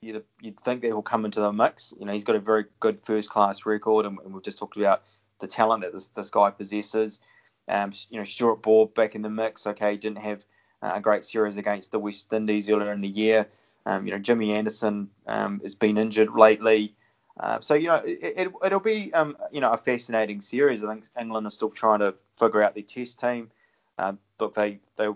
you'd, 0.00 0.24
you'd 0.40 0.60
think 0.60 0.82
that 0.82 0.88
he'll 0.88 1.02
come 1.02 1.24
into 1.24 1.40
the 1.40 1.52
mix. 1.52 1.92
You 1.98 2.06
know, 2.06 2.12
he's 2.12 2.24
got 2.24 2.36
a 2.36 2.40
very 2.40 2.66
good 2.80 3.00
first 3.04 3.30
class 3.30 3.66
record, 3.66 4.06
and, 4.06 4.18
and 4.24 4.32
we've 4.32 4.42
just 4.42 4.58
talked 4.58 4.76
about 4.76 5.02
the 5.40 5.46
talent 5.46 5.82
that 5.82 5.92
this, 5.92 6.08
this 6.08 6.30
guy 6.30 6.50
possesses. 6.50 7.20
Um, 7.68 7.92
you 8.10 8.18
know, 8.18 8.24
Stuart 8.24 8.62
Broad 8.62 8.94
back 8.94 9.14
in 9.14 9.22
the 9.22 9.28
mix. 9.28 9.66
Okay, 9.66 9.96
didn't 9.96 10.18
have 10.18 10.44
a 10.82 11.00
great 11.00 11.24
series 11.24 11.56
against 11.56 11.90
the 11.90 11.98
West 11.98 12.32
Indies 12.32 12.68
earlier 12.68 12.92
in 12.92 13.00
the 13.00 13.08
year. 13.08 13.46
Um, 13.86 14.06
you 14.06 14.12
know, 14.12 14.18
Jimmy 14.18 14.52
Anderson 14.52 15.10
um, 15.26 15.60
has 15.62 15.74
been 15.74 15.96
injured 15.96 16.30
lately. 16.34 16.94
Uh, 17.40 17.60
so 17.60 17.74
you 17.74 17.86
know, 17.86 18.02
it, 18.04 18.52
will 18.52 18.60
it, 18.62 18.84
be 18.84 19.12
um, 19.14 19.36
you 19.52 19.60
know 19.60 19.72
a 19.72 19.78
fascinating 19.78 20.40
series. 20.40 20.82
I 20.82 20.92
think 20.92 21.06
England 21.18 21.46
are 21.46 21.50
still 21.50 21.70
trying 21.70 22.00
to 22.00 22.14
figure 22.38 22.62
out 22.62 22.74
their 22.74 22.82
Test 22.82 23.20
team. 23.20 23.50
Uh, 23.98 24.14
look, 24.40 24.54
they 24.54 24.80
they 24.96 25.08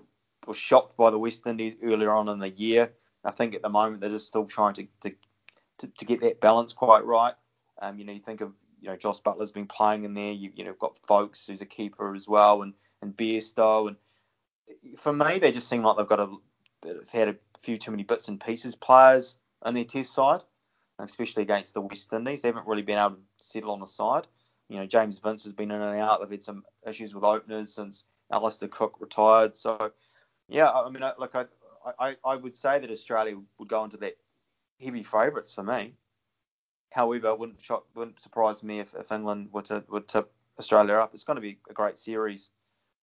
were 0.47 0.55
shocked 0.55 0.97
by 0.97 1.11
the 1.11 1.19
West 1.19 1.47
Indies 1.47 1.77
earlier 1.83 2.13
on 2.13 2.29
in 2.29 2.39
the 2.39 2.51
year 2.51 2.93
I 3.25 3.31
think 3.31 3.55
at 3.55 3.63
the 3.63 3.69
moment 3.69 4.01
they're 4.01 4.11
just 4.11 4.27
still 4.27 4.47
trying 4.47 4.75
to 4.75 4.87
to, 5.03 5.13
to, 5.79 5.87
to 5.87 6.05
get 6.05 6.21
that 6.21 6.41
balance 6.41 6.73
quite 6.73 7.05
right. 7.05 7.35
Um, 7.81 7.99
you 7.99 8.05
know, 8.05 8.13
you 8.13 8.21
think 8.21 8.41
of 8.41 8.53
you 8.81 8.89
know 8.89 8.97
Jos 8.97 9.21
Buttler's 9.21 9.53
been 9.53 9.67
playing 9.67 10.05
in 10.05 10.15
there. 10.15 10.33
You 10.33 10.51
you 10.55 10.65
know 10.65 10.75
got 10.75 10.99
Foakes 11.07 11.47
who's 11.47 11.63
a 11.63 11.67
keeper 11.67 12.15
as 12.15 12.27
well, 12.27 12.63
and 12.63 12.75
and 13.01 13.17
Bairstow, 13.17 13.89
and 13.89 13.97
for 14.99 15.13
me 15.13 15.39
they 15.39 15.53
just 15.53 15.69
seem 15.69 15.83
like 15.83 15.97
they've 15.97 16.07
got 16.07 16.21
a 16.21 16.29
they've 16.83 17.09
had 17.11 17.29
a 17.29 17.37
few 17.63 17.79
too 17.79 17.91
many 17.91 18.03
bits 18.03 18.29
and 18.29 18.41
pieces 18.41 18.75
players 18.75 19.37
on 19.63 19.75
their 19.75 19.85
test 19.85 20.13
side, 20.13 20.41
especially 20.99 21.43
against 21.43 21.75
the 21.75 21.81
West 21.81 22.13
Indies. 22.13 22.43
They 22.43 22.49
haven't 22.49 22.67
really 22.67 22.83
been 22.83 22.99
able 22.99 23.17
to 23.17 23.21
settle 23.41 23.71
on 23.71 23.81
the 23.81 23.87
side. 23.87 24.27
You 24.69 24.79
know, 24.79 24.87
James 24.87 25.19
Vince 25.19 25.45
has 25.45 25.53
been 25.53 25.71
in 25.71 25.81
and 25.81 26.01
out. 26.01 26.21
They've 26.21 26.31
had 26.31 26.43
some 26.43 26.65
issues 26.87 27.15
with 27.15 27.25
openers 27.25 27.75
since 27.75 28.05
Alastair 28.33 28.69
Cook 28.69 28.97
retired. 29.01 29.57
So, 29.57 29.93
yeah, 30.49 30.71
I 30.71 30.89
mean, 30.89 31.03
look, 31.19 31.35
I, 31.35 31.45
I, 31.99 32.17
I 32.25 32.37
would 32.37 32.57
say 32.57 32.79
that 32.79 32.91
Australia 32.91 33.37
would 33.59 33.69
go 33.69 33.85
into 33.85 33.99
that 33.99 34.17
heavy 34.81 35.03
favourites 35.03 35.53
for 35.53 35.63
me. 35.63 35.95
However, 36.91 37.29
it 37.29 37.39
wouldn't, 37.39 37.63
shock, 37.63 37.85
wouldn't 37.95 38.21
surprise 38.21 38.63
me 38.63 38.81
if, 38.81 38.95
if 38.95 39.11
England 39.13 39.49
were 39.53 39.63
to 39.63 39.83
would 39.89 40.09
tip 40.09 40.33
Australia 40.59 40.95
up. 40.95 41.15
It's 41.15 41.25
going 41.25 41.37
to 41.37 41.41
be 41.41 41.59
a 41.71 41.73
great 41.73 41.99
series, 41.99 42.51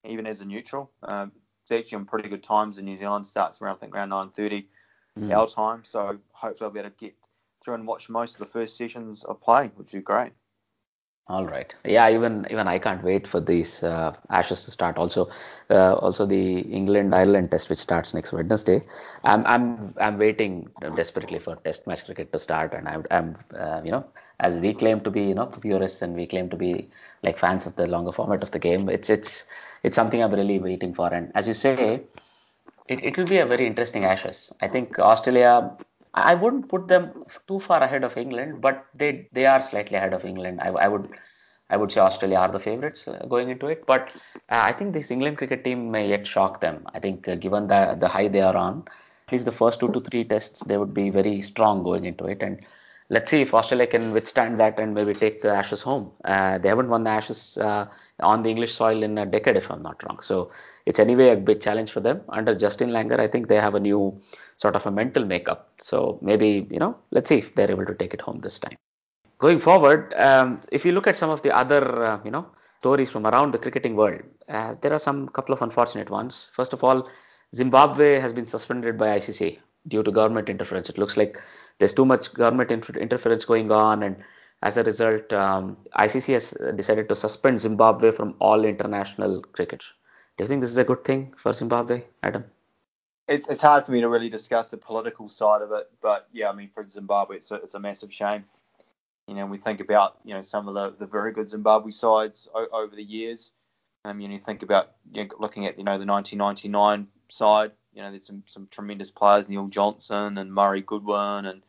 even 0.03 0.27
as 0.27 0.41
a 0.41 0.45
neutral. 0.45 0.91
Um, 1.03 1.31
it's 1.71 1.85
actually 1.85 1.97
on 1.97 2.05
pretty 2.05 2.29
good 2.29 2.43
times 2.43 2.77
in 2.77 2.85
New 2.85 2.95
Zealand. 2.95 3.25
Starts 3.25 3.61
around 3.61 3.75
I 3.75 3.79
think 3.79 3.95
around 3.95 4.09
9:30 4.09 4.65
mm. 5.19 5.35
our 5.35 5.47
time. 5.47 5.83
So 5.83 6.19
hopefully 6.31 6.67
I'll 6.67 6.73
be 6.73 6.79
able 6.79 6.89
to 6.89 6.95
get 6.97 7.15
through 7.63 7.75
and 7.75 7.87
watch 7.87 8.09
most 8.09 8.35
of 8.35 8.39
the 8.39 8.45
first 8.45 8.77
sessions 8.77 9.23
of 9.23 9.41
play, 9.41 9.71
which 9.75 9.91
would 9.91 9.99
be 9.99 10.01
great. 10.01 10.31
All 11.29 11.45
right. 11.45 11.73
Yeah, 11.85 12.09
even 12.09 12.47
even 12.49 12.67
I 12.67 12.79
can't 12.79 13.03
wait 13.03 13.27
for 13.27 13.39
these 13.39 13.83
uh, 13.83 14.15
Ashes 14.31 14.65
to 14.65 14.71
start. 14.71 14.97
Also, 14.97 15.29
uh, 15.69 15.93
also 15.93 16.25
the 16.25 16.61
England 16.61 17.13
Ireland 17.13 17.51
Test, 17.51 17.69
which 17.69 17.77
starts 17.79 18.15
next 18.15 18.33
Wednesday. 18.33 18.81
I'm 19.23 19.45
I'm 19.45 19.93
I'm 19.99 20.17
waiting 20.17 20.69
desperately 20.95 21.37
for 21.37 21.55
Test 21.57 21.85
match 21.85 22.05
cricket 22.05 22.33
to 22.33 22.39
start, 22.39 22.73
and 22.73 22.87
I'm 22.87 23.05
I'm 23.11 23.37
uh, 23.55 23.81
you 23.85 23.91
know 23.91 24.05
as 24.39 24.57
we 24.57 24.73
claim 24.73 25.01
to 25.01 25.11
be 25.11 25.21
you 25.21 25.35
know 25.35 25.45
purists 25.45 26.01
and 26.01 26.15
we 26.15 26.25
claim 26.25 26.49
to 26.49 26.57
be 26.57 26.89
like 27.21 27.37
fans 27.37 27.67
of 27.67 27.75
the 27.75 27.85
longer 27.85 28.11
format 28.11 28.41
of 28.41 28.49
the 28.49 28.59
game. 28.59 28.89
It's 28.89 29.09
it's 29.11 29.45
it's 29.83 29.95
something 29.95 30.23
I'm 30.23 30.33
really 30.33 30.57
waiting 30.59 30.95
for. 30.95 31.13
And 31.13 31.31
as 31.35 31.47
you 31.47 31.53
say, 31.53 32.01
it 32.87 33.03
it 33.03 33.17
will 33.17 33.27
be 33.27 33.37
a 33.37 33.45
very 33.45 33.67
interesting 33.67 34.05
Ashes. 34.05 34.51
I 34.61 34.67
think 34.67 34.99
Australia 34.99 35.71
I 36.13 36.35
wouldn't 36.35 36.69
put 36.69 36.87
them 36.87 37.23
too 37.47 37.59
far 37.59 37.81
ahead 37.81 38.03
of 38.03 38.17
England, 38.17 38.61
but 38.61 38.85
they 38.93 39.27
they 39.33 39.45
are 39.45 39.61
slightly 39.61 39.97
ahead 39.97 40.13
of 40.13 40.25
England. 40.25 40.59
I, 40.61 40.69
I 40.69 40.87
would 40.87 41.09
I 41.69 41.77
would 41.77 41.91
say 41.91 42.01
Australia 42.01 42.37
are 42.37 42.51
the 42.51 42.59
favourites 42.59 43.07
uh, 43.07 43.25
going 43.29 43.49
into 43.49 43.67
it, 43.67 43.85
but 43.85 44.09
uh, 44.49 44.61
I 44.69 44.73
think 44.73 44.93
this 44.93 45.11
England 45.11 45.37
cricket 45.37 45.63
team 45.63 45.91
may 45.91 46.07
yet 46.09 46.25
shock 46.27 46.61
them. 46.61 46.85
I 46.93 46.99
think 46.99 47.27
uh, 47.27 47.35
given 47.35 47.67
the 47.67 47.95
the 47.99 48.07
high 48.07 48.27
they 48.27 48.41
are 48.41 48.55
on, 48.55 48.85
at 49.27 49.31
least 49.33 49.45
the 49.45 49.51
first 49.51 49.79
two 49.79 49.91
to 49.91 50.01
three 50.01 50.23
tests 50.23 50.61
they 50.65 50.77
would 50.77 50.93
be 50.93 51.09
very 51.09 51.41
strong 51.41 51.83
going 51.83 52.05
into 52.05 52.25
it, 52.25 52.41
and 52.41 52.65
let's 53.09 53.31
see 53.31 53.41
if 53.41 53.53
Australia 53.53 53.87
can 53.87 54.11
withstand 54.11 54.59
that 54.59 54.79
and 54.79 54.93
maybe 54.93 55.13
take 55.13 55.41
the 55.41 55.49
Ashes 55.49 55.81
home. 55.81 56.11
Uh, 56.23 56.59
they 56.59 56.69
haven't 56.69 56.89
won 56.89 57.03
the 57.03 57.09
Ashes 57.09 57.57
uh, 57.57 57.87
on 58.19 58.43
the 58.43 58.49
English 58.49 58.73
soil 58.73 59.01
in 59.01 59.17
a 59.17 59.25
decade, 59.25 59.57
if 59.57 59.71
I'm 59.71 59.81
not 59.81 60.03
wrong. 60.03 60.19
So 60.21 60.51
it's 60.85 60.99
anyway 60.99 61.29
a 61.29 61.35
big 61.35 61.59
challenge 61.59 61.91
for 61.91 62.01
them. 62.01 62.21
Under 62.29 62.53
Justin 62.53 62.91
Langer, 62.91 63.19
I 63.19 63.27
think 63.27 63.47
they 63.47 63.55
have 63.55 63.73
a 63.75 63.79
new 63.79 64.21
sort 64.57 64.75
of 64.75 64.85
a 64.85 64.91
mental 64.91 65.25
makeup. 65.25 65.71
So 65.79 66.19
maybe, 66.21 66.67
you 66.69 66.79
know, 66.79 66.97
let's 67.11 67.29
see 67.29 67.39
if 67.39 67.55
they're 67.55 67.71
able 67.71 67.85
to 67.85 67.95
take 67.95 68.13
it 68.13 68.21
home 68.21 68.41
this 68.41 68.59
time. 68.59 68.75
Going 69.39 69.59
forward, 69.59 70.13
um, 70.15 70.61
if 70.71 70.85
you 70.85 70.91
look 70.91 71.07
at 71.07 71.17
some 71.17 71.29
of 71.29 71.41
the 71.41 71.55
other, 71.55 72.03
uh, 72.03 72.19
you 72.23 72.31
know, 72.31 72.45
stories 72.79 73.09
from 73.09 73.25
around 73.25 73.53
the 73.53 73.57
cricketing 73.57 73.95
world, 73.95 74.21
uh, 74.49 74.75
there 74.81 74.93
are 74.93 74.99
some 74.99 75.29
couple 75.29 75.53
of 75.53 75.61
unfortunate 75.61 76.09
ones. 76.09 76.49
First 76.53 76.73
of 76.73 76.83
all, 76.83 77.09
Zimbabwe 77.55 78.19
has 78.19 78.33
been 78.33 78.45
suspended 78.45 78.97
by 78.97 79.17
ICC 79.17 79.59
due 79.87 80.03
to 80.03 80.11
government 80.11 80.49
interference. 80.49 80.89
It 80.89 80.97
looks 80.97 81.17
like 81.17 81.39
there's 81.79 81.93
too 81.93 82.05
much 82.05 82.33
government 82.33 82.71
inter- 82.71 82.99
interference 82.99 83.45
going 83.45 83.71
on, 83.71 84.03
and 84.03 84.17
as 84.61 84.77
a 84.77 84.83
result, 84.83 85.31
um, 85.33 85.77
ICC 85.97 86.33
has 86.33 86.51
decided 86.75 87.09
to 87.09 87.15
suspend 87.15 87.61
Zimbabwe 87.61 88.11
from 88.11 88.35
all 88.39 88.65
international 88.65 89.41
cricket. 89.41 89.83
Do 90.37 90.43
you 90.43 90.47
think 90.47 90.61
this 90.61 90.71
is 90.71 90.77
a 90.77 90.83
good 90.83 91.03
thing 91.03 91.33
for 91.37 91.53
Zimbabwe, 91.53 92.03
Adam? 92.23 92.45
It's, 93.27 93.47
it's 93.47 93.61
hard 93.61 93.85
for 93.85 93.91
me 93.91 94.01
to 94.01 94.09
really 94.09 94.29
discuss 94.29 94.69
the 94.69 94.77
political 94.77 95.29
side 95.29 95.61
of 95.61 95.71
it, 95.71 95.89
but 96.01 96.27
yeah, 96.33 96.49
I 96.49 96.53
mean, 96.53 96.69
for 96.73 96.87
Zimbabwe, 96.87 97.37
it's 97.37 97.51
a, 97.51 97.55
it's 97.55 97.75
a 97.75 97.79
massive 97.79 98.13
shame. 98.13 98.45
You 99.27 99.35
know, 99.35 99.45
we 99.45 99.59
think 99.59 99.79
about 99.79 100.17
you 100.25 100.33
know 100.33 100.41
some 100.41 100.67
of 100.67 100.73
the, 100.73 100.95
the 100.97 101.05
very 101.05 101.31
good 101.31 101.49
Zimbabwe 101.49 101.91
sides 101.91 102.47
o- 102.53 102.67
over 102.73 102.95
the 102.95 103.03
years. 103.03 103.51
Um, 104.03 104.19
you 104.19 104.27
know, 104.27 104.33
you 104.33 104.39
think 104.39 104.63
about 104.63 104.93
you 105.11 105.23
know, 105.23 105.29
looking 105.39 105.67
at 105.67 105.77
you 105.77 105.83
know 105.83 105.99
the 105.99 106.05
1999 106.05 107.07
side. 107.29 107.71
You 107.93 108.01
know, 108.01 108.11
there's 108.11 108.27
some 108.27 108.43
some 108.47 108.67
tremendous 108.71 109.11
players, 109.11 109.49
Neil 109.49 109.67
Johnson 109.67 110.37
and 110.37 110.53
Murray 110.53 110.81
Goodwin, 110.81 111.45
and 111.45 111.63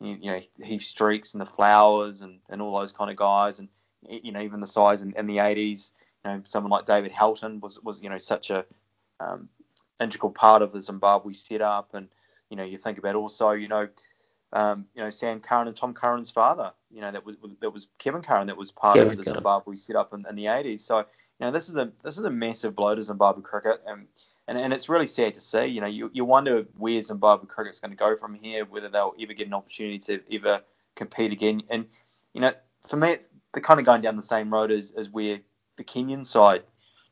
you, 0.00 0.30
know 0.30 0.40
Heath 0.62 0.82
Streaks 0.82 1.34
and 1.34 1.40
the 1.40 1.46
Flowers 1.46 2.20
and, 2.20 2.38
and 2.48 2.60
all 2.60 2.78
those 2.78 2.92
kind 2.92 3.10
of 3.10 3.16
guys, 3.16 3.58
and 3.58 3.68
you 4.08 4.32
know 4.32 4.40
even 4.40 4.60
the 4.60 4.66
size 4.66 5.02
in, 5.02 5.14
in 5.16 5.26
the 5.26 5.38
80s. 5.38 5.90
You 6.24 6.30
know, 6.30 6.42
someone 6.46 6.70
like 6.70 6.86
David 6.86 7.12
Houghton 7.12 7.60
was 7.60 7.80
was 7.82 8.00
you 8.00 8.08
know 8.08 8.18
such 8.18 8.50
a 8.50 8.64
um, 9.20 9.48
integral 10.00 10.32
part 10.32 10.62
of 10.62 10.72
the 10.72 10.82
Zimbabwe 10.82 11.32
setup, 11.32 11.94
and 11.94 12.08
you 12.50 12.56
know 12.56 12.64
you 12.64 12.78
think 12.78 12.98
about 12.98 13.14
also 13.14 13.50
you 13.52 13.68
know 13.68 13.88
um, 14.52 14.86
you 14.94 15.02
know 15.02 15.10
Sam 15.10 15.40
Curran 15.40 15.68
and 15.68 15.76
Tom 15.76 15.94
Curran's 15.94 16.30
father, 16.30 16.72
you 16.90 17.00
know 17.00 17.10
that 17.10 17.24
was 17.24 17.36
that 17.60 17.70
was 17.70 17.88
Kevin 17.98 18.22
Curran 18.22 18.46
that 18.46 18.56
was 18.56 18.70
part 18.70 18.96
Kevin 18.96 19.18
of 19.18 19.24
the 19.24 19.30
Zimbabwe 19.30 19.76
setup 19.76 20.14
in, 20.14 20.24
in 20.28 20.36
the 20.36 20.44
80s. 20.44 20.80
So 20.80 20.98
you 20.98 21.04
know 21.40 21.50
this 21.50 21.68
is 21.68 21.76
a 21.76 21.90
this 22.02 22.18
is 22.18 22.24
a 22.24 22.30
massive 22.30 22.76
blow 22.76 22.94
to 22.94 23.02
Zimbabwe 23.02 23.42
cricket, 23.42 23.82
and 23.86 24.06
and, 24.48 24.58
and 24.58 24.72
it's 24.72 24.88
really 24.88 25.06
sad 25.06 25.34
to 25.34 25.40
see. 25.40 25.66
You 25.66 25.80
know, 25.80 25.86
you, 25.86 26.10
you 26.12 26.24
wonder 26.24 26.66
where 26.76 27.02
Zimbabwe 27.02 27.46
cricket's 27.46 27.80
going 27.80 27.92
to 27.92 27.96
go 27.96 28.16
from 28.16 28.34
here, 28.34 28.64
whether 28.64 28.88
they'll 28.88 29.14
ever 29.18 29.32
get 29.32 29.46
an 29.46 29.54
opportunity 29.54 29.98
to 30.00 30.20
ever 30.34 30.60
compete 30.94 31.32
again. 31.32 31.62
And 31.70 31.86
you 32.32 32.40
know, 32.40 32.52
for 32.86 32.96
me, 32.96 33.12
it's 33.12 33.28
they're 33.52 33.62
kind 33.62 33.80
of 33.80 33.86
going 33.86 34.02
down 34.02 34.16
the 34.16 34.22
same 34.22 34.52
road 34.52 34.70
as, 34.70 34.90
as 34.96 35.08
where 35.08 35.38
the 35.76 35.84
Kenyan 35.84 36.26
side 36.26 36.62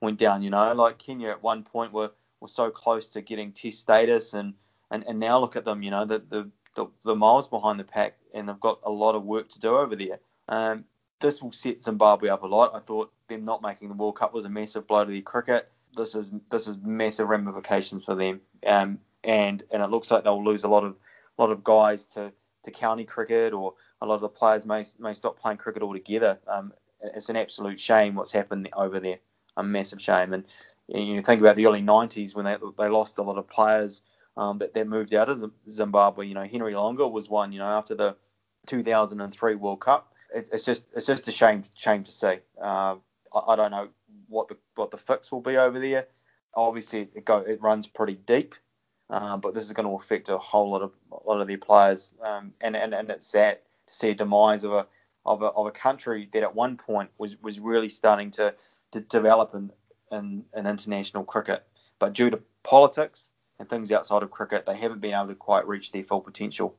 went 0.01 0.19
down. 0.19 0.43
You 0.43 0.51
know, 0.51 0.73
like 0.75 0.99
Kenya 0.99 1.29
at 1.29 1.43
one 1.43 1.63
point 1.63 1.93
were, 1.93 2.11
were 2.41 2.49
so 2.49 2.71
close 2.71 3.07
to 3.11 3.23
getting 3.23 3.53
Test 3.53 3.79
status, 3.79 4.35
and, 4.35 4.55
and, 4.91 5.05
and 5.07 5.19
now 5.19 5.39
look 5.39 5.57
at 5.57 5.65
them. 5.65 5.83
You 5.83 5.91
know, 5.91 6.05
the, 6.05 6.23
the 6.29 6.51
the, 6.75 6.87
the 7.05 7.15
miles 7.15 7.49
behind 7.49 7.79
the 7.79 7.85
pack, 7.85 8.15
and 8.35 8.49
they've 8.49 8.61
got 8.61 8.81
a 8.85 8.91
lot 8.91 9.15
of 9.15 9.25
work 9.25 9.49
to 9.51 9.61
do 9.61 9.77
over 9.77 9.95
there. 9.95 10.19
Um, 10.49 10.85
this 11.21 11.41
will 11.41 11.53
set 11.53 11.85
Zimbabwe 11.85 12.29
up 12.29 12.43
a 12.43 12.47
lot. 12.47 12.75
I 12.75 12.81
thought 12.81 13.13
them 13.29 13.45
not 13.45 13.63
making 13.63 13.89
the 13.89 13.95
World 13.95 14.17
Cup 14.17 14.35
was 14.35 14.45
a 14.45 14.49
massive 14.49 14.87
blow 14.87 15.05
to 15.05 15.11
their 15.11 15.21
cricket 15.21 15.71
this 15.97 16.15
is 16.15 16.31
this 16.51 16.67
is 16.67 16.79
massive 16.83 17.29
ramifications 17.29 18.05
for 18.05 18.15
them. 18.15 18.41
Um, 18.67 18.99
and 19.25 19.63
and 19.71 19.83
it 19.83 19.91
looks 19.91 20.11
like 20.11 20.25
they'll 20.25 20.45
lose 20.45 20.65
a 20.65 20.69
lot 20.69 20.85
of 20.85 20.97
lot 21.39 21.51
of 21.51 21.65
guys 21.65 22.07
to, 22.07 22.33
to 22.65 22.71
county 22.71 23.05
cricket, 23.05 23.53
or 23.53 23.75
a 24.01 24.07
lot 24.07 24.17
of 24.17 24.21
the 24.21 24.29
players 24.29 24.67
may 24.67 24.85
may 24.99 25.15
stop 25.15 25.39
playing 25.39 25.59
cricket 25.59 25.83
altogether. 25.83 26.39
Um, 26.47 26.73
it's 27.03 27.29
an 27.29 27.37
absolute 27.37 27.81
shame 27.81 28.15
what's 28.15 28.33
happened 28.33 28.69
over 28.75 29.01
there, 29.01 29.19
a 29.57 29.63
massive 29.63 30.01
shame. 30.01 30.33
And 30.33 30.45
you 30.89 31.21
think 31.23 31.41
about 31.41 31.57
the 31.57 31.67
early 31.67 31.83
90s 31.83 32.35
when 32.35 32.45
they 32.45 32.57
they 32.79 32.89
lost 32.89 33.19
a 33.19 33.23
lot 33.23 33.39
of 33.39 33.49
players 33.49 34.03
um, 34.37 34.59
that 34.59 34.75
that 34.75 34.89
moved 34.89 35.15
out 35.15 35.29
of 35.29 35.51
Zimbabwe. 35.69 36.27
You 36.27 36.35
know, 36.35 36.45
Henry 36.45 36.73
Olonga 36.73 37.11
was 37.11 37.29
one. 37.29 37.53
You 37.53 37.61
know, 37.61 37.67
after 37.67 37.95
the 37.95 38.17
2003 38.67 39.55
World 39.57 39.81
Cup, 39.81 40.13
it, 40.35 40.49
it's 40.53 40.65
just 40.65 40.85
it's 40.95 41.07
just 41.07 41.29
a 41.29 41.33
shame 41.33 41.65
shame 41.75 42.05
to 42.05 42.13
see. 42.13 42.37
Uh, 42.61 42.97
I, 43.35 43.57
don't 43.57 43.71
know 43.71 43.89
what 44.29 44.49
the 44.49 44.57
what 44.75 44.91
the 44.91 44.99
fix 44.99 45.33
will 45.33 45.41
be 45.41 45.57
over 45.57 45.79
there. 45.79 46.07
Obviously, 46.55 47.09
it 47.15 47.25
go 47.25 47.39
it 47.39 47.61
runs 47.63 47.87
pretty 47.87 48.15
deep, 48.15 48.55
um, 49.11 49.41
but 49.41 49.55
this 49.55 49.65
is 49.65 49.73
going 49.73 49.89
to 49.89 49.95
affect 49.95 50.29
a 50.29 50.39
whole 50.39 50.71
lot 50.71 50.83
of 50.83 50.93
a 51.11 51.29
lot 51.29 51.41
of 51.41 51.49
their 51.49 51.59
players, 51.59 52.11
um, 52.23 52.53
and, 52.61 52.77
and 52.77 52.95
and 52.95 53.11
it's 53.11 53.27
sad 53.27 53.59
to 53.87 53.95
see 53.95 54.11
a 54.11 54.15
demise 54.15 54.65
of 54.65 54.73
a 54.73 54.87
of 55.25 55.43
a, 55.43 55.47
of 55.47 55.67
a 55.67 55.71
country 55.71 56.29
that 56.33 56.43
at 56.43 56.55
one 56.55 56.77
point 56.77 57.11
was, 57.19 57.41
was 57.43 57.61
really 57.61 57.89
starting 57.89 58.31
to, 58.33 58.55
to 58.93 59.01
develop 59.01 59.55
in, 59.55 59.71
in, 60.11 60.45
in 60.57 60.67
international 60.67 61.25
cricket, 61.25 61.65
but 61.99 62.13
due 62.13 62.31
to 62.31 62.41
politics 62.63 63.27
and 63.59 63.69
things 63.69 63.93
outside 63.93 64.23
of 64.23 64.31
cricket, 64.31 64.67
they 64.67 64.77
haven't 64.77 65.01
been 65.01 65.15
able 65.15 65.29
to 65.29 65.35
quite 65.35 65.67
reach 65.67 65.93
their 65.93 66.05
full 66.05 66.21
potential. 66.21 66.75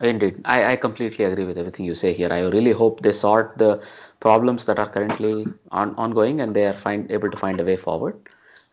Indeed, 0.00 0.42
I, 0.44 0.72
I 0.72 0.76
completely 0.76 1.24
agree 1.24 1.44
with 1.44 1.58
everything 1.58 1.84
you 1.84 1.94
say 1.96 2.12
here. 2.12 2.32
I 2.32 2.42
really 2.42 2.70
hope 2.70 3.02
they 3.02 3.12
sort 3.12 3.58
the 3.58 3.82
problems 4.20 4.64
that 4.66 4.78
are 4.78 4.88
currently 4.88 5.46
on, 5.72 5.94
ongoing 5.96 6.40
and 6.40 6.54
they 6.54 6.66
are 6.66 6.72
find, 6.72 7.10
able 7.10 7.30
to 7.30 7.36
find 7.36 7.60
a 7.60 7.64
way 7.64 7.76
forward, 7.76 8.16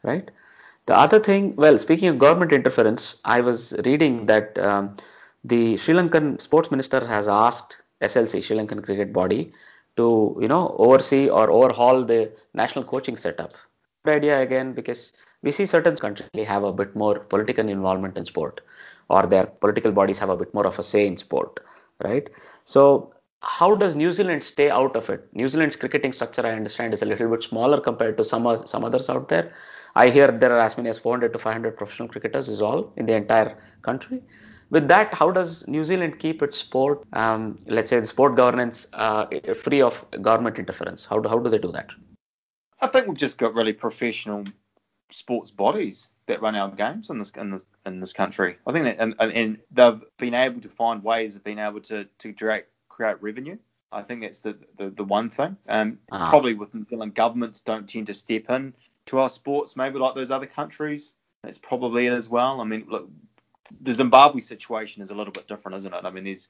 right? 0.04 0.30
The 0.86 0.96
other 0.96 1.20
thing, 1.20 1.56
well, 1.56 1.80
speaking 1.80 2.10
of 2.10 2.20
government 2.20 2.52
interference, 2.54 3.16
I 3.26 3.42
was 3.42 3.74
reading 3.86 4.28
that 4.28 4.58
um, 4.60 4.98
the 5.44 5.78
Sri 5.78 5.96
Lankan 5.96 6.40
sports 6.40 6.70
minister 6.70 7.06
has 7.08 7.28
asked 7.28 7.82
SLC, 8.02 8.42
Sri 8.44 8.56
Lankan 8.58 8.84
cricket 8.84 9.12
body, 9.12 9.52
to 9.98 10.38
you 10.42 10.48
know 10.48 10.76
oversee 10.78 11.30
or 11.30 11.50
overhaul 11.50 12.04
the 12.04 12.32
national 12.54 12.84
coaching 12.86 13.18
setup. 13.18 13.54
Good 14.04 14.18
idea 14.18 14.42
again 14.42 14.74
because 14.74 15.14
we 15.46 15.52
see 15.52 15.66
certain 15.66 15.96
countries 15.96 16.48
have 16.48 16.64
a 16.64 16.74
bit 16.74 16.96
more 16.96 17.20
political 17.20 17.70
involvement 17.70 18.18
in 18.18 18.26
sport 18.26 18.62
or 19.10 19.26
their 19.28 19.46
political 19.46 19.92
bodies 19.92 20.20
have 20.20 20.30
a 20.30 20.38
bit 20.38 20.54
more 20.54 20.68
of 20.68 20.80
a 20.80 20.84
say 20.84 21.08
in 21.08 21.16
sport, 21.16 21.60
right? 22.04 22.28
So 22.64 23.14
how 23.42 23.76
does 23.76 23.96
New 23.96 24.12
Zealand 24.12 24.44
stay 24.44 24.70
out 24.70 24.96
of 24.96 25.10
it? 25.10 25.28
New 25.34 25.48
Zealand's 25.48 25.76
cricketing 25.76 26.14
structure, 26.14 26.46
I 26.46 26.54
understand, 26.54 26.94
is 26.94 27.04
a 27.04 27.06
little 27.06 27.30
bit 27.30 27.44
smaller 27.44 27.80
compared 27.80 28.18
to 28.18 28.24
some 28.24 28.46
some 28.66 28.84
others 28.84 29.10
out 29.10 29.30
there. 29.30 29.52
I 29.96 30.10
hear 30.10 30.32
there 30.32 30.54
are 30.54 30.60
as 30.60 30.78
many 30.78 30.90
as 30.90 30.98
400 30.98 31.32
to 31.34 31.40
500 31.40 31.78
professional 31.78 32.10
cricketers 32.10 32.50
is 32.50 32.62
all 32.62 32.92
in 32.98 33.06
the 33.06 33.16
entire 33.16 33.58
country. 33.84 34.22
With 34.72 34.88
that, 34.88 35.14
how 35.14 35.30
does 35.32 35.66
New 35.68 35.84
Zealand 35.84 36.18
keep 36.18 36.42
its 36.42 36.58
sport, 36.58 37.04
um, 37.14 37.60
let's 37.68 37.92
say 37.92 38.00
the 38.00 38.08
sport 38.08 38.36
governance, 38.36 38.88
uh, 38.94 39.28
free 39.54 39.82
of 39.82 40.04
government 40.22 40.58
interference? 40.58 41.06
How 41.06 41.20
do, 41.20 41.30
how 41.30 41.38
do 41.38 41.52
they 41.52 41.60
do 41.60 41.72
that? 41.72 41.92
I 42.82 42.88
think 42.88 43.08
we've 43.08 43.16
just 43.16 43.38
got 43.38 43.54
really 43.54 43.74
professional 43.74 44.44
sports 45.12 45.52
bodies 45.52 46.10
that 46.28 46.42
run 46.42 46.56
our 46.56 46.70
games 46.70 47.10
in 47.10 47.20
this 47.20 47.32
in 47.32 47.52
this 47.52 47.66
in 47.86 48.00
this 48.00 48.14
country. 48.14 48.58
I 48.66 48.72
think 48.72 48.86
that 48.86 48.98
and, 49.00 49.16
and 49.20 49.58
they've 49.72 50.02
been 50.18 50.34
able 50.34 50.62
to 50.62 50.70
find 50.70 51.04
ways 51.04 51.36
of 51.36 51.44
being 51.44 51.60
able 51.60 51.82
to 51.82 52.06
to 52.06 52.32
direct, 52.32 52.70
create 52.90 53.22
revenue. 53.22 53.58
I 53.92 54.02
think 54.02 54.22
that's 54.22 54.40
the 54.40 54.58
the, 54.78 54.90
the 54.90 55.04
one 55.04 55.30
thing. 55.30 55.58
Um, 55.70 56.00
ah. 56.12 56.30
probably 56.30 56.54
with 56.54 56.74
New 56.74 56.86
Zealand 56.86 57.16
governments 57.16 57.62
don't 57.62 57.88
tend 57.88 58.08
to 58.08 58.14
step 58.14 58.50
in 58.50 58.74
to 59.08 59.20
our 59.20 59.30
sports, 59.30 59.76
maybe 59.76 60.00
like 60.00 60.16
those 60.16 60.32
other 60.32 60.48
countries. 60.48 61.14
That's 61.44 61.60
probably 61.60 62.08
it 62.08 62.14
as 62.14 62.28
well. 62.28 62.60
I 62.60 62.64
mean, 62.64 62.86
look, 62.90 63.08
the 63.82 63.94
Zimbabwe 63.94 64.42
situation 64.42 65.04
is 65.04 65.12
a 65.12 65.16
little 65.16 65.34
bit 65.34 65.48
different, 65.48 65.78
isn't 65.78 65.94
it? 65.94 66.04
I 66.04 66.10
mean, 66.10 66.24
there's 66.24 66.48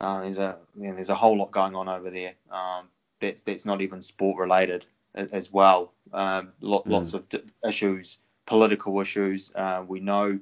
uh, 0.00 0.20
there's 0.20 0.38
a 0.38 0.58
you 0.78 0.88
know, 0.88 0.94
there's 0.94 1.10
a 1.10 1.14
whole 1.14 1.38
lot 1.38 1.50
going 1.50 1.74
on 1.74 1.88
over 1.88 2.10
there. 2.10 2.34
Um, 2.50 2.88
that's 3.20 3.42
that's 3.42 3.64
not 3.64 3.80
even 3.80 4.02
sport 4.02 4.38
related 4.38 4.86
as 5.18 5.52
well. 5.52 5.92
Um, 6.12 6.52
mm. 6.62 6.82
Lots 6.86 7.14
of 7.14 7.24
issues, 7.66 8.18
political 8.46 9.00
issues. 9.00 9.50
Uh, 9.54 9.84
we 9.86 10.00
know 10.00 10.38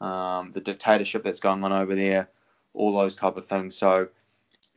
um, 0.00 0.52
the 0.52 0.60
dictatorship 0.60 1.24
that's 1.24 1.40
going 1.40 1.64
on 1.64 1.72
over 1.72 1.94
there, 1.94 2.28
all 2.74 2.96
those 2.96 3.16
type 3.16 3.36
of 3.36 3.46
things. 3.46 3.76
So, 3.76 4.08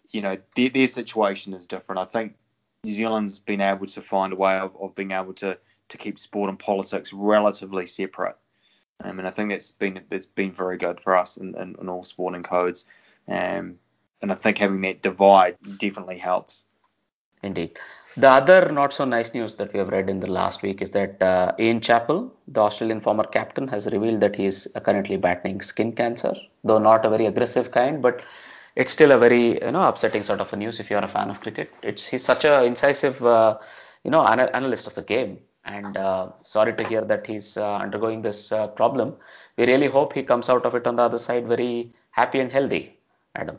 you 0.10 0.22
know, 0.22 0.38
their, 0.56 0.70
their 0.70 0.88
situation 0.88 1.54
is 1.54 1.68
different. 1.68 2.00
I 2.00 2.06
think 2.06 2.36
New 2.84 2.94
Zealand's 2.94 3.40
been 3.40 3.62
able 3.62 3.86
to 3.88 4.02
find 4.02 4.34
a 4.34 4.36
way 4.36 4.58
of, 4.58 4.76
of 4.82 4.96
being 4.96 5.12
able 5.12 5.34
to, 5.34 5.58
to 5.90 5.98
keep 5.98 6.18
sport 6.18 6.50
and 6.50 6.58
politics 6.58 7.14
relatively 7.14 7.86
separate. 7.86 8.36
Um, 9.04 9.20
and 9.20 9.28
I 9.28 9.32
think 9.32 9.50
that's 9.50 9.72
been 9.72 10.02
that's 10.10 10.28
been 10.28 10.52
very 10.52 10.78
good 10.78 11.00
for 11.00 11.18
us 11.18 11.38
in, 11.38 11.56
in, 11.56 11.76
in 11.82 11.90
all 11.90 12.04
sporting 12.04 12.44
codes. 12.44 12.86
Um, 13.28 13.80
and 14.22 14.32
I 14.32 14.36
think 14.36 14.58
having 14.58 14.82
that 14.82 15.02
divide 15.02 15.58
definitely 15.80 16.20
helps. 16.20 16.66
Indeed. 17.44 17.78
The 18.18 18.30
other 18.30 18.72
not 18.72 18.92
so 18.94 19.06
nice 19.06 19.34
news 19.34 19.54
that 19.56 19.72
we 19.72 19.80
have 19.80 19.90
read 19.90 20.10
in 20.10 20.20
the 20.20 20.28
last 20.28 20.62
week 20.62 20.82
is 20.82 20.92
that 20.92 21.22
uh, 21.22 21.54
Ian 21.58 21.80
Chappell, 21.80 22.34
the 22.48 22.60
Australian 22.62 23.00
former 23.00 23.24
captain, 23.24 23.68
has 23.70 23.86
revealed 23.86 24.20
that 24.20 24.36
he 24.36 24.46
is 24.46 24.70
currently 24.84 25.16
battling 25.18 25.62
skin 25.62 25.94
cancer, 25.94 26.34
though 26.64 26.78
not 26.78 27.06
a 27.06 27.10
very 27.10 27.26
aggressive 27.26 27.72
kind, 27.72 28.02
but 28.02 28.22
it's 28.76 28.92
still 28.92 29.12
a 29.12 29.18
very 29.18 29.64
you 29.64 29.72
know 29.72 29.88
upsetting 29.88 30.24
sort 30.24 30.42
of 30.42 30.52
a 30.52 30.58
news 30.58 30.80
if 30.80 30.90
you 30.90 30.98
are 30.98 31.06
a 31.06 31.08
fan 31.08 31.30
of 31.30 31.40
cricket. 31.40 31.72
It's 31.84 32.06
he's 32.06 32.24
such 32.24 32.44
a 32.44 32.64
incisive 32.66 33.26
uh, 33.26 33.58
you 34.04 34.12
know 34.12 34.26
ana- 34.26 34.52
analyst 34.54 34.88
of 34.88 34.96
the 34.96 35.04
game, 35.04 35.40
and 35.64 35.96
uh, 35.96 36.32
sorry 36.44 36.74
to 36.74 36.84
hear 36.84 37.02
that 37.02 37.26
he's 37.26 37.56
uh, 37.56 37.78
undergoing 37.78 38.22
this 38.22 38.52
uh, 38.52 38.68
problem. 38.68 39.16
We 39.58 39.66
really 39.68 39.88
hope 39.88 40.14
he 40.14 40.24
comes 40.24 40.50
out 40.50 40.66
of 40.66 40.76
it 40.76 40.86
on 40.86 40.98
the 40.98 41.04
other 41.04 41.18
side 41.18 41.48
very 41.48 41.94
happy 42.12 42.40
and 42.42 42.52
healthy. 42.52 42.98
Adam. 43.36 43.58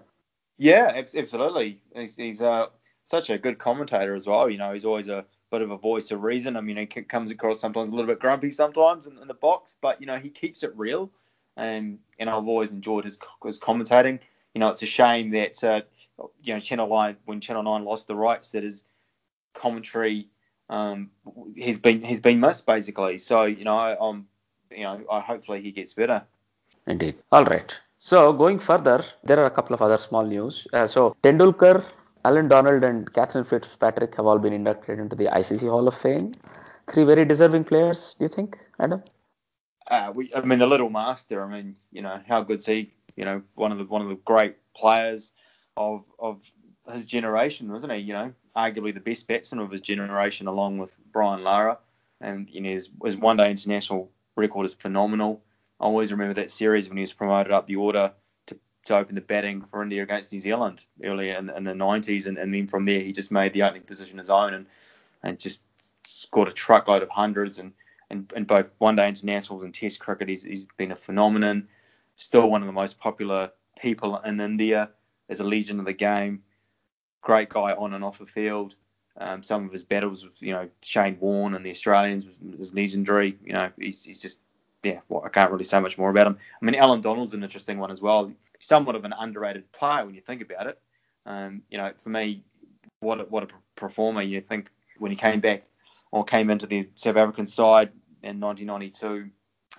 Yeah, 0.58 1.02
absolutely. 1.14 1.80
He's, 1.94 2.16
he's 2.16 2.42
uh, 2.42 2.66
such 3.12 3.28
a 3.28 3.36
good 3.36 3.58
commentator 3.58 4.14
as 4.14 4.26
well. 4.26 4.48
You 4.48 4.56
know, 4.56 4.72
he's 4.72 4.86
always 4.86 5.10
a 5.10 5.26
bit 5.50 5.60
of 5.60 5.70
a 5.70 5.76
voice 5.76 6.10
of 6.10 6.22
reason. 6.22 6.56
I 6.56 6.62
mean, 6.62 6.78
he 6.78 6.86
comes 6.86 7.30
across 7.30 7.60
sometimes 7.60 7.90
a 7.90 7.92
little 7.92 8.06
bit 8.06 8.18
grumpy 8.18 8.50
sometimes 8.50 9.06
in, 9.06 9.18
in 9.18 9.28
the 9.28 9.34
box, 9.34 9.76
but 9.82 10.00
you 10.00 10.06
know, 10.06 10.16
he 10.16 10.30
keeps 10.30 10.62
it 10.62 10.72
real. 10.74 11.10
And 11.58 11.98
and 12.18 12.30
I've 12.30 12.48
always 12.48 12.70
enjoyed 12.70 13.04
his 13.04 13.18
his 13.44 13.58
commentating. 13.58 14.18
You 14.54 14.60
know, 14.60 14.68
it's 14.68 14.82
a 14.82 14.86
shame 14.86 15.30
that 15.32 15.62
uh, 15.62 15.82
you 16.42 16.54
know 16.54 16.60
Channel 16.60 16.88
Nine 16.88 17.16
when 17.26 17.42
Channel 17.42 17.64
Nine 17.64 17.84
lost 17.84 18.06
the 18.06 18.16
rights 18.16 18.52
that 18.52 18.62
his 18.62 18.84
commentary 19.52 20.30
um, 20.70 21.10
he's 21.54 21.76
been 21.76 22.02
he's 22.02 22.20
been 22.20 22.40
missed 22.40 22.64
basically. 22.64 23.18
So 23.18 23.44
you 23.44 23.64
know, 23.64 23.76
I, 23.76 24.08
am 24.08 24.26
you 24.70 24.84
know, 24.84 25.02
I 25.10 25.20
hopefully 25.20 25.60
he 25.60 25.70
gets 25.70 25.92
better. 25.92 26.22
Indeed. 26.86 27.16
All 27.30 27.44
right. 27.44 27.78
So 27.98 28.32
going 28.32 28.58
further, 28.58 29.04
there 29.22 29.38
are 29.38 29.44
a 29.44 29.50
couple 29.50 29.74
of 29.74 29.82
other 29.82 29.98
small 29.98 30.24
news. 30.24 30.66
Uh, 30.72 30.86
so 30.86 31.14
Tendulkar 31.22 31.84
Allan 32.24 32.48
Donald 32.48 32.84
and 32.84 33.12
Cathryn 33.12 33.46
Fitzpatrick 33.46 34.14
have 34.14 34.26
all 34.26 34.38
been 34.38 34.52
inducted 34.52 34.98
into 34.98 35.16
the 35.16 35.26
ICC 35.26 35.68
Hall 35.68 35.88
of 35.88 35.96
Fame. 35.96 36.32
Three 36.92 37.04
very 37.04 37.24
deserving 37.24 37.64
players, 37.64 38.14
do 38.18 38.24
you 38.24 38.28
think, 38.28 38.58
Adam? 38.78 39.02
Uh, 39.88 40.12
we, 40.14 40.32
I 40.34 40.42
mean, 40.42 40.60
the 40.60 40.66
little 40.66 40.90
master. 40.90 41.42
I 41.42 41.48
mean, 41.48 41.76
you 41.90 42.02
know, 42.02 42.20
how 42.26 42.42
good's 42.42 42.66
he? 42.66 42.92
You 43.16 43.24
know, 43.24 43.42
one 43.54 43.72
of 43.72 43.78
the 43.78 43.84
one 43.84 44.02
of 44.02 44.08
the 44.08 44.14
great 44.24 44.56
players 44.74 45.32
of 45.76 46.04
of 46.18 46.40
his 46.90 47.04
generation, 47.04 47.70
wasn't 47.70 47.92
he? 47.92 47.98
You 47.98 48.12
know, 48.12 48.32
arguably 48.56 48.94
the 48.94 49.00
best 49.00 49.26
batsman 49.26 49.60
of 49.60 49.70
his 49.70 49.80
generation, 49.80 50.46
along 50.46 50.78
with 50.78 50.96
Brian 51.12 51.42
Lara. 51.42 51.78
And 52.20 52.48
you 52.50 52.60
know, 52.60 52.70
his, 52.70 52.88
his 53.04 53.16
one 53.16 53.36
day 53.36 53.50
international 53.50 54.10
record 54.36 54.64
is 54.64 54.74
phenomenal. 54.74 55.42
I 55.80 55.84
always 55.84 56.12
remember 56.12 56.34
that 56.34 56.52
series 56.52 56.88
when 56.88 56.96
he 56.96 57.02
was 57.02 57.12
promoted 57.12 57.52
up 57.52 57.66
the 57.66 57.76
order 57.76 58.12
to 58.84 58.96
open 58.96 59.14
the 59.14 59.20
batting 59.20 59.62
for 59.70 59.82
India 59.82 60.02
against 60.02 60.32
New 60.32 60.40
Zealand 60.40 60.84
earlier 61.04 61.34
in, 61.34 61.50
in 61.50 61.64
the 61.64 61.72
90s, 61.72 62.26
and, 62.26 62.36
and, 62.38 62.52
then 62.52 62.66
from 62.66 62.84
there 62.84 63.00
he 63.00 63.12
just 63.12 63.30
made 63.30 63.52
the 63.52 63.62
opening 63.62 63.82
position 63.82 64.18
his 64.18 64.30
own 64.30 64.54
and 64.54 64.66
and 65.22 65.38
just 65.38 65.60
scored 66.04 66.48
a 66.48 66.52
truckload 66.52 67.02
of 67.02 67.08
hundreds 67.08 67.58
and 67.58 67.72
in, 68.10 68.28
in 68.36 68.44
both 68.44 68.66
one-day 68.78 69.08
internationals 69.08 69.64
and 69.64 69.74
Test 69.74 69.98
cricket. 69.98 70.28
He's, 70.28 70.42
he's 70.42 70.66
been 70.76 70.92
a 70.92 70.96
phenomenon. 70.96 71.66
Still 72.16 72.50
one 72.50 72.60
of 72.60 72.66
the 72.66 72.72
most 72.72 73.00
popular 73.00 73.50
people 73.80 74.18
in 74.18 74.40
India 74.40 74.90
as 75.28 75.40
a 75.40 75.44
legend 75.44 75.80
of 75.80 75.86
the 75.86 75.92
game. 75.92 76.42
Great 77.22 77.48
guy 77.48 77.72
on 77.72 77.94
and 77.94 78.04
off 78.04 78.18
the 78.18 78.26
field. 78.26 78.74
Um, 79.16 79.42
some 79.42 79.64
of 79.64 79.72
his 79.72 79.84
battles 79.84 80.24
with 80.24 80.40
you 80.40 80.52
know 80.52 80.68
Shane 80.80 81.18
Warne 81.20 81.54
and 81.54 81.64
the 81.64 81.70
Australians 81.70 82.26
was, 82.26 82.36
was 82.58 82.74
legendary. 82.74 83.38
You 83.44 83.52
know 83.52 83.70
he's, 83.78 84.04
he's 84.04 84.20
just 84.20 84.40
yeah, 84.82 85.00
well, 85.08 85.22
I 85.24 85.28
can't 85.28 85.50
really 85.50 85.64
say 85.64 85.80
much 85.80 85.96
more 85.96 86.10
about 86.10 86.26
him. 86.26 86.38
I 86.60 86.64
mean, 86.64 86.74
Allan 86.74 87.02
Donald's 87.02 87.34
an 87.34 87.44
interesting 87.44 87.78
one 87.78 87.90
as 87.90 88.00
well 88.00 88.32
somewhat 88.62 88.94
of 88.94 89.04
an 89.04 89.12
underrated 89.18 89.70
player 89.72 90.06
when 90.06 90.14
you 90.14 90.20
think 90.20 90.40
about 90.40 90.68
it. 90.68 90.80
Um, 91.26 91.62
you 91.68 91.78
know, 91.78 91.92
for 92.02 92.10
me, 92.10 92.44
what 93.00 93.20
a, 93.20 93.24
what 93.24 93.42
a 93.42 93.48
performer. 93.74 94.22
You 94.22 94.40
think 94.40 94.70
when 94.98 95.10
he 95.10 95.16
came 95.16 95.40
back 95.40 95.64
or 96.12 96.24
came 96.24 96.48
into 96.48 96.66
the 96.66 96.88
South 96.94 97.16
African 97.16 97.46
side 97.46 97.90
in 98.22 98.40
1992, 98.40 99.30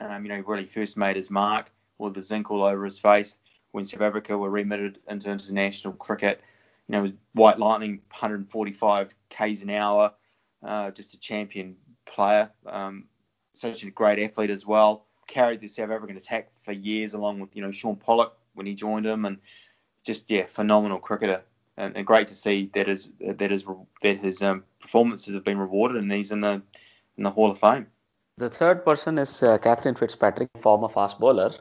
um, 0.01 0.25
you 0.25 0.29
know, 0.29 0.43
really 0.45 0.65
first 0.65 0.97
made 0.97 1.15
his 1.15 1.29
mark 1.29 1.71
with 1.97 2.13
the 2.13 2.21
zinc 2.21 2.51
all 2.51 2.63
over 2.63 2.83
his 2.83 2.99
face 2.99 3.37
when 3.71 3.85
South 3.85 4.01
Africa 4.01 4.37
were 4.37 4.49
remitted 4.49 4.99
into 5.07 5.31
international 5.31 5.93
cricket. 5.93 6.41
You 6.87 6.93
know, 6.93 7.03
was 7.03 7.13
White 7.33 7.59
Lightning, 7.59 8.01
145 8.11 9.15
k's 9.29 9.61
an 9.61 9.69
hour, 9.69 10.11
uh, 10.65 10.91
just 10.91 11.13
a 11.13 11.19
champion 11.19 11.77
player, 12.05 12.51
um, 12.65 13.05
such 13.53 13.83
a 13.83 13.91
great 13.91 14.19
athlete 14.19 14.49
as 14.49 14.65
well. 14.65 15.05
Carried 15.27 15.61
the 15.61 15.69
South 15.69 15.89
African 15.89 16.17
attack 16.17 16.49
for 16.61 16.73
years, 16.73 17.13
along 17.13 17.39
with 17.39 17.55
you 17.55 17.61
know 17.61 17.71
Shaun 17.71 17.95
Pollock, 17.95 18.37
when 18.53 18.65
he 18.65 18.73
joined 18.73 19.05
him, 19.05 19.25
and 19.25 19.37
just 20.05 20.29
yeah, 20.29 20.45
phenomenal 20.45 20.99
cricketer, 20.99 21.43
and, 21.77 21.95
and 21.95 22.05
great 22.05 22.27
to 22.27 22.35
see 22.35 22.69
that 22.73 22.87
his 22.87 23.09
that 23.19 23.51
his 23.51 23.65
that 24.01 24.19
his 24.19 24.41
um, 24.41 24.63
performances 24.79 25.33
have 25.33 25.43
been 25.43 25.57
rewarded, 25.57 26.01
and 26.01 26.11
he's 26.11 26.31
in 26.31 26.41
the 26.41 26.61
in 27.17 27.23
the 27.23 27.31
Hall 27.31 27.51
of 27.51 27.59
Fame. 27.59 27.87
The 28.37 28.49
third 28.49 28.83
person 28.83 29.19
is 29.19 29.43
uh, 29.43 29.59
Cathryn 29.59 29.97
Fitzpatrick, 29.97 30.49
former 30.59 30.89
fast 30.89 31.19
bowler, 31.19 31.53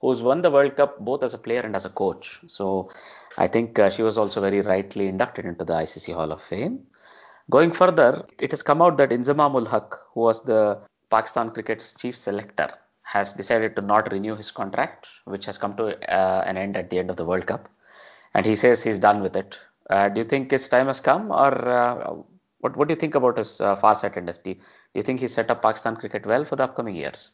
who's 0.00 0.22
won 0.22 0.40
the 0.40 0.50
World 0.50 0.76
Cup 0.76 0.98
both 0.98 1.22
as 1.22 1.34
a 1.34 1.38
player 1.38 1.60
and 1.60 1.76
as 1.76 1.84
a 1.84 1.90
coach. 1.90 2.40
So 2.46 2.90
I 3.36 3.46
think 3.46 3.78
uh, 3.78 3.90
she 3.90 4.02
was 4.02 4.16
also 4.16 4.40
very 4.40 4.62
rightly 4.62 5.08
inducted 5.08 5.44
into 5.44 5.64
the 5.64 5.74
ICC 5.74 6.14
Hall 6.14 6.32
of 6.32 6.42
Fame. 6.42 6.80
Going 7.50 7.72
further, 7.72 8.26
it 8.38 8.50
has 8.52 8.62
come 8.62 8.80
out 8.80 8.96
that 8.96 9.10
Inzamam 9.10 9.54
ul 9.54 9.66
Haq, 9.66 9.98
who 10.14 10.20
was 10.20 10.42
the 10.44 10.80
Pakistan 11.10 11.50
cricket's 11.50 11.92
chief 11.92 12.16
selector, 12.16 12.70
has 13.14 13.32
decided 13.32 13.76
to 13.76 13.82
not 13.82 14.10
renew 14.12 14.34
his 14.34 14.50
contract, 14.50 15.08
which 15.32 15.46
has 15.46 15.56
come 15.62 15.76
to 15.76 15.84
uh, 16.12 16.42
an 16.50 16.56
end 16.56 16.76
at 16.76 16.90
the 16.90 16.98
end 16.98 17.10
of 17.10 17.16
the 17.16 17.24
World 17.24 17.46
Cup. 17.46 17.68
And 18.34 18.44
he 18.44 18.56
says 18.56 18.82
he's 18.82 18.98
done 18.98 19.22
with 19.22 19.36
it. 19.36 19.58
Uh, 19.88 20.08
do 20.08 20.20
you 20.22 20.28
think 20.32 20.50
his 20.50 20.68
time 20.68 20.88
has 20.88 21.00
come, 21.00 21.30
or 21.30 21.52
uh, 21.68 22.14
what, 22.58 22.76
what 22.76 22.88
do 22.88 22.94
you 22.94 23.00
think 23.00 23.14
about 23.14 23.38
his 23.38 23.60
uh, 23.60 23.76
far-sightedness? 23.76 24.38
Do, 24.38 24.54
do 24.54 24.60
you 24.94 25.02
think 25.02 25.20
he 25.20 25.28
set 25.28 25.50
up 25.50 25.62
Pakistan 25.62 25.94
cricket 25.94 26.26
well 26.26 26.44
for 26.44 26.56
the 26.56 26.64
upcoming 26.64 26.96
years? 26.96 27.30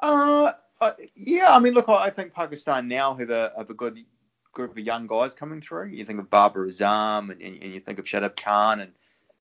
Uh, 0.00 0.52
uh, 0.80 0.92
yeah, 1.14 1.54
I 1.54 1.58
mean, 1.58 1.74
look, 1.74 1.90
I 1.90 2.08
think 2.08 2.32
Pakistan 2.32 2.88
now 2.88 3.14
have 3.14 3.28
a, 3.28 3.52
have 3.58 3.68
a 3.68 3.74
good 3.74 3.98
group 4.52 4.70
of 4.70 4.78
young 4.78 5.06
guys 5.06 5.34
coming 5.34 5.60
through. 5.60 5.88
You 5.88 6.06
think 6.06 6.18
of 6.18 6.30
Babar 6.30 6.66
Azam, 6.66 7.30
and, 7.30 7.42
and, 7.42 7.62
and 7.62 7.74
you 7.74 7.80
think 7.80 7.98
of 7.98 8.06
Shadab 8.06 8.36
Khan 8.42 8.80
and 8.80 8.92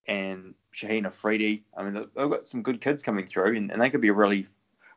and 0.08 0.54
Shaheen 0.76 1.06
Afridi. 1.06 1.64
I 1.78 1.84
mean, 1.84 1.94
they've 1.94 2.30
got 2.30 2.48
some 2.48 2.62
good 2.62 2.82
kids 2.82 3.02
coming 3.02 3.26
through, 3.26 3.56
and, 3.56 3.72
and 3.72 3.82
they 3.82 3.90
could 3.90 4.02
be 4.02 4.10
a 4.10 4.14
really 4.14 4.48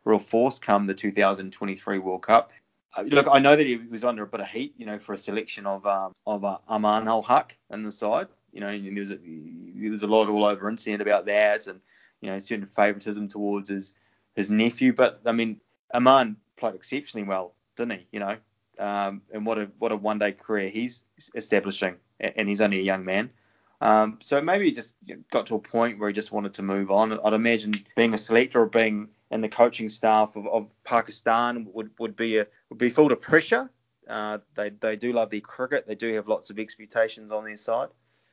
real 0.04 0.18
force 0.18 0.58
come 0.58 0.86
the 0.86 0.94
2023 0.94 1.98
World 1.98 2.22
Cup. 2.22 2.52
Uh, 2.96 3.02
look, 3.02 3.26
I 3.30 3.38
know 3.38 3.54
that 3.54 3.66
he 3.66 3.76
was 3.76 4.04
under 4.04 4.22
a 4.22 4.26
bit 4.26 4.40
of 4.40 4.48
heat, 4.48 4.74
you 4.78 4.86
know, 4.86 4.98
for 4.98 5.12
a 5.12 5.18
selection 5.18 5.66
of 5.66 5.86
um, 5.86 6.12
of 6.26 6.44
uh, 6.44 6.58
Imam 6.68 7.06
ul 7.06 7.22
Haq 7.22 7.56
in 7.70 7.82
the 7.82 7.92
side. 7.92 8.28
You 8.52 8.60
know, 8.60 8.68
and 8.68 8.84
there 8.84 9.00
was 9.00 9.10
a, 9.10 9.18
there 9.76 9.90
was 9.90 10.02
a 10.02 10.06
lot 10.06 10.28
all 10.28 10.44
over 10.44 10.68
internet 10.70 11.00
about 11.00 11.26
that, 11.26 11.66
and 11.66 11.80
you 12.20 12.30
know, 12.30 12.38
certain 12.38 12.66
favouritism 12.66 13.28
towards 13.28 13.68
his 13.68 13.92
his 14.34 14.50
nephew. 14.50 14.92
But 14.92 15.20
I 15.26 15.32
mean, 15.32 15.60
Imam 15.92 16.38
played 16.56 16.74
exceptionally 16.74 17.26
well, 17.26 17.54
didn't 17.76 17.98
he? 18.00 18.06
You 18.12 18.20
know, 18.20 18.36
um, 18.78 19.22
and 19.32 19.44
what 19.44 19.58
a 19.58 19.68
what 19.78 19.92
a 19.92 19.96
one 19.96 20.18
day 20.18 20.32
career 20.32 20.68
he's 20.68 21.04
establishing, 21.34 21.96
and 22.20 22.48
he's 22.48 22.60
only 22.60 22.78
a 22.78 22.82
young 22.82 23.04
man. 23.04 23.30
Um, 23.80 24.18
so 24.20 24.40
maybe 24.40 24.64
he 24.64 24.72
just 24.72 24.96
got 25.30 25.46
to 25.46 25.54
a 25.54 25.60
point 25.60 25.98
where 25.98 26.08
he 26.08 26.14
just 26.14 26.32
wanted 26.32 26.54
to 26.54 26.62
move 26.62 26.90
on. 26.90 27.18
I'd 27.20 27.32
imagine 27.32 27.74
being 27.96 28.14
a 28.14 28.18
selector 28.18 28.62
or 28.62 28.66
being 28.66 29.08
in 29.30 29.40
the 29.40 29.48
coaching 29.48 29.88
staff 29.88 30.36
of, 30.36 30.46
of 30.46 30.74
Pakistan 30.84 31.66
would, 31.72 31.90
would 31.98 32.16
be 32.16 32.38
a 32.38 32.46
would 32.70 32.78
be 32.78 32.90
filled 32.90 33.12
of 33.12 33.20
pressure. 33.20 33.70
Uh, 34.08 34.38
they 34.54 34.70
they 34.70 34.96
do 34.96 35.12
love 35.12 35.30
their 35.30 35.40
cricket. 35.40 35.86
They 35.86 35.94
do 35.94 36.12
have 36.14 36.28
lots 36.28 36.50
of 36.50 36.58
expectations 36.58 37.30
on 37.30 37.44
their 37.44 37.56
side. 37.56 37.88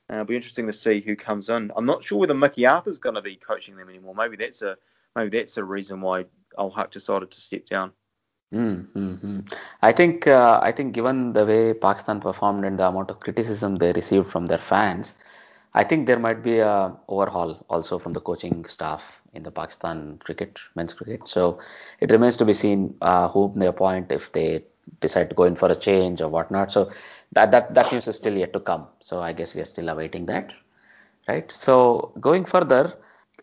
Uh, 0.10 0.16
it'll 0.16 0.26
be 0.26 0.36
interesting 0.36 0.68
to 0.68 0.74
see 0.74 1.02
who 1.02 1.16
comes 1.16 1.50
in. 1.50 1.72
I'm 1.76 1.86
not 1.86 2.04
sure 2.04 2.20
whether 2.20 2.34
Mickey 2.34 2.66
Arthur's 2.66 3.00
going 3.00 3.16
to 3.16 3.22
be 3.22 3.36
coaching 3.36 3.76
them 3.76 3.90
anymore. 3.90 4.16
Maybe 4.16 4.38
that's 4.38 4.62
a 4.62 4.78
maybe 5.16 5.38
that's 5.38 5.58
a 5.58 5.64
reason 5.64 6.02
why 6.02 6.26
ul 6.58 6.72
Haq 6.72 6.92
decided 6.92 7.32
to 7.32 7.42
step 7.42 7.66
down. 7.66 7.92
Mm-hmm. 8.54 9.40
I 9.82 9.92
think 9.92 10.28
uh, 10.28 10.60
I 10.62 10.72
think 10.72 10.94
given 10.94 11.34
the 11.34 11.46
way 11.46 11.74
Pakistan 11.74 12.22
performed 12.22 12.64
and 12.64 12.80
the 12.80 12.88
amount 12.88 13.10
of 13.10 13.20
criticism 13.20 13.76
they 13.76 13.92
received 13.92 14.32
from 14.32 14.48
their 14.48 14.60
fans, 14.60 15.14
I 15.74 15.84
think 15.84 16.08
there 16.08 16.20
might 16.20 16.42
be 16.42 16.60
a 16.60 16.96
overhaul 17.10 17.66
also 17.70 18.00
from 18.00 18.14
the 18.14 18.22
coaching 18.22 18.64
staff 18.66 19.22
in 19.36 19.44
the 19.44 19.52
Pakistan 19.52 20.20
cricket, 20.24 20.60
men's 20.76 20.94
cricket. 20.94 21.28
So 21.28 21.60
it 22.00 22.12
remains 22.12 22.38
to 22.38 22.46
be 22.46 22.54
seen 22.54 22.96
uh, 23.02 23.30
whom 23.30 23.54
they 23.60 23.68
appoint 23.68 24.12
if 24.12 24.32
they 24.32 24.64
decide 25.02 25.30
to 25.30 25.36
go 25.36 25.44
in 25.44 25.56
for 25.56 25.72
a 25.72 25.76
change 25.76 26.22
or 26.22 26.30
whatnot. 26.30 26.72
So 26.72 26.92
that 27.34 27.52
that 27.52 27.74
that 27.76 27.92
news 27.92 28.08
is 28.08 28.16
still 28.16 28.38
yet 28.38 28.54
to 28.54 28.60
come. 28.60 28.88
So 29.02 29.22
I 29.22 29.34
guess 29.34 29.54
we 29.56 29.62
are 29.62 29.66
still 29.66 29.90
awaiting 29.90 30.26
that, 30.28 30.54
right? 31.28 31.52
So 31.52 32.14
going 32.20 32.46
further, 32.46 32.94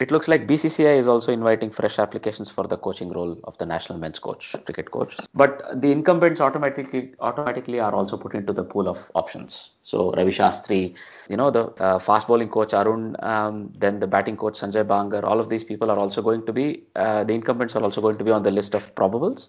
it 0.02 0.10
looks 0.10 0.26
like 0.26 0.46
BCCI 0.48 0.96
is 0.96 1.06
also 1.06 1.32
inviting 1.32 1.70
fresh 1.70 1.98
applications 2.00 2.50
for 2.50 2.64
the 2.66 2.76
coaching 2.76 3.10
role 3.10 3.38
of 3.44 3.56
the 3.58 3.66
national 3.66 3.98
men's 3.98 4.18
coach, 4.18 4.54
cricket 4.64 4.90
coach. 4.90 5.16
But 5.32 5.80
the 5.80 5.92
incumbents 5.92 6.40
automatically 6.40 7.14
automatically 7.20 7.78
are 7.78 7.94
also 7.94 8.16
put 8.16 8.34
into 8.34 8.52
the 8.52 8.64
pool 8.64 8.88
of 8.88 8.98
options. 9.14 9.70
So 9.84 10.12
Ravi 10.12 10.32
Shastri, 10.32 10.94
you 11.30 11.36
know, 11.36 11.50
the 11.50 11.66
uh, 11.88 11.98
fast 12.00 12.26
bowling 12.26 12.48
coach 12.48 12.74
Arun, 12.74 13.16
um, 13.20 13.72
then 13.78 14.00
the 14.00 14.08
batting 14.08 14.36
coach 14.36 14.60
Sanjay 14.60 14.84
Bangar, 14.84 15.22
all 15.22 15.38
of 15.38 15.48
these 15.48 15.62
people 15.62 15.90
are 15.90 15.98
also 15.98 16.20
going 16.20 16.44
to 16.46 16.52
be 16.52 16.82
uh, 16.96 17.22
the 17.22 17.34
incumbents 17.34 17.76
are 17.76 17.82
also 17.82 18.00
going 18.00 18.18
to 18.18 18.24
be 18.24 18.32
on 18.32 18.42
the 18.42 18.50
list 18.50 18.74
of 18.74 18.94
probables. 18.96 19.48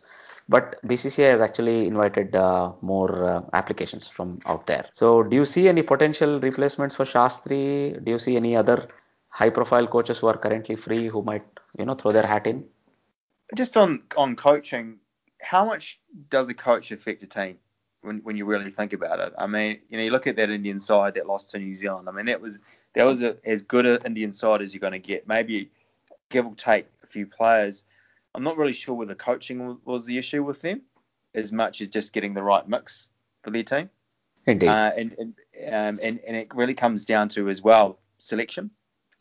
But 0.49 0.75
BCCI 0.85 1.31
has 1.31 1.41
actually 1.41 1.87
invited 1.87 2.35
uh, 2.35 2.73
more 2.81 3.23
uh, 3.25 3.41
applications 3.53 4.07
from 4.07 4.39
out 4.45 4.67
there. 4.67 4.85
So, 4.91 5.23
do 5.23 5.37
you 5.37 5.45
see 5.45 5.69
any 5.69 5.83
potential 5.83 6.41
replacements 6.41 6.95
for 6.95 7.05
Shastri? 7.05 8.03
Do 8.03 8.11
you 8.11 8.19
see 8.19 8.35
any 8.35 8.53
other 8.53 8.89
high 9.33 9.49
profile 9.49 9.87
coaches 9.87 10.19
who 10.19 10.27
are 10.27 10.37
currently 10.37 10.75
free 10.75 11.07
who 11.07 11.23
might 11.23 11.43
you 11.77 11.85
know 11.85 11.95
throw 11.95 12.11
their 12.11 12.25
hat 12.25 12.47
in? 12.47 12.63
Just 13.55 13.75
on 13.75 14.03
on 14.15 14.35
coaching 14.35 14.99
how 15.41 15.65
much 15.65 15.99
does 16.29 16.47
a 16.49 16.53
coach 16.53 16.91
affect 16.91 17.23
a 17.23 17.27
team 17.27 17.57
when, 18.01 18.19
when 18.19 18.37
you 18.37 18.45
really 18.45 18.69
think 18.71 18.93
about 18.93 19.19
it? 19.19 19.33
I 19.37 19.47
mean 19.47 19.79
you 19.89 19.97
know 19.97 20.03
you 20.03 20.11
look 20.11 20.27
at 20.27 20.35
that 20.35 20.49
indian 20.49 20.79
side 20.79 21.15
that 21.15 21.25
lost 21.27 21.49
to 21.51 21.59
new 21.59 21.73
zealand. 21.73 22.07
I 22.07 22.11
mean 22.11 22.27
that 22.27 22.41
was 22.41 22.59
that 22.93 23.05
was 23.05 23.23
a, 23.23 23.35
as 23.43 23.63
good 23.63 23.87
an 23.87 24.05
indian 24.05 24.33
side 24.33 24.61
as 24.61 24.73
you're 24.73 24.81
going 24.87 24.93
to 24.93 24.99
get. 24.99 25.27
Maybe 25.27 25.71
give 26.29 26.45
or 26.45 26.55
take 26.55 26.85
a 27.03 27.07
few 27.07 27.25
players. 27.25 27.83
I'm 28.35 28.43
not 28.43 28.57
really 28.57 28.73
sure 28.73 28.95
whether 28.95 29.15
coaching 29.15 29.79
was 29.83 30.05
the 30.05 30.17
issue 30.17 30.43
with 30.43 30.61
them 30.61 30.81
as 31.33 31.51
much 31.51 31.81
as 31.81 31.87
just 31.87 32.13
getting 32.13 32.35
the 32.35 32.43
right 32.43 32.67
mix 32.67 33.07
for 33.43 33.49
their 33.49 33.63
team. 33.63 33.89
Indeed. 34.45 34.69
Uh, 34.69 34.91
and 34.95 35.15
and, 35.17 35.33
um, 35.67 35.99
and 36.03 36.19
and 36.27 36.35
it 36.35 36.53
really 36.53 36.75
comes 36.75 37.03
down 37.03 37.29
to 37.29 37.49
as 37.49 37.63
well 37.63 37.97
selection 38.19 38.69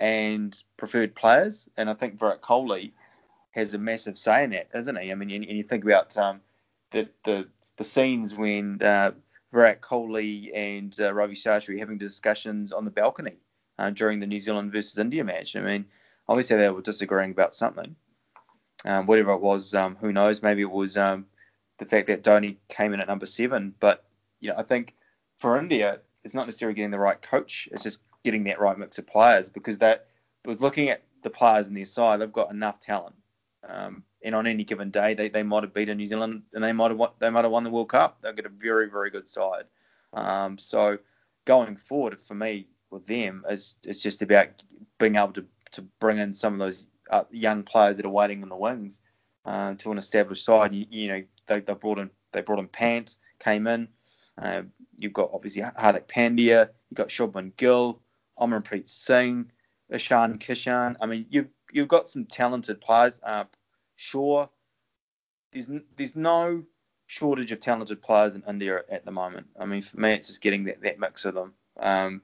and 0.02 0.60
preferred 0.76 1.14
players. 1.14 1.68
And 1.76 1.88
I 1.88 1.94
think 1.94 2.18
Virat 2.18 2.42
Kohli 2.42 2.90
has 3.52 3.72
a 3.72 3.78
massive 3.78 4.18
say 4.18 4.42
in 4.42 4.50
that, 4.50 4.68
isn't 4.74 5.00
he? 5.00 5.12
I 5.12 5.14
mean, 5.14 5.30
and, 5.30 5.44
and 5.44 5.56
you 5.56 5.62
think 5.62 5.84
about 5.84 6.16
um, 6.18 6.40
the, 6.90 7.08
the 7.24 7.46
the 7.76 7.84
scenes 7.84 8.34
when 8.34 8.82
uh, 8.82 9.12
Virat 9.52 9.80
Kohli 9.80 10.54
and 10.54 10.94
uh, 11.00 11.14
Ravi 11.14 11.36
Shastri 11.36 11.78
having 11.78 11.98
discussions 11.98 12.72
on 12.72 12.84
the 12.84 12.90
balcony 12.90 13.36
uh, 13.78 13.90
during 13.90 14.18
the 14.18 14.26
New 14.26 14.40
Zealand 14.40 14.72
versus 14.72 14.98
India 14.98 15.22
match. 15.22 15.54
I 15.54 15.60
mean, 15.60 15.84
obviously 16.28 16.56
they 16.56 16.68
were 16.68 16.82
disagreeing 16.82 17.30
about 17.30 17.54
something. 17.54 17.94
Um, 18.84 19.06
whatever 19.06 19.32
it 19.32 19.40
was, 19.40 19.72
um, 19.72 19.96
who 20.00 20.12
knows? 20.12 20.42
Maybe 20.42 20.62
it 20.62 20.70
was 20.70 20.96
um, 20.96 21.26
the 21.78 21.84
fact 21.84 22.08
that 22.08 22.24
Dhoni 22.24 22.56
came 22.68 22.92
in 22.92 23.00
at 23.00 23.06
number 23.06 23.26
seven. 23.26 23.72
But 23.78 24.04
you 24.40 24.50
know, 24.50 24.56
I 24.58 24.64
think 24.64 24.96
for 25.38 25.56
India, 25.56 26.00
it's 26.24 26.34
not 26.34 26.46
necessarily 26.46 26.74
getting 26.74 26.90
the 26.90 26.98
right 26.98 27.22
coach. 27.22 27.68
It's 27.70 27.84
just 27.84 28.00
getting 28.24 28.44
that 28.44 28.60
right 28.60 28.78
mix 28.78 28.98
of 28.98 29.06
players 29.06 29.48
because 29.50 29.78
that 29.78 30.06
with 30.44 30.60
looking 30.60 30.88
at 30.88 31.02
the 31.22 31.30
players 31.30 31.68
in 31.68 31.74
their 31.74 31.84
side, 31.84 32.20
they've 32.20 32.32
got 32.32 32.50
enough 32.50 32.80
talent. 32.80 33.14
Um, 33.68 34.02
and 34.24 34.34
on 34.34 34.46
any 34.46 34.64
given 34.64 34.90
day, 34.90 35.14
they, 35.14 35.28
they 35.28 35.42
might 35.42 35.62
have 35.62 35.74
beaten 35.74 35.96
New 35.96 36.06
Zealand 36.06 36.42
and 36.52 36.62
they 36.62 36.72
might 36.72 36.90
have 36.90 36.98
won, 36.98 37.10
they 37.18 37.30
might 37.30 37.44
have 37.44 37.52
won 37.52 37.64
the 37.64 37.70
World 37.70 37.90
Cup. 37.90 38.18
They've 38.22 38.34
got 38.34 38.46
a 38.46 38.50
very 38.50 38.88
very 38.90 39.10
good 39.10 39.28
side. 39.28 39.64
Um, 40.12 40.58
so 40.58 40.98
going 41.44 41.76
forward 41.76 42.18
for 42.20 42.34
me 42.34 42.66
with 42.90 43.06
them 43.06 43.44
is 43.48 43.74
it's 43.82 44.00
just 44.00 44.22
about 44.22 44.48
being 44.98 45.16
able 45.16 45.32
to, 45.32 45.44
to 45.72 45.82
bring 46.00 46.18
in 46.18 46.34
some 46.34 46.54
of 46.54 46.58
those 46.58 46.86
uh, 47.10 47.24
young 47.30 47.62
players 47.62 47.96
that 47.96 48.06
are 48.06 48.10
waiting 48.10 48.42
in 48.42 48.48
the 48.48 48.56
wings 48.56 49.00
uh, 49.44 49.74
to 49.74 49.90
an 49.90 49.98
established 49.98 50.44
side. 50.44 50.74
You, 50.74 50.86
you 50.90 51.08
know 51.08 51.22
they, 51.46 51.60
they 51.60 51.74
brought 51.74 51.98
in 51.98 52.10
they 52.32 52.40
brought 52.40 52.58
in 52.58 52.68
Pant 52.68 53.16
came 53.38 53.66
in. 53.66 53.88
Uh, 54.40 54.62
you've 54.96 55.12
got 55.12 55.30
obviously 55.32 55.62
Hardik 55.62 56.06
Pandya. 56.06 56.68
You've 56.90 56.96
got 56.96 57.08
Shubman 57.08 57.52
Gill. 57.56 58.00
Amarpreet 58.38 58.88
Singh, 58.88 59.50
Ishan 59.90 60.38
Kishan. 60.38 60.96
I 61.00 61.06
mean, 61.06 61.26
you've 61.30 61.48
you've 61.72 61.88
got 61.88 62.08
some 62.08 62.24
talented 62.26 62.80
players. 62.80 63.20
Uh, 63.22 63.44
sure, 63.96 64.48
there's 65.52 65.68
there's 65.96 66.16
no 66.16 66.62
shortage 67.06 67.52
of 67.52 67.60
talented 67.60 68.00
players 68.00 68.34
in 68.34 68.42
India 68.48 68.80
at 68.90 69.04
the 69.04 69.10
moment. 69.10 69.46
I 69.60 69.66
mean, 69.66 69.82
for 69.82 70.00
me, 70.00 70.12
it's 70.12 70.28
just 70.28 70.40
getting 70.40 70.64
that, 70.64 70.80
that 70.82 70.98
mix 70.98 71.26
of 71.26 71.34
them. 71.34 71.52
Um, 71.78 72.22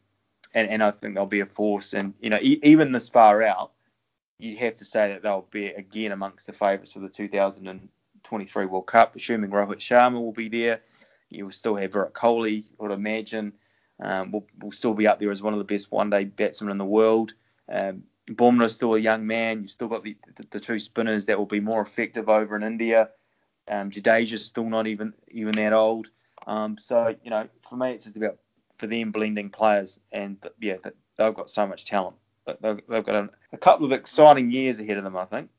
and, 0.55 0.69
and 0.71 0.83
I 0.83 0.91
think 0.93 1.15
they'll 1.15 1.27
be 1.27 1.41
a 1.41 1.47
force. 1.47 1.93
And 1.93 2.15
you 2.21 2.31
know, 2.31 2.39
e- 2.41 2.61
even 2.63 2.93
this 2.93 3.09
far 3.09 3.43
out, 3.43 3.73
you 4.39 4.57
have 4.57 4.77
to 4.77 4.85
say 4.85 5.09
that 5.09 5.23
they'll 5.23 5.47
be 5.51 5.67
again 5.67 6.13
amongst 6.13 6.47
the 6.47 6.53
favourites 6.53 6.93
for 6.93 7.01
the 7.01 7.09
2023 7.09 8.67
World 8.67 8.87
Cup. 8.87 9.17
Assuming 9.17 9.51
Rohit 9.51 9.79
Sharma 9.79 10.15
will 10.15 10.33
be 10.33 10.49
there, 10.49 10.81
you 11.29 11.45
will 11.45 11.53
still 11.53 11.77
have 11.77 11.93
Virat 11.93 12.15
Kohli, 12.15 12.65
I 12.81 12.83
would 12.83 12.93
imagine 12.93 13.53
um, 14.01 14.33
will, 14.33 14.47
will 14.61 14.73
still 14.73 14.95
be 14.95 15.07
up 15.07 15.21
there 15.21 15.31
as 15.31 15.43
one 15.43 15.53
of 15.53 15.59
the 15.59 15.65
best 15.65 15.91
one-day 15.91 16.25
batsmen 16.25 16.71
in 16.71 16.79
the 16.79 16.85
world. 16.85 17.35
Um, 17.71 18.05
is 18.29 18.75
still 18.75 18.95
a 18.95 18.99
young 18.99 19.27
man. 19.27 19.63
You've 19.63 19.71
still 19.71 19.89
got 19.89 20.05
the, 20.05 20.17
the, 20.37 20.47
the, 20.51 20.61
two 20.61 20.79
spinners 20.79 21.27
that 21.27 21.39
will 21.39 21.47
be 21.47 21.61
more 21.61 21.81
effective 21.81 22.29
over 22.29 22.57
in 22.57 22.63
India. 22.63 23.11
Um, 23.69 23.91
Jadeja's 23.91 24.45
still 24.45 24.69
not 24.69 24.87
even 24.87 25.15
even 25.31 25.53
that 25.53 25.73
old. 25.73 26.09
Um, 26.47 26.77
so 26.79 27.15
you 27.23 27.31
know, 27.31 27.49
for 27.69 27.77
me, 27.77 27.93
it's 27.93 28.05
just 28.05 28.17
about 28.17 28.39
for 28.79 28.87
them 28.87 29.13
blending 29.13 29.51
players, 29.51 29.99
and 30.13 30.37
yeah, 30.61 30.77
they've 31.17 31.35
got 31.35 31.51
so 31.51 31.67
much 31.67 31.85
talent. 31.85 32.17
They've, 32.47 32.81
they've 32.89 33.05
got 33.05 33.15
a, 33.15 33.31
a 33.53 33.59
couple 33.59 33.87
of 33.87 33.93
exciting 33.93 34.51
years 34.51 34.79
ahead 34.79 34.97
of 34.97 35.05
them, 35.05 35.17
I 35.17 35.27
think. 35.27 35.51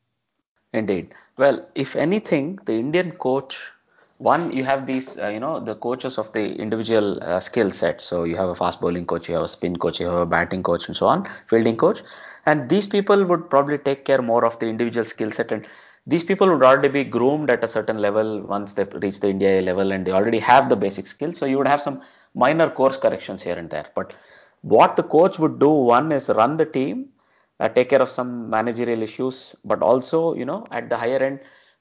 Indeed. 0.72 1.14
Well, 1.36 1.68
if 1.74 1.96
anything, 1.96 2.58
the 2.64 2.74
Indian 2.74 3.12
coach 3.12 3.72
one 4.20 4.52
you 4.56 4.64
have 4.64 4.86
these 4.86 5.18
uh, 5.18 5.28
you 5.28 5.40
know 5.40 5.60
the 5.60 5.74
coaches 5.74 6.18
of 6.18 6.32
the 6.32 6.44
individual 6.64 7.22
uh, 7.22 7.40
skill 7.40 7.70
set. 7.72 8.00
So 8.00 8.24
you 8.24 8.36
have 8.36 8.48
a 8.50 8.54
fast 8.54 8.80
bowling 8.80 9.06
coach 9.06 9.28
you 9.28 9.34
have 9.36 9.44
a 9.44 9.48
spin 9.48 9.76
coach 9.76 10.00
you 10.00 10.06
have 10.06 10.20
a 10.20 10.26
batting 10.26 10.62
coach 10.62 10.88
and 10.88 10.96
so 10.96 11.06
on 11.06 11.26
fielding 11.48 11.76
coach. 11.76 12.02
And 12.46 12.68
these 12.68 12.86
people 12.86 13.24
would 13.24 13.50
probably 13.50 13.78
take 13.78 14.04
care 14.04 14.22
more 14.22 14.44
of 14.44 14.58
the 14.58 14.66
individual 14.68 15.04
skill 15.04 15.30
set. 15.32 15.52
And 15.52 15.66
these 16.06 16.24
people 16.24 16.48
would 16.50 16.62
already 16.62 16.88
be 16.88 17.04
groomed 17.04 17.50
at 17.50 17.64
a 17.64 17.68
certain 17.68 17.98
level 17.98 18.40
once 18.42 18.74
they 18.74 18.84
reach 18.84 19.20
the 19.20 19.28
India 19.30 19.60
level 19.62 19.92
and 19.92 20.06
they 20.06 20.12
already 20.12 20.38
have 20.40 20.68
the 20.68 20.76
basic 20.76 21.06
skills. 21.06 21.38
So 21.38 21.46
you 21.46 21.58
would 21.58 21.68
have 21.68 21.82
some 21.82 22.00
minor 22.34 22.70
course 22.70 22.96
corrections 22.96 23.42
here 23.42 23.56
and 23.56 23.70
there. 23.70 23.86
But 23.94 24.14
what 24.62 24.96
the 24.96 25.02
coach 25.02 25.38
would 25.38 25.58
do 25.58 25.70
one 25.70 26.12
is 26.12 26.28
run 26.28 26.56
the 26.56 26.66
team 26.66 27.08
uh, 27.60 27.68
take 27.68 27.88
care 27.90 28.02
of 28.02 28.08
some 28.10 28.48
managerial 28.50 29.02
issues 29.02 29.54
but 29.64 29.82
also 29.82 30.34
you 30.34 30.44
know 30.44 30.66
at 30.70 30.88
the 30.90 30.96
higher 30.96 31.22
end 31.28 31.40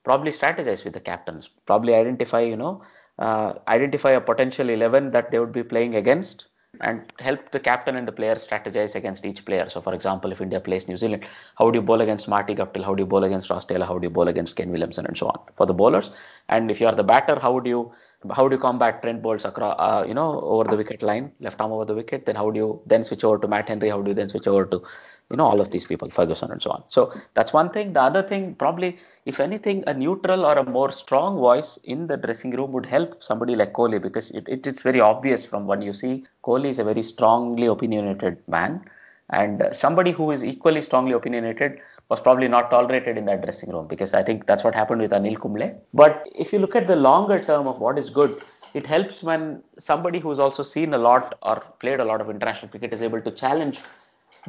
probably 0.10 0.32
strategize 0.32 0.84
with 0.84 0.94
the 0.94 1.06
captains, 1.12 1.50
probably 1.68 1.94
identify, 1.94 2.42
you 2.42 2.58
know, 2.58 2.82
uh, 3.20 3.54
identify 3.68 4.12
a 4.20 4.22
potential 4.30 4.68
11 4.68 5.12
that 5.12 5.30
they 5.30 5.40
would 5.40 5.52
be 5.52 5.62
playing 5.74 5.94
against 5.96 6.48
and 6.82 7.14
help 7.20 7.52
the 7.52 7.60
captain 7.60 7.96
and 7.96 8.08
the 8.08 8.12
player 8.12 8.36
strategize 8.36 8.96
against 8.96 9.26
each 9.26 9.44
player. 9.46 9.68
So, 9.70 9.82
for 9.82 9.94
example, 9.94 10.32
if 10.32 10.42
India 10.42 10.60
plays 10.60 10.88
New 10.88 10.98
Zealand, 10.98 11.26
how 11.60 11.70
do 11.70 11.78
you 11.80 11.84
bowl 11.90 12.02
against 12.02 12.28
Marty 12.28 12.56
Guptill? 12.56 12.84
How 12.84 12.96
do 12.96 13.04
you 13.04 13.08
bowl 13.14 13.24
against 13.24 13.50
Ross 13.52 13.66
Taylor? 13.66 13.86
How 13.86 13.98
do 14.00 14.06
you 14.06 14.10
bowl 14.10 14.28
against 14.28 14.56
Kane 14.56 14.72
Williamson 14.72 15.06
and 15.06 15.18
so 15.18 15.28
on 15.28 15.40
for 15.58 15.68
the 15.68 15.74
bowlers? 15.74 16.12
And 16.48 16.72
if 16.72 16.82
you 16.82 16.88
are 16.88 16.96
the 16.96 17.04
batter, 17.04 17.38
how 17.40 17.54
would 17.54 17.68
you 17.68 17.92
how 18.38 18.48
do 18.48 18.56
you 18.56 18.62
combat 18.62 19.02
Trent 19.04 19.22
Boult's 19.22 19.46
across, 19.46 19.76
uh, 19.80 20.06
you 20.08 20.14
know, 20.14 20.42
over 20.42 20.66
the 20.66 20.78
wicket 20.78 21.04
line, 21.04 21.32
left 21.40 21.62
arm 21.62 21.72
over 21.72 21.86
the 21.86 21.96
wicket? 21.96 22.26
Then 22.26 22.36
how 22.36 22.50
do 22.50 22.60
you 22.60 22.82
then 22.86 23.04
switch 23.04 23.24
over 23.24 23.38
to 23.40 23.48
Matt 23.48 23.68
Henry? 23.68 23.90
How 23.90 24.02
do 24.02 24.10
you 24.12 24.16
then 24.16 24.30
switch 24.30 24.48
over 24.48 24.66
to 24.66 24.84
you 25.30 25.38
know 25.38 25.46
all 25.46 25.62
of 25.62 25.70
these 25.72 25.86
people 25.86 26.10
ferguson 26.10 26.52
and 26.52 26.62
so 26.62 26.72
on. 26.72 26.84
So 26.88 27.14
that's 27.34 27.54
one 27.54 27.70
thing. 27.70 27.94
The 27.94 28.02
other 28.02 28.24
thing 28.24 28.56
probably 28.56 28.98
if 29.26 29.40
anything 29.40 29.84
a 29.88 29.94
neutral 29.94 30.46
or 30.46 30.58
a 30.58 30.64
more 30.64 30.92
strong 30.92 31.38
voice 31.38 31.78
in 31.84 32.08
the 32.08 32.18
dressing 32.18 32.52
room 32.52 32.72
would 32.72 32.86
help 32.86 33.24
somebody 33.24 33.56
like 33.56 33.74
kohli 33.74 34.02
because 34.02 34.32
it, 34.32 34.48
it, 34.48 34.66
it's 34.66 34.82
very 34.82 35.00
obvious 35.00 35.46
from 35.46 35.68
what 35.68 35.82
you 35.82 35.94
see 35.94 36.26
kohli 36.44 36.66
is 36.66 36.80
a 36.80 36.84
very 36.84 37.04
strongly 37.04 37.68
opinionated 37.68 38.38
man. 38.48 38.84
And 39.32 39.70
somebody 39.74 40.12
who 40.12 40.32
is 40.32 40.44
equally 40.44 40.82
strongly 40.82 41.12
opinionated 41.12 41.80
was 42.10 42.20
probably 42.20 42.48
not 42.48 42.72
tolerated 42.72 43.16
in 43.16 43.26
that 43.26 43.44
dressing 43.44 43.70
room 43.72 43.86
because 43.88 44.16
I 44.16 44.24
think 44.24 44.48
that's 44.48 44.64
what 44.64 44.74
happened 44.74 45.02
with 45.02 45.12
Anil 45.12 45.40
Kumble. 45.40 45.80
But 45.94 46.28
if 46.36 46.52
you 46.52 46.58
look 46.58 46.76
at 46.76 46.88
the 46.88 46.96
longer 46.96 47.38
term 47.38 47.68
of 47.68 47.80
what 47.80 48.00
is 48.00 48.10
good, 48.10 48.42
it 48.74 48.88
helps 48.88 49.22
when 49.22 49.62
somebody 49.78 50.18
who's 50.18 50.40
also 50.40 50.64
seen 50.64 50.96
a 50.96 50.98
lot 50.98 51.38
or 51.44 51.62
played 51.80 52.00
a 52.00 52.06
lot 52.06 52.22
of 52.22 52.30
international 52.32 52.70
cricket 52.70 52.92
is 52.92 53.04
able 53.04 53.22
to 53.22 53.30
challenge 53.30 53.82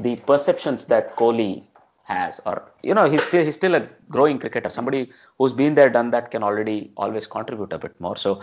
the 0.02 0.16
perceptions 0.30 0.86
that 0.86 1.16
Kohli 1.16 1.64
has 2.04 2.40
or 2.44 2.56
you 2.82 2.94
know 2.98 3.08
he's 3.12 3.24
still 3.28 3.44
he's 3.44 3.56
still 3.56 3.74
a 3.80 3.82
growing 4.08 4.38
cricketer. 4.38 4.70
Somebody 4.70 5.02
who's 5.38 5.52
been 5.52 5.74
there 5.74 5.90
done 5.90 6.10
that 6.10 6.30
can 6.30 6.42
already 6.42 6.78
always 6.96 7.26
contribute 7.26 7.72
a 7.72 7.78
bit 7.78 7.94
more. 8.00 8.16
So 8.16 8.40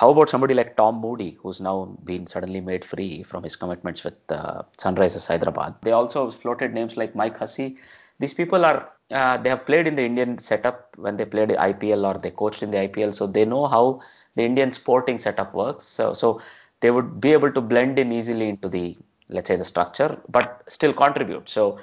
how 0.00 0.10
about 0.10 0.28
somebody 0.28 0.54
like 0.54 0.76
Tom 0.76 0.96
Moody 1.00 1.30
who's 1.40 1.60
now 1.60 1.96
been 2.04 2.26
suddenly 2.26 2.60
made 2.60 2.84
free 2.84 3.22
from 3.22 3.44
his 3.44 3.56
commitments 3.56 4.02
with 4.02 4.14
uh, 4.28 4.62
Sunrisers 4.78 5.26
Hyderabad? 5.28 5.74
They 5.82 5.92
also 5.92 6.30
floated 6.30 6.74
names 6.74 6.96
like 6.96 7.14
Mike 7.14 7.36
Hussey. 7.36 7.76
These 8.18 8.34
people 8.34 8.64
are 8.64 8.90
uh, 9.10 9.36
they 9.36 9.50
have 9.50 9.66
played 9.66 9.86
in 9.86 9.96
the 9.96 10.04
Indian 10.04 10.38
setup 10.38 10.96
when 10.96 11.16
they 11.16 11.24
played 11.24 11.50
IPL 11.50 12.02
or 12.08 12.18
they 12.18 12.30
coached 12.30 12.62
in 12.62 12.70
the 12.70 12.78
IPL 12.88 13.14
so 13.14 13.26
they 13.26 13.44
know 13.44 13.66
how 13.66 14.00
the 14.34 14.42
Indian 14.42 14.72
sporting 14.72 15.18
setup 15.18 15.54
works. 15.54 15.84
So 15.84 16.14
so 16.14 16.40
they 16.80 16.90
would 16.90 17.20
be 17.20 17.32
able 17.32 17.52
to 17.52 17.60
blend 17.60 17.98
in 17.98 18.12
easily 18.12 18.48
into 18.48 18.68
the 18.68 18.96
let's 19.28 19.48
say 19.48 19.56
the 19.56 19.64
structure 19.64 20.18
but 20.28 20.62
still 20.66 20.92
contribute 20.92 21.48
so 21.48 21.78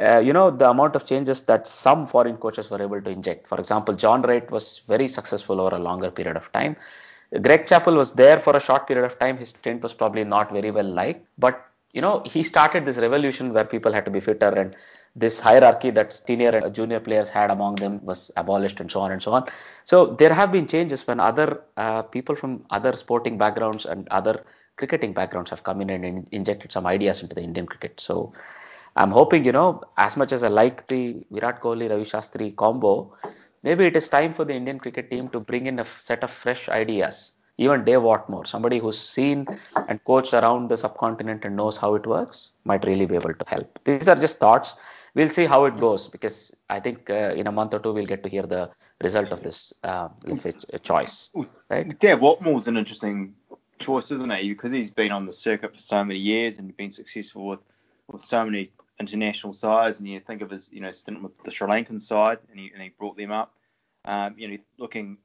uh, 0.00 0.18
you 0.18 0.32
know, 0.32 0.50
the 0.50 0.68
amount 0.68 0.96
of 0.96 1.04
changes 1.04 1.42
that 1.42 1.66
some 1.66 2.06
foreign 2.06 2.36
coaches 2.36 2.70
were 2.70 2.80
able 2.80 3.00
to 3.02 3.10
inject. 3.10 3.46
For 3.46 3.58
example, 3.58 3.94
John 3.94 4.22
Wright 4.22 4.50
was 4.50 4.80
very 4.88 5.08
successful 5.08 5.60
over 5.60 5.76
a 5.76 5.78
longer 5.78 6.10
period 6.10 6.36
of 6.36 6.50
time. 6.52 6.76
Greg 7.42 7.66
Chappell 7.66 7.94
was 7.94 8.12
there 8.12 8.38
for 8.38 8.56
a 8.56 8.60
short 8.60 8.86
period 8.86 9.04
of 9.04 9.18
time. 9.18 9.36
His 9.36 9.50
stint 9.50 9.82
was 9.82 9.92
probably 9.92 10.24
not 10.24 10.52
very 10.52 10.70
well 10.70 10.90
liked, 10.90 11.26
but 11.38 11.66
you 11.92 12.00
know, 12.00 12.22
he 12.24 12.42
started 12.42 12.86
this 12.86 12.96
revolution 12.96 13.52
where 13.52 13.66
people 13.66 13.92
had 13.92 14.06
to 14.06 14.10
be 14.10 14.20
fitter 14.20 14.48
and 14.48 14.74
this 15.14 15.40
hierarchy 15.40 15.90
that 15.90 16.10
senior 16.10 16.48
and 16.48 16.74
junior 16.74 17.00
players 17.00 17.28
had 17.28 17.50
among 17.50 17.74
them 17.74 18.02
was 18.02 18.30
abolished 18.38 18.80
and 18.80 18.90
so 18.90 19.00
on 19.00 19.12
and 19.12 19.22
so 19.22 19.32
on. 19.32 19.46
So 19.84 20.06
there 20.06 20.32
have 20.32 20.50
been 20.50 20.66
changes 20.66 21.06
when 21.06 21.20
other 21.20 21.60
uh, 21.76 22.00
people 22.02 22.34
from 22.34 22.64
other 22.70 22.96
sporting 22.96 23.36
backgrounds 23.36 23.84
and 23.84 24.08
other 24.08 24.42
cricketing 24.76 25.12
backgrounds 25.12 25.50
have 25.50 25.62
come 25.62 25.80
in 25.80 25.90
and 25.90 26.04
in- 26.04 26.28
injected 26.32 26.72
some 26.72 26.86
ideas 26.86 27.22
into 27.22 27.34
the 27.34 27.42
Indian 27.42 27.66
cricket. 27.66 28.00
So 28.00 28.32
I'm 28.96 29.10
hoping, 29.10 29.44
you 29.44 29.52
know, 29.52 29.82
as 29.96 30.16
much 30.16 30.32
as 30.32 30.42
I 30.42 30.48
like 30.48 30.86
the 30.88 31.24
Virat 31.30 31.60
Kohli 31.60 31.88
Ravi 31.88 32.04
Shastri 32.04 32.54
combo, 32.54 33.16
maybe 33.62 33.84
it 33.86 33.96
is 33.96 34.08
time 34.08 34.34
for 34.34 34.44
the 34.44 34.54
Indian 34.54 34.78
cricket 34.78 35.10
team 35.10 35.28
to 35.30 35.40
bring 35.40 35.66
in 35.66 35.78
a 35.78 35.86
set 36.00 36.22
of 36.22 36.30
fresh 36.30 36.68
ideas. 36.68 37.32
Even 37.58 37.84
Dave 37.84 38.02
Whatmore, 38.02 38.46
somebody 38.46 38.78
who's 38.78 38.98
seen 38.98 39.46
and 39.88 40.02
coached 40.04 40.32
around 40.32 40.68
the 40.68 40.76
subcontinent 40.76 41.44
and 41.44 41.54
knows 41.54 41.76
how 41.76 41.94
it 41.94 42.06
works, 42.06 42.50
might 42.64 42.84
really 42.84 43.06
be 43.06 43.14
able 43.14 43.34
to 43.34 43.44
help. 43.46 43.78
These 43.84 44.08
are 44.08 44.16
just 44.16 44.38
thoughts. 44.38 44.74
We'll 45.14 45.28
see 45.28 45.44
how 45.44 45.66
it 45.66 45.78
goes 45.78 46.08
because 46.08 46.56
I 46.70 46.80
think 46.80 47.10
uh, 47.10 47.34
in 47.36 47.46
a 47.46 47.52
month 47.52 47.74
or 47.74 47.78
two 47.78 47.92
we'll 47.92 48.06
get 48.06 48.22
to 48.22 48.30
hear 48.30 48.44
the 48.44 48.70
result 49.02 49.30
of 49.32 49.42
this, 49.42 49.72
uh, 49.84 50.08
let's 50.24 50.42
say, 50.42 50.54
choice. 50.82 51.30
Right? 51.68 51.98
Dave 51.98 52.20
Whatmore's 52.20 52.66
an 52.68 52.78
interesting 52.78 53.34
choice, 53.82 54.10
isn't 54.10 54.32
he? 54.32 54.48
Because 54.48 54.72
he's 54.72 54.90
been 54.90 55.12
on 55.12 55.26
the 55.26 55.32
circuit 55.32 55.74
for 55.74 55.80
so 55.80 56.04
many 56.04 56.18
years 56.18 56.58
and 56.58 56.76
been 56.76 56.90
successful 56.90 57.46
with 57.46 57.62
with 58.08 58.24
so 58.24 58.44
many 58.44 58.70
international 59.00 59.54
sides, 59.54 59.98
and 59.98 60.08
you 60.08 60.20
think 60.20 60.42
of 60.42 60.50
his 60.50 60.70
you 60.72 60.80
know 60.80 60.90
stint 60.90 61.22
with 61.22 61.36
the 61.42 61.50
Sri 61.50 61.68
Lankan 61.68 62.00
side, 62.00 62.38
and 62.50 62.58
he, 62.58 62.70
and 62.72 62.82
he 62.82 62.90
brought 62.90 63.16
them 63.16 63.32
up. 63.32 63.54
Um, 64.04 64.34
you 64.36 64.48
know, 64.48 64.56
looking 64.78 65.18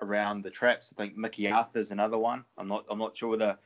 around 0.00 0.42
the 0.42 0.50
traps, 0.50 0.92
I 0.92 1.02
think 1.02 1.16
Mickey 1.16 1.48
Arthur's 1.50 1.90
another 1.90 2.18
one. 2.18 2.44
I'm 2.58 2.68
not 2.68 2.84
I'm 2.90 2.98
not 2.98 3.16
sure 3.16 3.30
whether 3.30 3.58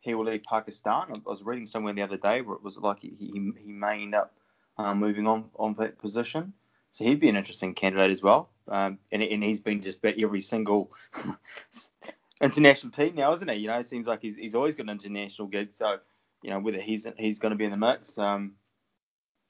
he 0.00 0.14
will 0.14 0.26
leave 0.26 0.42
Pakistan. 0.44 1.06
I 1.10 1.20
was 1.24 1.42
reading 1.42 1.66
somewhere 1.66 1.94
the 1.94 2.02
other 2.02 2.16
day 2.16 2.40
where 2.40 2.56
it 2.56 2.62
was 2.62 2.76
like 2.78 3.00
he 3.00 3.14
he, 3.18 3.52
he 3.64 3.72
may 3.72 4.02
end 4.02 4.14
up 4.14 4.34
um, 4.78 4.98
moving 4.98 5.26
on 5.26 5.46
on 5.56 5.74
that 5.74 5.98
position. 5.98 6.52
So 6.90 7.04
he'd 7.04 7.20
be 7.20 7.28
an 7.28 7.36
interesting 7.36 7.74
candidate 7.74 8.12
as 8.12 8.22
well. 8.22 8.50
Um, 8.68 8.98
and, 9.10 9.20
and 9.20 9.42
he's 9.42 9.58
been 9.58 9.82
just 9.82 9.98
about 9.98 10.14
every 10.18 10.40
single 10.40 10.92
international 12.42 12.92
team 12.92 13.14
now, 13.14 13.32
isn't 13.34 13.50
he? 13.50 13.56
You 13.58 13.68
know, 13.68 13.78
it 13.78 13.86
seems 13.86 14.06
like 14.06 14.20
he's, 14.22 14.36
he's 14.36 14.54
always 14.54 14.74
got 14.74 14.84
an 14.84 14.90
international 14.90 15.48
gig. 15.48 15.70
So, 15.72 15.98
you 16.42 16.50
know, 16.50 16.58
whether 16.58 16.80
he's 16.80 17.06
he's 17.16 17.38
going 17.38 17.50
to 17.50 17.56
be 17.56 17.64
in 17.64 17.70
the 17.70 17.76
mix, 17.76 18.18
um, 18.18 18.54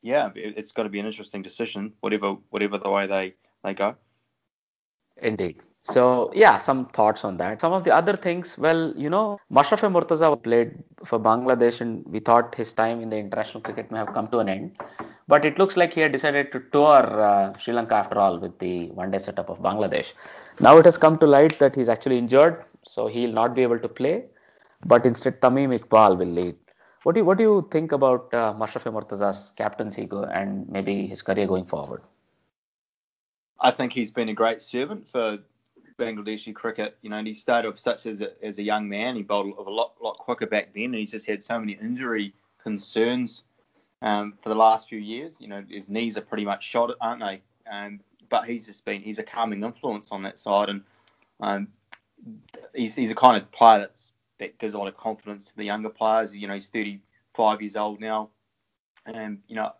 yeah, 0.02 0.30
it's 0.34 0.72
got 0.72 0.84
to 0.84 0.88
be 0.88 1.00
an 1.00 1.06
interesting 1.06 1.42
decision, 1.42 1.92
whatever 2.00 2.36
whatever 2.50 2.78
the 2.78 2.90
way 2.90 3.06
they 3.06 3.34
they 3.64 3.74
go. 3.74 3.96
Indeed. 5.22 5.60
So 5.82 6.30
yeah, 6.34 6.58
some 6.58 6.86
thoughts 6.86 7.24
on 7.24 7.36
that. 7.38 7.60
Some 7.60 7.72
of 7.72 7.84
the 7.84 7.94
other 7.94 8.16
things, 8.16 8.56
well, 8.56 8.94
you 8.96 9.10
know, 9.10 9.38
Mashrafe 9.52 9.90
Mortaza 9.92 10.42
played 10.42 10.72
for 11.04 11.20
Bangladesh, 11.20 11.80
and 11.80 12.04
we 12.06 12.20
thought 12.20 12.54
his 12.54 12.72
time 12.72 13.00
in 13.00 13.10
the 13.10 13.18
international 13.18 13.60
cricket 13.60 13.90
may 13.90 13.98
have 13.98 14.14
come 14.14 14.28
to 14.28 14.38
an 14.38 14.48
end. 14.48 14.76
But 15.28 15.44
it 15.44 15.58
looks 15.58 15.76
like 15.76 15.92
he 15.92 16.00
had 16.00 16.12
decided 16.12 16.52
to 16.52 16.60
tour 16.72 17.20
uh, 17.20 17.56
Sri 17.58 17.74
Lanka 17.74 17.94
after 17.94 18.18
all 18.18 18.38
with 18.38 18.58
the 18.58 18.88
one-day 18.92 19.18
setup 19.18 19.50
of 19.50 19.58
Bangladesh. 19.58 20.12
Now 20.60 20.78
it 20.78 20.84
has 20.86 20.96
come 20.96 21.18
to 21.18 21.26
light 21.26 21.58
that 21.58 21.74
he's 21.74 21.88
actually 21.88 22.18
injured, 22.18 22.64
so 22.84 23.06
he'll 23.06 23.32
not 23.32 23.54
be 23.54 23.62
able 23.62 23.78
to 23.78 23.88
play. 23.88 24.26
But 24.86 25.06
instead, 25.06 25.40
Tamim 25.40 25.78
Iqbal 25.78 26.18
will 26.18 26.26
lead 26.26 26.56
what 27.04 27.14
do 27.14 27.20
you, 27.20 27.24
what 27.26 27.36
do 27.36 27.44
you 27.44 27.68
think 27.70 27.92
about 27.92 28.32
uh, 28.32 28.54
Mashrafe 28.54 28.90
Mortaza's 28.90 29.52
captaincy 29.56 30.08
and 30.10 30.66
maybe 30.70 31.06
his 31.06 31.20
career 31.20 31.46
going 31.46 31.66
forward? 31.66 32.02
I 33.60 33.70
think 33.70 33.92
he's 33.92 34.10
been 34.10 34.30
a 34.30 34.34
great 34.34 34.62
servant 34.62 35.06
for 35.06 35.38
Bangladeshi 35.98 36.54
cricket. 36.54 36.96
You 37.02 37.10
know, 37.10 37.18
and 37.18 37.26
he 37.26 37.34
started 37.34 37.68
off 37.68 37.78
such 37.78 38.06
as 38.06 38.22
a, 38.22 38.32
as 38.42 38.58
a 38.58 38.62
young 38.62 38.88
man. 38.88 39.16
He 39.16 39.22
bowled 39.22 39.54
a 39.58 39.70
lot 39.70 39.92
lot 40.00 40.16
quicker 40.16 40.46
back 40.46 40.72
then, 40.74 40.84
and 40.84 40.94
he's 40.94 41.10
just 41.10 41.26
had 41.26 41.44
so 41.44 41.60
many 41.60 41.72
injury 41.74 42.32
concerns 42.62 43.42
um, 44.00 44.32
for 44.42 44.48
the 44.48 44.54
last 44.54 44.88
few 44.88 44.98
years. 44.98 45.40
You 45.40 45.48
know, 45.48 45.62
his 45.68 45.90
knees 45.90 46.16
are 46.16 46.22
pretty 46.22 46.46
much 46.46 46.64
shot, 46.64 46.90
aren't 47.02 47.20
they? 47.20 47.42
Um, 47.70 48.00
but 48.30 48.44
he's 48.44 48.66
just 48.66 48.82
been 48.86 49.02
he's 49.02 49.18
a 49.18 49.22
calming 49.22 49.62
influence 49.62 50.08
on 50.10 50.22
that 50.22 50.38
side, 50.38 50.70
and 50.70 50.82
um, 51.40 51.68
he's 52.74 52.94
he's 52.94 53.10
a 53.10 53.14
kind 53.14 53.40
of 53.40 53.50
player 53.52 53.80
that's 53.80 54.10
that 54.38 54.58
gives 54.58 54.74
a 54.74 54.78
lot 54.78 54.88
of 54.88 54.96
confidence 54.96 55.46
to 55.46 55.56
the 55.56 55.64
younger 55.64 55.90
players. 55.90 56.34
You 56.34 56.48
know, 56.48 56.54
he's 56.54 56.68
35 56.68 57.62
years 57.62 57.76
old 57.76 58.00
now, 58.00 58.30
and 59.06 59.40
you 59.46 59.56
know, 59.56 59.72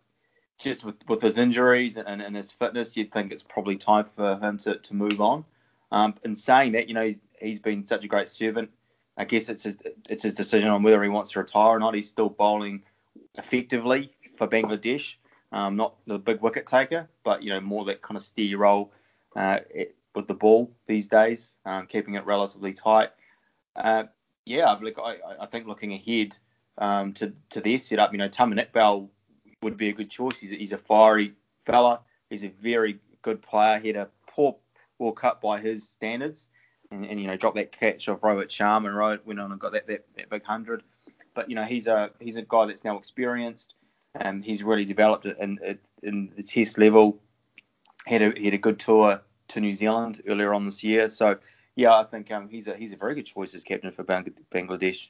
just 0.58 0.84
with, 0.84 0.96
with 1.08 1.22
his 1.22 1.38
injuries 1.38 1.96
and, 1.96 2.22
and 2.22 2.36
his 2.36 2.52
fitness, 2.52 2.96
you'd 2.96 3.12
think 3.12 3.32
it's 3.32 3.42
probably 3.42 3.76
time 3.76 4.04
for 4.04 4.36
him 4.38 4.58
to, 4.58 4.76
to 4.76 4.94
move 4.94 5.20
on. 5.20 5.44
Um, 5.92 6.14
in 6.24 6.34
saying 6.34 6.72
that, 6.72 6.88
you 6.88 6.94
know, 6.94 7.04
he's, 7.04 7.18
he's 7.40 7.60
been 7.60 7.84
such 7.84 8.04
a 8.04 8.08
great 8.08 8.28
servant. 8.28 8.70
I 9.16 9.24
guess 9.24 9.48
it's 9.48 9.62
his, 9.62 9.76
it's 10.08 10.24
his 10.24 10.34
decision 10.34 10.68
on 10.70 10.82
whether 10.82 11.02
he 11.02 11.08
wants 11.08 11.30
to 11.32 11.40
retire 11.40 11.76
or 11.76 11.78
not. 11.78 11.94
He's 11.94 12.08
still 12.08 12.28
bowling 12.28 12.82
effectively 13.36 14.10
for 14.36 14.48
Bangladesh. 14.48 15.14
Um, 15.52 15.76
not 15.76 15.94
the 16.06 16.18
big 16.18 16.40
wicket 16.40 16.66
taker, 16.66 17.08
but 17.22 17.44
you 17.44 17.50
know 17.50 17.60
more 17.60 17.84
that 17.84 18.02
kind 18.02 18.16
of 18.16 18.24
steady 18.24 18.56
role 18.56 18.90
uh, 19.36 19.60
with 20.14 20.26
the 20.28 20.34
ball 20.34 20.70
these 20.86 21.06
days, 21.06 21.52
um, 21.64 21.86
keeping 21.86 22.14
it 22.14 22.24
relatively 22.24 22.72
tight. 22.72 23.10
Uh, 23.76 24.04
yeah, 24.46 24.66
I, 24.72 25.16
I 25.40 25.46
think 25.46 25.66
looking 25.66 25.92
ahead 25.92 26.38
um, 26.78 27.12
to 27.14 27.32
to 27.50 27.60
their 27.60 27.78
setup, 27.78 28.12
you 28.12 28.18
know, 28.18 28.28
Tamim 28.28 28.64
Iqbal 28.64 29.08
would 29.62 29.76
be 29.76 29.88
a 29.88 29.92
good 29.92 30.10
choice. 30.10 30.38
He's 30.38 30.52
a, 30.52 30.56
he's 30.56 30.72
a 30.72 30.78
fiery 30.78 31.34
fella. 31.66 32.00
He's 32.30 32.44
a 32.44 32.48
very 32.62 32.98
good 33.22 33.40
player. 33.42 33.78
He 33.78 33.88
had 33.88 33.96
a 33.96 34.08
poor 34.26 34.56
World 34.98 35.16
Cup 35.16 35.40
by 35.40 35.60
his 35.60 35.84
standards, 35.84 36.48
and, 36.90 37.04
and 37.04 37.20
you 37.20 37.26
know, 37.26 37.36
dropped 37.36 37.56
that 37.56 37.72
catch 37.72 38.08
of 38.08 38.20
Rohit 38.20 38.48
Sharma 38.48 38.88
and 38.88 39.26
went 39.26 39.40
on 39.40 39.50
and 39.50 39.60
got 39.60 39.72
that, 39.72 39.86
that, 39.86 40.04
that 40.16 40.30
big 40.30 40.44
hundred. 40.44 40.82
But 41.34 41.48
you 41.48 41.56
know, 41.56 41.64
he's 41.64 41.86
a 41.86 42.10
he's 42.20 42.36
a 42.36 42.42
guy 42.42 42.66
that's 42.66 42.84
now 42.84 42.96
experienced. 42.98 43.74
and 44.14 44.44
he's 44.44 44.62
really 44.62 44.84
developed 44.84 45.26
in, 45.26 45.58
in, 45.64 45.78
in 46.02 46.32
the 46.36 46.42
Test 46.42 46.78
level. 46.78 47.20
Had 48.06 48.22
a 48.22 48.26
had 48.42 48.54
a 48.54 48.58
good 48.58 48.78
tour 48.78 49.20
to 49.54 49.60
New 49.60 49.72
Zealand 49.72 50.20
earlier 50.28 50.52
on 50.52 50.66
this 50.66 50.84
year. 50.84 51.08
So 51.08 51.38
yeah, 51.76 51.96
I 51.96 52.04
think 52.04 52.30
um, 52.30 52.48
he's 52.48 52.68
a 52.68 52.76
he's 52.76 52.92
a 52.92 52.96
very 52.96 53.14
good 53.14 53.26
choice 53.26 53.54
as 53.54 53.64
captain 53.64 53.90
for 53.90 54.04
Bangladesh. 54.04 55.08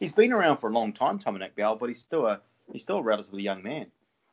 He's 0.00 0.12
been 0.12 0.32
around 0.32 0.56
for 0.58 0.70
a 0.70 0.72
long 0.72 0.92
time, 0.92 1.18
Tamim 1.18 1.48
Iqbal, 1.48 1.78
but 1.78 1.88
he's 1.88 2.00
still 2.00 2.26
a 2.26 2.40
he's 2.72 2.82
still 2.82 2.98
a 2.98 3.02
relatively 3.02 3.42
young 3.42 3.62
man. 3.62 3.86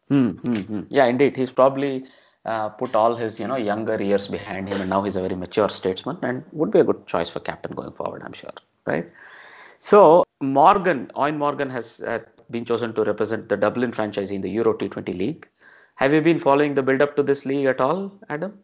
Hmm, 0.07 0.29
hmm, 0.31 0.61
hmm. 0.61 0.81
Yeah, 0.89 1.05
indeed, 1.05 1.35
he's 1.35 1.51
probably 1.51 2.05
uh, 2.45 2.69
put 2.69 2.95
all 2.95 3.15
his 3.15 3.39
you 3.39 3.47
know 3.47 3.57
younger 3.57 4.01
years 4.01 4.27
behind 4.27 4.69
him, 4.69 4.81
and 4.81 4.89
now 4.89 5.03
he's 5.03 5.15
a 5.15 5.21
very 5.21 5.35
mature 5.35 5.69
statesman, 5.69 6.17
and 6.21 6.43
would 6.51 6.71
be 6.71 6.79
a 6.79 6.83
good 6.83 7.05
choice 7.05 7.29
for 7.29 7.39
captain 7.39 7.75
going 7.75 7.93
forward, 7.93 8.23
I'm 8.25 8.33
sure, 8.33 8.53
right? 8.85 9.07
So 9.79 10.23
Morgan, 10.41 11.11
Eoin 11.15 11.37
Morgan 11.37 11.69
has 11.69 12.01
uh, 12.01 12.19
been 12.49 12.65
chosen 12.65 12.93
to 12.93 13.03
represent 13.03 13.49
the 13.49 13.57
Dublin 13.57 13.91
franchise 13.91 14.31
in 14.31 14.41
the 14.41 14.49
Euro 14.49 14.73
T20 14.73 15.17
League. 15.17 15.47
Have 15.95 16.13
you 16.13 16.21
been 16.21 16.39
following 16.39 16.73
the 16.73 16.83
build 16.83 17.01
up 17.01 17.15
to 17.15 17.23
this 17.23 17.45
league 17.45 17.65
at 17.65 17.79
all, 17.79 18.11
Adam? 18.29 18.59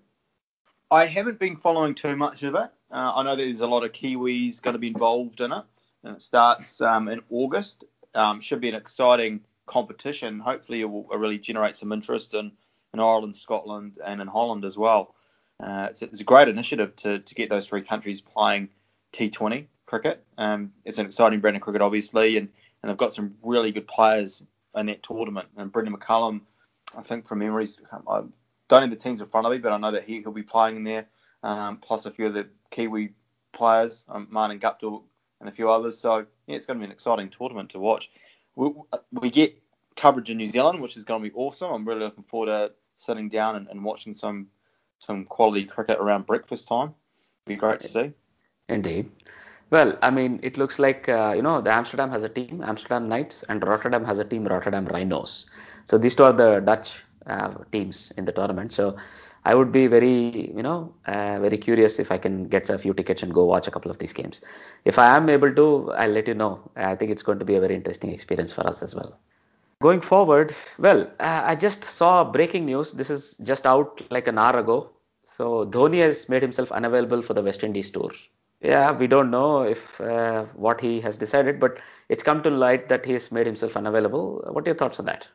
I 0.90 1.06
haven't 1.06 1.40
been 1.40 1.58
following 1.58 1.94
too 1.96 2.16
much 2.16 2.44
of 2.44 2.56
it. 2.56 2.70
Uh, 2.92 3.12
I 3.16 3.24
know 3.24 3.36
there's 3.36 3.62
a 3.62 3.68
lot 3.68 3.84
of 3.84 3.92
Kiwis 3.92 4.62
going 4.62 4.74
to 4.74 4.80
be 4.80 4.88
involved 4.88 5.42
in 5.42 5.52
it, 5.52 5.64
and 6.04 6.16
it 6.16 6.22
starts 6.22 6.80
um, 6.80 7.10
in 7.10 7.22
August. 7.30 7.84
Um, 8.16 8.40
should 8.40 8.62
be 8.62 8.70
an 8.70 8.76
exciting 8.76 9.42
competition. 9.66 10.40
Hopefully, 10.40 10.82
it 10.82 10.86
will 10.86 11.04
really 11.04 11.38
generate 11.38 11.76
some 11.76 11.92
interest 11.92 12.34
in, 12.34 12.52
in 12.94 13.00
Ireland, 13.02 13.36
Scotland, 13.36 13.98
and 14.06 14.22
in 14.22 14.28
Holland 14.28 14.64
as 14.64 14.78
well. 14.78 15.14
Uh, 15.62 15.88
it's, 15.90 16.02
it's, 16.02 16.22
a 16.22 16.24
great 16.24 16.48
initiative 16.48 16.96
to, 16.98 17.20
to 17.20 17.36
get 17.36 17.50
those 17.50 17.68
three 17.68 17.82
countries 17.82 18.22
playing 18.22 18.70
T20 19.12 19.66
cricket. 19.88 20.24
Um, 20.38 20.72
it's 20.86 21.00
an 21.00 21.06
exciting 21.06 21.42
brand 21.42 21.58
of 21.58 21.64
cricket, 21.64 21.82
obviously, 21.82 22.38
and, 22.38 22.48
and 22.82 22.90
they've 22.90 22.98
got 22.98 23.14
some 23.14 23.36
really 23.44 23.72
good 23.72 23.88
players 23.88 24.44
in 24.76 24.86
that 24.86 25.04
tournament. 25.04 25.50
And 25.58 25.72
Brendon 25.72 25.98
McCullum, 25.98 26.42
I 26.98 27.02
think 27.02 27.28
from 27.28 27.40
memories, 27.40 27.82
I 28.08 28.22
don't 28.70 28.82
have 28.82 28.90
the 28.90 28.96
teams 28.96 29.22
in 29.22 29.28
front 29.28 29.46
of 29.46 29.52
me, 29.52 29.60
but 29.60 29.72
I 29.72 29.78
know 29.78 29.92
that 29.92 30.04
he, 30.04 30.22
he'll 30.22 30.32
be 30.32 30.44
playing 30.44 30.78
in 30.78 30.84
there 30.84 31.08
um, 31.44 31.78
plus 31.78 32.06
a 32.06 32.12
few 32.12 32.26
of 32.26 32.34
the 32.34 32.48
Kiwi 32.72 33.14
players, 33.54 34.04
um, 34.10 34.28
Martin 34.30 34.60
Guptill 34.60 35.04
and 35.40 35.50
a 35.50 35.52
few 35.52 35.70
others. 35.70 35.98
So 35.98 36.26
yeah, 36.48 36.56
it's 36.56 36.66
going 36.66 36.80
to 36.80 36.82
be 36.82 36.86
an 36.86 36.92
exciting 36.92 37.30
tournament 37.30 37.70
to 37.72 37.80
watch. 37.80 38.10
We, 38.56 38.72
we 39.12 39.30
get 39.30 39.58
coverage 39.96 40.30
in 40.30 40.38
New 40.38 40.48
Zealand, 40.48 40.82
which 40.82 40.98
is 40.98 41.04
going 41.04 41.24
to 41.24 41.30
be 41.30 41.36
awesome. 41.36 41.72
I'm 41.72 41.88
really 41.88 42.02
looking 42.02 42.24
forward 42.24 42.48
to 42.48 42.72
sitting 42.98 43.30
down 43.30 43.56
and, 43.56 43.68
and 43.68 43.84
watching 43.84 44.14
some 44.14 44.48
some 45.00 45.26
quality 45.26 45.64
cricket 45.64 46.00
around 46.00 46.26
breakfast 46.26 46.68
time. 46.68 46.94
Be 47.46 47.56
great 47.56 47.82
to 47.82 47.88
see. 47.88 48.14
Indeed. 48.68 49.12
Well, 49.70 49.96
I 50.02 50.10
mean, 50.10 50.40
it 50.42 50.58
looks 50.58 50.80
like 50.80 51.08
uh, 51.08 51.34
you 51.36 51.42
know 51.42 51.62
the 51.62 51.72
Amsterdam 51.72 52.10
has 52.10 52.24
a 52.24 52.30
team, 52.30 52.64
Amsterdam 52.66 53.08
Knights, 53.08 53.44
and 53.44 53.66
Rotterdam 53.66 54.06
has 54.06 54.18
a 54.18 54.26
team, 54.26 54.46
Rotterdam 54.46 54.86
Rhinos. 54.86 55.50
So 55.86 55.98
these 55.98 56.16
two 56.16 56.24
are 56.24 56.34
the 56.34 56.62
Dutch 56.62 57.04
uh, 57.28 57.54
teams 57.72 58.12
in 58.18 58.26
the 58.26 58.32
tournament. 58.32 58.72
So 58.72 58.98
I 59.46 59.56
would 59.56 59.72
be 59.72 59.88
very, 59.88 60.52
you 60.56 60.64
know, 60.64 60.94
uh, 61.06 61.40
very 61.40 61.58
curious 61.58 62.00
if 62.00 62.12
I 62.12 62.18
can 62.18 62.48
get 62.48 62.70
a 62.70 62.78
few 62.78 62.94
tickets 62.94 63.24
and 63.24 63.34
go 63.34 63.46
watch 63.46 63.68
a 63.68 63.72
couple 63.72 63.92
of 63.92 63.98
these 64.00 64.14
games. 64.14 64.42
If 64.86 65.00
I 65.00 65.16
am 65.16 65.30
able 65.30 65.54
to, 65.54 65.92
I'll 65.94 66.10
let 66.10 66.28
you 66.28 66.34
know. 66.34 66.70
I 66.76 66.96
think 66.96 67.12
it's 67.12 67.24
going 67.24 67.40
to 67.40 67.46
be 67.46 67.56
a 67.56 67.62
very 67.62 67.76
interesting 67.76 68.12
experience 68.12 68.52
for 68.52 68.66
us 68.68 68.82
as 68.82 68.96
well. 68.96 69.18
Going 69.82 70.02
forward, 70.02 70.56
well, 70.80 71.04
uh, 71.20 71.42
I 71.46 71.56
just 71.56 71.84
saw 71.84 72.24
breaking 72.24 72.66
news. 72.66 72.94
This 72.94 73.10
is 73.10 73.38
just 73.38 73.66
out 73.66 74.02
like 74.10 74.28
an 74.28 74.38
hour 74.38 74.58
ago. 74.60 74.90
So 75.24 75.66
Dhoni 75.66 76.00
has 76.00 76.28
made 76.30 76.42
himself 76.42 76.72
unavailable 76.72 77.22
for 77.22 77.34
the 77.34 77.44
West 77.44 77.64
Indies 77.64 77.92
tour. 77.92 78.12
Yeah, 78.62 78.92
we 78.92 79.06
don't 79.06 79.30
know 79.30 79.62
if 79.62 80.02
uh, 80.02 80.46
what 80.56 80.82
he 80.82 81.00
has 81.02 81.18
decided, 81.18 81.60
but 81.60 81.78
it's 82.10 82.24
come 82.24 82.42
to 82.42 82.50
light 82.50 82.90
that 82.90 83.06
he 83.06 83.14
has 83.14 83.32
made 83.32 83.46
himself 83.46 83.78
unavailable. 83.78 84.44
What 84.48 84.66
are 84.66 84.70
your 84.70 84.76
thoughts 84.76 85.00
on 85.00 85.06
that? 85.06 85.28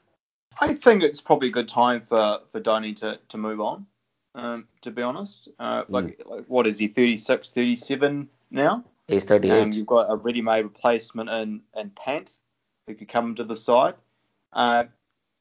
I 0.60 0.74
think 0.74 1.02
it's 1.02 1.20
probably 1.20 1.48
a 1.48 1.52
good 1.52 1.68
time 1.68 2.00
for 2.00 2.40
for 2.50 2.60
Dhoni 2.60 2.96
to 2.96 3.18
to 3.28 3.38
move 3.38 3.60
on. 3.60 3.86
Um, 4.34 4.66
to 4.80 4.90
be 4.90 5.02
honest, 5.02 5.48
uh, 5.58 5.84
like, 5.88 6.18
mm. 6.18 6.30
like, 6.30 6.46
what 6.46 6.66
is 6.66 6.78
he, 6.78 6.88
36, 6.88 7.50
37 7.50 8.26
now? 8.50 8.82
He's 9.06 9.24
38. 9.24 9.60
Um, 9.60 9.72
you've 9.72 9.86
got 9.86 10.10
a 10.10 10.16
ready-made 10.16 10.62
replacement 10.62 11.28
in 11.28 11.60
in 11.76 11.90
Pant 11.90 12.38
who 12.86 12.94
could 12.94 13.08
come 13.08 13.34
to 13.34 13.44
the 13.44 13.56
side. 13.56 13.94
Uh, 14.52 14.84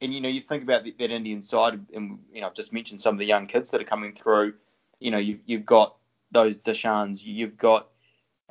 and 0.01 0.13
you 0.13 0.19
know, 0.19 0.29
you 0.29 0.41
think 0.41 0.63
about 0.63 0.83
the, 0.83 0.93
that 0.99 1.11
Indian 1.11 1.41
side, 1.41 1.79
and 1.93 2.19
you 2.33 2.41
know, 2.41 2.47
I've 2.47 2.53
just 2.53 2.73
mentioned 2.73 2.99
some 2.99 3.15
of 3.15 3.19
the 3.19 3.25
young 3.25 3.47
kids 3.47 3.71
that 3.71 3.81
are 3.81 3.85
coming 3.85 4.13
through. 4.13 4.55
You 4.99 5.11
know, 5.11 5.19
you, 5.19 5.39
you've 5.45 5.65
got 5.65 5.95
those 6.31 6.57
Dishans, 6.57 7.19
you've 7.21 7.57
got 7.57 7.89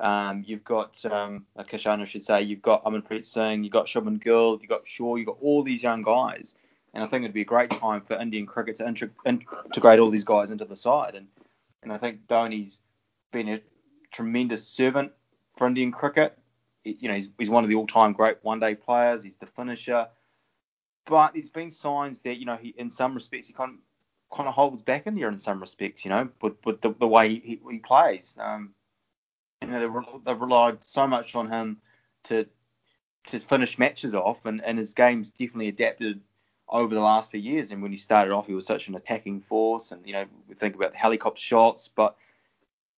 um, 0.01 0.43
you've 0.45 0.63
got 0.63 1.03
um, 1.05 1.45
Kishan, 1.59 2.01
I 2.01 2.05
should 2.05 2.23
say, 2.23 2.41
you've 2.41 2.61
got 2.61 2.83
Amanpreet 2.83 3.23
Singh, 3.23 3.63
you've 3.63 3.73
got 3.73 3.85
Shubman 3.85 4.21
Gill, 4.21 4.57
you've 4.59 4.69
got 4.69 4.87
Shaw, 4.87 5.15
you've 5.15 5.27
got 5.27 5.37
all 5.41 5.63
these 5.63 5.83
young 5.83 6.01
guys, 6.01 6.55
and 6.93 7.03
I 7.03 7.07
think 7.07 7.23
it'd 7.23 7.33
be 7.33 7.41
a 7.41 7.45
great 7.45 7.69
time 7.69 8.01
for 8.01 8.19
Indian 8.19 8.45
cricket 8.45 8.77
to 8.77 8.83
integ- 8.83 9.11
integrate 9.25 9.99
all 9.99 10.09
these 10.09 10.23
guys 10.23 10.51
into 10.51 10.65
the 10.65 10.75
side, 10.75 11.15
and 11.15 11.27
and 11.83 11.93
I 11.93 11.97
think 11.97 12.27
Dhoni's 12.27 12.79
been 13.31 13.49
a 13.49 13.61
tremendous 14.11 14.67
servant 14.67 15.11
for 15.57 15.67
Indian 15.67 15.91
cricket. 15.91 16.37
You 16.83 17.07
know, 17.07 17.15
he's, 17.15 17.29
he's 17.37 17.49
one 17.49 17.63
of 17.63 17.69
the 17.69 17.75
all-time 17.75 18.13
great 18.13 18.37
one-day 18.41 18.75
players. 18.75 19.23
He's 19.23 19.35
the 19.35 19.47
finisher, 19.47 20.07
but 21.05 21.33
there's 21.33 21.49
been 21.49 21.71
signs 21.71 22.21
that 22.21 22.37
you 22.37 22.45
know 22.45 22.57
he, 22.57 22.73
in 22.77 22.91
some 22.91 23.13
respects, 23.13 23.47
he 23.47 23.53
kind 23.53 23.71
of 23.71 24.35
kind 24.35 24.47
of 24.47 24.55
holds 24.55 24.81
back 24.81 25.07
India 25.07 25.27
in 25.27 25.37
some 25.37 25.59
respects, 25.59 26.05
you 26.05 26.09
know, 26.09 26.29
with, 26.41 26.55
with 26.65 26.81
the, 26.81 26.93
the 26.99 27.07
way 27.07 27.29
he, 27.35 27.59
he, 27.69 27.77
plays. 27.79 28.35
Um, 28.39 28.73
you 29.61 29.67
know, 29.67 29.79
they've, 29.79 30.23
they've, 30.25 30.41
relied 30.41 30.83
so 30.83 31.07
much 31.07 31.35
on 31.35 31.47
him 31.47 31.77
to 32.25 32.45
to 33.27 33.39
finish 33.39 33.77
matches 33.77 34.15
off, 34.15 34.45
and, 34.45 34.63
and 34.63 34.79
his 34.79 34.93
game's 34.93 35.29
definitely 35.29 35.67
adapted 35.67 36.19
over 36.67 36.95
the 36.95 37.01
last 37.01 37.29
few 37.29 37.39
years. 37.39 37.69
And 37.69 37.81
when 37.81 37.91
he 37.91 37.97
started 37.97 38.33
off, 38.33 38.47
he 38.47 38.55
was 38.55 38.65
such 38.65 38.87
an 38.87 38.95
attacking 38.95 39.41
force, 39.41 39.91
and 39.91 40.05
you 40.05 40.13
know, 40.13 40.25
we 40.47 40.55
think 40.55 40.75
about 40.75 40.91
the 40.91 40.97
helicopter 40.97 41.41
shots, 41.41 41.87
but 41.87 42.15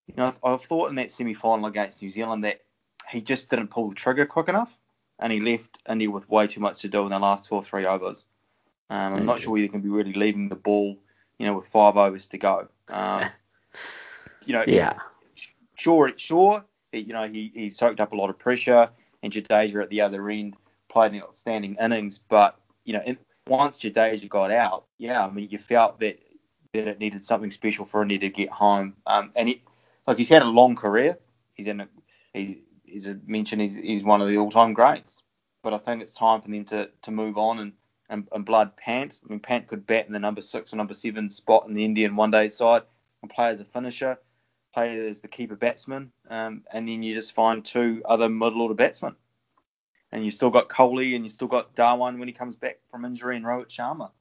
you 0.08 0.14
know, 0.16 0.34
I 0.44 0.58
thought 0.58 0.90
in 0.90 0.96
that 0.96 1.12
semi-final 1.12 1.66
against 1.66 2.02
New 2.02 2.10
Zealand 2.10 2.44
that 2.44 2.62
he 3.10 3.22
just 3.22 3.50
didn't 3.50 3.70
pull 3.70 3.90
the 3.90 3.96
trigger 3.96 4.26
quick 4.26 4.48
enough, 4.48 4.72
and 5.20 5.32
he 5.32 5.40
left 5.40 5.80
India 5.90 6.10
with 6.10 6.30
way 6.30 6.48
too 6.48 6.62
much 6.62 6.80
to 6.80 6.88
do 6.88 7.04
in 7.04 7.10
the 7.10 7.20
last 7.20 7.48
two 7.48 7.56
or 7.56 7.64
three 7.64 7.86
overs. 7.86 8.26
Um, 8.90 9.16
I'm 9.16 9.26
not 9.26 9.40
sure 9.40 9.54
whether 9.54 9.64
he 9.64 9.70
can 9.70 9.82
be 9.82 9.90
really 9.90 10.14
leaving 10.14 10.50
the 10.50 10.56
ball 10.56 10.98
you 11.38 11.46
know, 11.46 11.56
with 11.56 11.68
five 11.68 11.98
overs 11.98 12.28
to 12.28 12.38
go. 12.38 12.68
Um, 12.90 13.24
you 14.46 14.54
know, 14.54 14.64
yeah. 14.68 14.98
Sure, 15.84 16.10
sure. 16.16 16.64
You 16.94 17.12
know, 17.12 17.28
he, 17.28 17.52
he 17.54 17.70
soaked 17.70 18.00
up 18.00 18.14
a 18.14 18.16
lot 18.16 18.30
of 18.30 18.40
pressure, 18.40 18.90
and 19.22 19.34
Jadeja 19.34 19.84
at 19.84 19.90
the 19.90 20.00
other 20.00 20.30
end 20.30 20.56
played 20.88 21.12
an 21.12 21.22
outstanding 21.22 21.76
innings. 21.78 22.18
But 22.18 22.58
you 22.86 22.94
know, 22.94 23.02
in, 23.06 23.18
once 23.48 23.78
Jadeja 23.78 24.30
got 24.30 24.50
out, 24.50 24.86
yeah, 24.98 25.26
I 25.26 25.30
mean, 25.30 25.50
you 25.52 25.58
felt 25.58 26.00
that 26.00 26.20
that 26.74 26.88
it 26.88 27.00
needed 27.00 27.26
something 27.26 27.52
special 27.52 27.86
for 27.86 28.02
India 28.02 28.18
to 28.20 28.30
get 28.30 28.50
home. 28.50 28.94
Um, 29.08 29.32
and 29.36 29.50
he, 29.50 29.62
like 30.08 30.18
he's 30.18 30.30
had 30.30 30.42
a 30.42 30.46
long 30.46 30.78
career. 30.78 31.18
He's 31.54 31.68
in 31.68 31.82
a, 31.82 31.88
he's, 32.34 32.56
he's 32.86 33.08
a 33.08 33.20
mentioned 33.26 33.62
he's, 33.62 33.76
he's 33.76 34.06
one 34.06 34.22
of 34.22 34.30
the 34.30 34.38
all-time 34.38 34.74
greats. 34.74 35.22
But 35.64 35.74
I 35.74 35.80
think 35.80 36.02
it's 36.02 36.14
time 36.14 36.42
for 36.42 36.48
them 36.48 36.64
to, 36.66 36.90
to 37.02 37.12
move 37.12 37.38
on 37.38 37.60
and 37.60 37.74
and, 38.10 38.26
and 38.32 38.46
Blood 38.46 38.78
Pant. 38.78 39.20
I 39.26 39.30
mean, 39.30 39.42
Pant 39.42 39.68
could 39.68 39.86
bat 39.86 40.08
in 40.08 40.14
the 40.14 40.20
number 40.20 40.42
six 40.42 40.72
or 40.72 40.78
number 40.78 40.94
seven 40.94 41.30
spot 41.30 41.66
in 41.68 41.74
the 41.74 41.84
Indian 41.84 42.16
one 42.16 42.32
day 42.32 42.48
side 42.48 42.84
and 43.22 43.30
play 43.30 43.48
as 43.48 43.60
a 43.60 43.66
finisher, 43.66 44.18
play 44.74 45.08
as 45.08 45.22
the 45.22 45.28
keeper 45.28 45.56
batsman, 45.56 46.12
um, 46.30 46.64
and 46.72 46.88
then 46.88 47.04
you 47.04 47.16
just 47.16 47.34
find 47.34 47.64
two 47.64 48.02
other 48.06 48.30
middle 48.30 48.62
order 48.62 48.74
batsmen. 48.74 49.16
And 50.12 50.24
you 50.24 50.32
still 50.32 50.50
got 50.50 50.70
Kohli 50.70 51.16
and 51.16 51.24
you 51.24 51.30
still 51.30 51.48
got 51.48 51.76
Dhawan 51.76 52.20
when 52.20 52.28
he 52.28 52.34
comes 52.34 52.56
back 52.56 52.80
from 52.92 53.04
injury 53.04 53.36
and 53.36 53.46
Rohit 53.46 53.70
Sharma. 53.70 54.12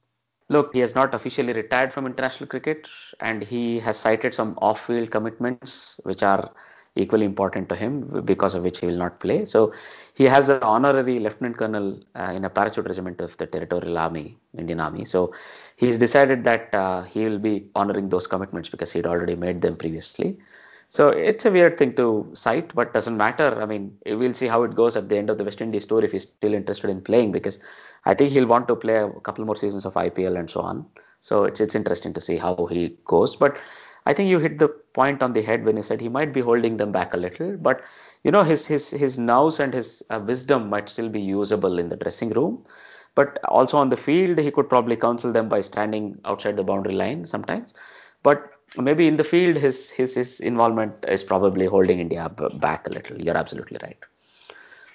Look, 0.49 0.73
he 0.73 0.79
has 0.79 0.95
not 0.95 1.13
officially 1.13 1.53
retired 1.53 1.93
from 1.93 2.05
international 2.05 2.47
cricket 2.47 2.89
and 3.19 3.43
he 3.43 3.79
has 3.79 3.97
cited 3.97 4.33
some 4.33 4.57
off 4.61 4.87
field 4.87 5.11
commitments 5.11 5.99
which 6.03 6.23
are 6.23 6.51
equally 6.95 7.25
important 7.25 7.69
to 7.69 7.75
him 7.75 8.21
because 8.23 8.53
of 8.53 8.63
which 8.63 8.79
he 8.79 8.85
will 8.85 8.97
not 8.97 9.19
play. 9.19 9.45
So 9.45 9.73
he 10.13 10.25
has 10.25 10.49
an 10.49 10.61
honorary 10.61 11.19
lieutenant 11.19 11.57
colonel 11.57 11.99
uh, 12.15 12.33
in 12.35 12.45
a 12.45 12.49
parachute 12.49 12.85
regiment 12.85 13.19
of 13.21 13.35
the 13.37 13.47
territorial 13.47 13.97
army, 13.97 14.37
Indian 14.57 14.79
army. 14.79 15.05
So 15.05 15.33
he's 15.75 15.97
decided 15.97 16.43
that 16.43 16.73
uh, 16.75 17.01
he 17.03 17.25
will 17.25 17.39
be 17.39 17.65
honoring 17.75 18.09
those 18.09 18.27
commitments 18.27 18.69
because 18.69 18.91
he'd 18.91 19.07
already 19.07 19.35
made 19.35 19.61
them 19.61 19.75
previously. 19.75 20.37
So 20.89 21.09
it's 21.09 21.43
a 21.45 21.49
weird 21.49 21.79
thing 21.79 21.95
to 21.95 22.29
cite, 22.33 22.75
but 22.75 22.93
doesn't 22.93 23.17
matter. 23.17 23.59
I 23.59 23.65
mean, 23.65 23.97
we'll 24.05 24.35
see 24.35 24.45
how 24.45 24.61
it 24.61 24.75
goes 24.75 24.95
at 24.95 25.09
the 25.09 25.17
end 25.17 25.31
of 25.31 25.39
the 25.39 25.43
West 25.43 25.59
Indies 25.59 25.87
tour 25.87 26.03
if 26.03 26.11
he's 26.11 26.23
still 26.29 26.53
interested 26.53 26.91
in 26.91 27.01
playing 27.01 27.31
because 27.31 27.59
I 28.05 28.13
think 28.13 28.31
he'll 28.31 28.45
want 28.45 28.67
to 28.67 28.75
play 28.75 28.97
a 28.97 29.09
couple 29.09 29.43
more 29.43 29.55
seasons 29.55 29.85
of 29.85 29.95
IPL 29.95 30.37
and 30.37 30.47
so 30.47 30.61
on. 30.61 30.85
So 31.19 31.45
it's 31.45 31.59
it's 31.59 31.73
interesting 31.73 32.13
to 32.13 32.21
see 32.21 32.37
how 32.37 32.67
he 32.69 32.95
goes. 33.05 33.35
But 33.35 33.57
I 34.05 34.13
think 34.13 34.29
you 34.29 34.37
hit 34.37 34.59
the 34.59 34.69
point 34.93 35.23
on 35.23 35.33
the 35.33 35.41
head 35.41 35.65
when 35.65 35.75
you 35.77 35.83
said 35.83 35.99
he 35.99 36.09
might 36.09 36.33
be 36.33 36.41
holding 36.41 36.77
them 36.77 36.91
back 36.91 37.13
a 37.13 37.17
little, 37.17 37.57
but 37.57 37.81
you 38.23 38.31
know 38.31 38.43
his 38.43 38.65
his 38.67 38.89
his 38.91 39.17
nous 39.17 39.59
and 39.59 39.73
his 39.73 40.03
uh, 40.09 40.19
wisdom 40.19 40.69
might 40.69 40.89
still 40.89 41.09
be 41.09 41.21
usable 41.21 41.79
in 41.79 41.89
the 41.89 41.95
dressing 41.95 42.29
room, 42.29 42.63
but 43.15 43.39
also 43.45 43.77
on 43.77 43.89
the 43.89 43.97
field 43.97 44.37
he 44.37 44.51
could 44.51 44.69
probably 44.69 44.95
counsel 44.95 45.31
them 45.31 45.49
by 45.49 45.61
standing 45.61 46.17
outside 46.25 46.55
the 46.55 46.63
boundary 46.63 46.95
line 46.95 47.25
sometimes, 47.25 47.73
but 48.21 48.51
maybe 48.77 49.07
in 49.07 49.17
the 49.17 49.23
field 49.23 49.55
his 49.55 49.89
his 49.89 50.13
his 50.13 50.39
involvement 50.39 50.93
is 51.07 51.23
probably 51.23 51.65
holding 51.65 51.99
India 51.99 52.29
back 52.55 52.87
a 52.87 52.91
little. 52.91 53.19
You're 53.21 53.37
absolutely 53.37 53.79
right. 53.81 53.97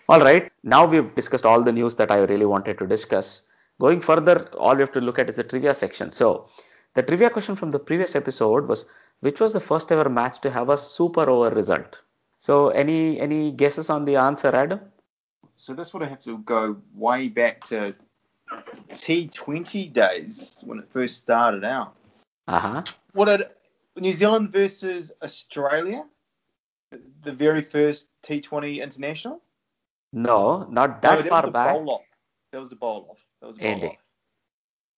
All 0.08 0.20
right, 0.20 0.50
now 0.62 0.86
we've 0.86 1.14
discussed 1.14 1.44
all 1.44 1.62
the 1.62 1.72
news 1.72 1.96
that 1.96 2.10
I 2.10 2.18
really 2.18 2.46
wanted 2.46 2.78
to 2.78 2.86
discuss. 2.86 3.42
Going 3.78 4.00
further, 4.00 4.48
all 4.58 4.74
we 4.74 4.80
have 4.80 4.92
to 4.92 5.00
look 5.00 5.18
at 5.18 5.28
is 5.28 5.36
the 5.36 5.44
trivia 5.44 5.74
section. 5.74 6.10
So 6.10 6.48
the 6.94 7.02
trivia 7.02 7.28
question 7.30 7.54
from 7.54 7.70
the 7.70 7.78
previous 7.78 8.16
episode 8.16 8.66
was 8.66 8.86
which 9.20 9.40
was 9.40 9.52
the 9.52 9.60
first 9.60 9.90
ever 9.92 10.08
match 10.08 10.40
to 10.40 10.50
have 10.50 10.68
a 10.68 10.78
super 10.78 11.28
over 11.28 11.54
result? 11.54 12.00
So 12.38 12.68
any 12.70 13.20
any 13.20 13.50
guesses 13.50 13.90
on 13.90 14.04
the 14.04 14.16
answer, 14.16 14.54
Adam? 14.54 14.80
So 15.56 15.74
this 15.74 15.92
would 15.92 16.02
have 16.02 16.22
to 16.22 16.38
go 16.38 16.76
way 16.94 17.28
back 17.28 17.66
to 17.68 17.94
T20 18.90 19.92
days 19.92 20.56
when 20.64 20.78
it 20.78 20.88
first 20.92 21.16
started 21.16 21.64
out. 21.64 21.94
Uh 22.46 22.60
huh. 22.60 22.82
What 23.12 23.26
did 23.26 23.48
New 23.96 24.12
Zealand 24.12 24.50
versus 24.52 25.10
Australia? 25.22 26.04
The 27.24 27.32
very 27.32 27.62
first 27.62 28.08
T20 28.22 28.82
international? 28.82 29.42
No, 30.12 30.66
not 30.70 31.02
that, 31.02 31.16
no, 31.16 31.22
that 31.22 31.28
far 31.28 31.42
was 31.42 31.48
a 31.48 31.52
back. 31.52 31.74
Bowl 31.74 31.90
off. 31.90 32.04
That 32.52 32.62
was 32.62 32.72
a 32.72 32.76
bowl 32.76 33.08
off. 33.10 33.18
That 33.40 33.46
was 33.48 33.56
a 33.56 33.60
bowl 33.60 33.72
Indeed. 33.72 33.86
off. 33.86 33.96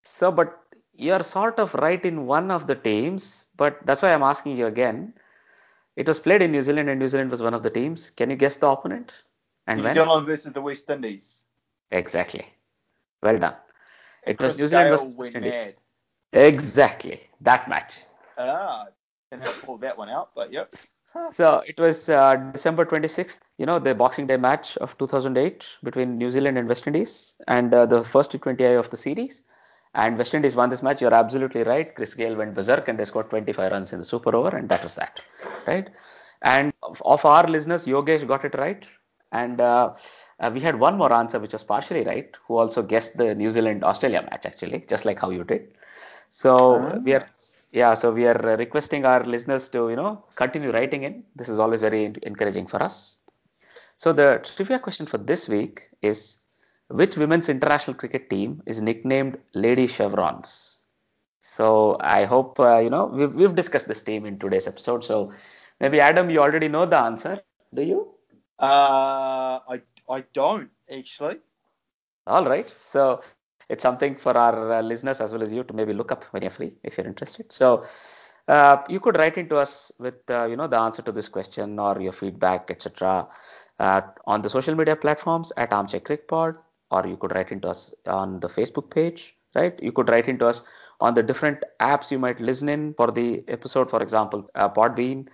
So, 0.04 0.30
but 0.30 0.60
you're 0.94 1.24
sort 1.24 1.58
of 1.58 1.74
right 1.74 2.04
in 2.04 2.26
one 2.26 2.50
of 2.50 2.66
the 2.66 2.74
teams, 2.74 3.44
but 3.60 3.86
that's 3.86 4.02
why 4.02 4.14
I'm 4.14 4.24
asking 4.24 4.58
you 4.58 4.66
again. 4.66 5.14
It 5.96 6.08
was 6.08 6.20
played 6.20 6.42
in 6.42 6.52
New 6.52 6.62
Zealand, 6.62 6.90
and 6.90 7.00
New 7.00 7.08
Zealand 7.08 7.30
was 7.30 7.42
one 7.42 7.54
of 7.54 7.62
the 7.62 7.70
teams. 7.70 8.10
Can 8.10 8.30
you 8.30 8.36
guess 8.36 8.56
the 8.56 8.68
opponent? 8.70 9.24
And 9.68 9.80
New 9.80 9.84
when? 9.84 9.94
Zealand 9.94 10.26
versus 10.26 10.52
the 10.52 10.62
West 10.62 10.90
Indies. 10.90 11.42
Exactly. 11.92 12.46
Well 13.22 13.38
done. 13.38 13.56
It 14.26 14.40
was 14.40 14.58
New 14.58 14.68
Zealand 14.68 14.90
Gayle 14.90 14.98
versus 14.98 15.16
West 15.16 15.36
Indies. 15.36 15.78
mad. 16.32 16.44
Exactly. 16.52 17.20
That 17.42 17.68
match. 17.68 18.04
Ah, 18.38 18.88
didn't 19.30 19.44
have 19.44 19.54
to 19.60 19.66
pull 19.66 19.78
that 19.78 19.98
one 19.98 20.08
out, 20.08 20.34
but 20.34 20.52
yep. 20.52 20.74
So 21.32 21.62
it 21.66 21.78
was 21.78 22.08
uh, 22.08 22.36
December 22.36 22.84
26th, 22.84 23.40
you 23.58 23.66
know, 23.66 23.78
the 23.78 23.94
Boxing 23.94 24.26
Day 24.26 24.36
match 24.36 24.76
of 24.78 24.96
2008 24.98 25.66
between 25.82 26.18
New 26.18 26.30
Zealand 26.30 26.58
and 26.58 26.68
West 26.68 26.86
Indies, 26.86 27.34
and 27.48 27.74
uh, 27.74 27.86
the 27.86 28.04
first 28.04 28.32
T20I 28.32 28.78
of 28.78 28.90
the 28.90 28.96
series. 28.96 29.42
And 29.94 30.16
West 30.18 30.34
Indies 30.34 30.54
won 30.54 30.70
this 30.70 30.82
match. 30.82 31.00
You're 31.00 31.14
absolutely 31.14 31.64
right. 31.64 31.94
Chris 31.94 32.14
Gayle 32.14 32.36
went 32.36 32.54
berserk 32.54 32.86
and 32.88 32.98
they 32.98 33.04
scored 33.04 33.28
25 33.30 33.72
runs 33.72 33.92
in 33.92 33.98
the 33.98 34.04
super 34.04 34.34
over, 34.36 34.56
and 34.56 34.68
that 34.68 34.84
was 34.84 34.94
that, 34.94 35.24
right? 35.66 35.88
And 36.42 36.72
of, 36.82 37.24
our 37.24 37.46
listeners, 37.46 37.86
Yogesh 37.86 38.26
got 38.26 38.44
it 38.44 38.54
right. 38.54 38.86
And 39.32 39.60
uh, 39.60 39.94
uh, 40.40 40.50
we 40.52 40.60
had 40.60 40.78
one 40.78 40.96
more 40.96 41.12
answer 41.12 41.38
which 41.38 41.52
was 41.52 41.62
partially 41.62 42.04
right, 42.04 42.36
who 42.46 42.56
also 42.56 42.82
guessed 42.82 43.16
the 43.16 43.34
New 43.34 43.50
Zealand 43.50 43.84
Australia 43.84 44.22
match 44.22 44.46
actually, 44.46 44.84
just 44.88 45.04
like 45.04 45.20
how 45.20 45.30
you 45.30 45.44
did. 45.44 45.72
So 46.30 47.00
we 47.04 47.14
are 47.14 47.28
yeah, 47.72 47.94
so 47.94 48.12
we 48.12 48.26
are 48.26 48.50
uh, 48.50 48.56
requesting 48.56 49.04
our 49.04 49.24
listeners 49.24 49.68
to 49.70 49.90
you 49.90 49.96
know 49.96 50.24
continue 50.34 50.72
writing 50.72 51.04
in. 51.04 51.24
This 51.36 51.48
is 51.48 51.58
always 51.58 51.80
very 51.80 52.12
encouraging 52.22 52.66
for 52.66 52.82
us. 52.82 53.18
So 53.96 54.12
the 54.12 54.40
trivia 54.42 54.78
question 54.78 55.06
for 55.06 55.18
this 55.18 55.48
week 55.48 55.90
is 56.02 56.38
which 56.90 57.16
women's 57.16 57.48
international 57.48 57.96
cricket 57.96 58.30
team 58.30 58.62
is 58.66 58.82
nicknamed 58.82 59.38
Lady 59.54 59.86
Chevrons? 59.86 60.78
So 61.40 61.96
I 62.00 62.24
hope 62.24 62.60
uh, 62.60 62.78
you 62.78 62.90
know 62.90 63.06
we've, 63.06 63.34
we've 63.34 63.54
discussed 63.54 63.88
this 63.88 64.02
team 64.04 64.26
in 64.26 64.38
today's 64.38 64.66
episode. 64.66 65.04
So 65.04 65.32
maybe 65.80 66.00
Adam, 66.00 66.30
you 66.30 66.40
already 66.40 66.68
know 66.68 66.86
the 66.86 66.98
answer, 66.98 67.40
do 67.74 67.82
you? 67.82 68.14
Uh, 68.58 69.60
I 69.68 69.82
I 70.08 70.24
don't 70.32 70.70
actually. 70.92 71.38
All 72.26 72.44
right. 72.44 72.72
So 72.84 73.22
it's 73.68 73.82
something 73.82 74.16
for 74.16 74.36
our 74.36 74.72
uh, 74.74 74.82
listeners 74.82 75.20
as 75.20 75.32
well 75.32 75.42
as 75.42 75.52
you 75.52 75.64
to 75.64 75.74
maybe 75.74 75.92
look 75.92 76.12
up 76.12 76.24
when 76.32 76.42
you're 76.42 76.50
free 76.50 76.74
if 76.82 76.98
you're 76.98 77.06
interested. 77.06 77.52
So 77.52 77.84
uh, 78.48 78.82
you 78.88 79.00
could 79.00 79.16
write 79.16 79.38
into 79.38 79.56
us 79.56 79.92
with 79.98 80.28
uh, 80.30 80.46
you 80.46 80.56
know 80.56 80.66
the 80.66 80.78
answer 80.78 81.02
to 81.02 81.12
this 81.12 81.28
question 81.28 81.78
or 81.78 82.00
your 82.00 82.12
feedback, 82.12 82.70
etc. 82.70 83.28
Uh, 83.78 84.02
on 84.26 84.42
the 84.42 84.50
social 84.50 84.74
media 84.74 84.96
platforms 84.96 85.52
at 85.56 85.72
Armchair 85.72 86.00
Crickpod, 86.00 86.56
or 86.90 87.06
you 87.06 87.16
could 87.16 87.34
write 87.34 87.50
into 87.50 87.68
us 87.68 87.94
on 88.06 88.40
the 88.40 88.48
Facebook 88.48 88.90
page. 88.90 89.36
Right? 89.54 89.76
You 89.82 89.90
could 89.90 90.08
write 90.08 90.28
into 90.28 90.46
us 90.46 90.62
on 91.00 91.14
the 91.14 91.24
different 91.24 91.64
apps 91.80 92.12
you 92.12 92.20
might 92.20 92.38
listen 92.38 92.68
in 92.68 92.94
for 92.94 93.10
the 93.10 93.42
episode. 93.48 93.90
For 93.90 94.00
example, 94.00 94.48
uh, 94.54 94.68
Podbean, 94.68 95.26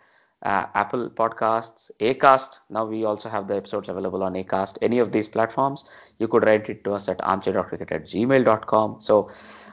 uh, 0.42 0.66
Apple 0.74 1.10
Podcasts, 1.10 1.90
Acast. 2.00 2.60
Now 2.70 2.86
we 2.86 3.04
also 3.04 3.28
have 3.28 3.48
the 3.48 3.56
episodes 3.56 3.88
available 3.88 4.22
on 4.22 4.34
Acast. 4.34 4.78
Any 4.80 4.98
of 4.98 5.12
these 5.12 5.28
platforms, 5.28 5.84
you 6.18 6.28
could 6.28 6.44
write 6.44 6.68
it 6.68 6.82
to 6.84 6.92
us 6.94 7.08
at 7.08 7.22
armchair.cricket 7.22 7.92
at 7.92 8.04
gmail.com. 8.04 9.00
So 9.00 9.28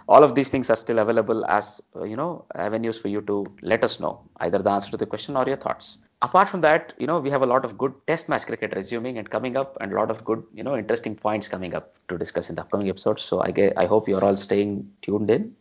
all 0.07 0.23
of 0.23 0.35
these 0.35 0.49
things 0.49 0.69
are 0.69 0.75
still 0.75 0.99
available 0.99 1.45
as 1.45 1.81
uh, 1.95 2.03
you 2.03 2.15
know 2.15 2.45
avenues 2.55 2.99
for 2.99 3.07
you 3.07 3.21
to 3.21 3.45
let 3.61 3.83
us 3.83 3.99
know 3.99 4.21
either 4.37 4.59
the 4.59 4.71
answer 4.71 4.91
to 4.91 4.97
the 4.97 5.05
question 5.05 5.35
or 5.35 5.45
your 5.45 5.57
thoughts. 5.57 5.97
Apart 6.23 6.49
from 6.49 6.61
that, 6.61 6.93
you 6.97 7.05
know 7.05 7.19
we 7.19 7.29
have 7.29 7.41
a 7.41 7.45
lot 7.45 7.65
of 7.65 7.77
good 7.77 7.93
Test 8.07 8.29
match 8.29 8.45
cricket 8.45 8.73
resuming 8.75 9.17
and 9.17 9.29
coming 9.29 9.57
up, 9.57 9.77
and 9.81 9.91
a 9.91 9.95
lot 9.95 10.09
of 10.09 10.23
good 10.23 10.43
you 10.53 10.63
know 10.63 10.77
interesting 10.77 11.15
points 11.15 11.47
coming 11.47 11.75
up 11.75 11.95
to 12.07 12.17
discuss 12.17 12.49
in 12.49 12.55
the 12.55 12.61
upcoming 12.61 12.89
episodes. 12.89 13.23
So 13.23 13.41
I 13.41 13.51
get, 13.51 13.77
I 13.77 13.85
hope 13.85 14.07
you're 14.07 14.23
all 14.23 14.37
staying 14.37 14.89
tuned 15.01 15.29
in. 15.29 15.55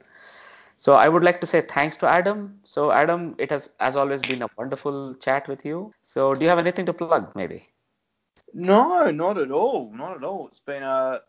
So 0.77 0.95
I 0.95 1.09
would 1.09 1.23
like 1.23 1.41
to 1.41 1.47
say 1.47 1.61
thanks 1.61 1.97
to 1.99 2.09
Adam. 2.09 2.59
So 2.65 2.91
Adam, 2.91 3.35
it 3.39 3.51
has 3.51 3.71
as 3.79 3.97
always 3.97 4.21
been 4.21 4.43
a 4.43 4.49
wonderful 4.57 5.15
chat 5.15 5.47
with 5.49 5.65
you. 5.65 5.93
So 6.03 6.35
do 6.35 6.43
you 6.43 6.49
have 6.49 6.59
anything 6.59 6.87
to 6.87 6.93
plug 6.93 7.35
maybe? 7.37 7.69
No, 8.55 9.11
not 9.11 9.39
at 9.39 9.51
all. 9.51 9.93
Not 9.95 10.17
at 10.17 10.25
all. 10.25 10.49
It's 10.49 10.61
been 10.61 10.83
uh, 10.83 11.21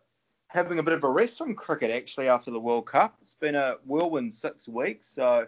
having 0.47 0.79
a 0.79 0.83
bit 0.83 0.93
of 0.93 1.03
a 1.03 1.09
rest 1.09 1.37
from 1.37 1.55
cricket 1.55 1.91
actually 1.91 2.27
after 2.27 2.51
the 2.51 2.59
World 2.59 2.87
Cup. 2.87 3.15
It's 3.21 3.35
been 3.35 3.55
a 3.55 3.77
whirlwind 3.85 4.33
six 4.33 4.67
weeks. 4.67 5.07
So 5.07 5.47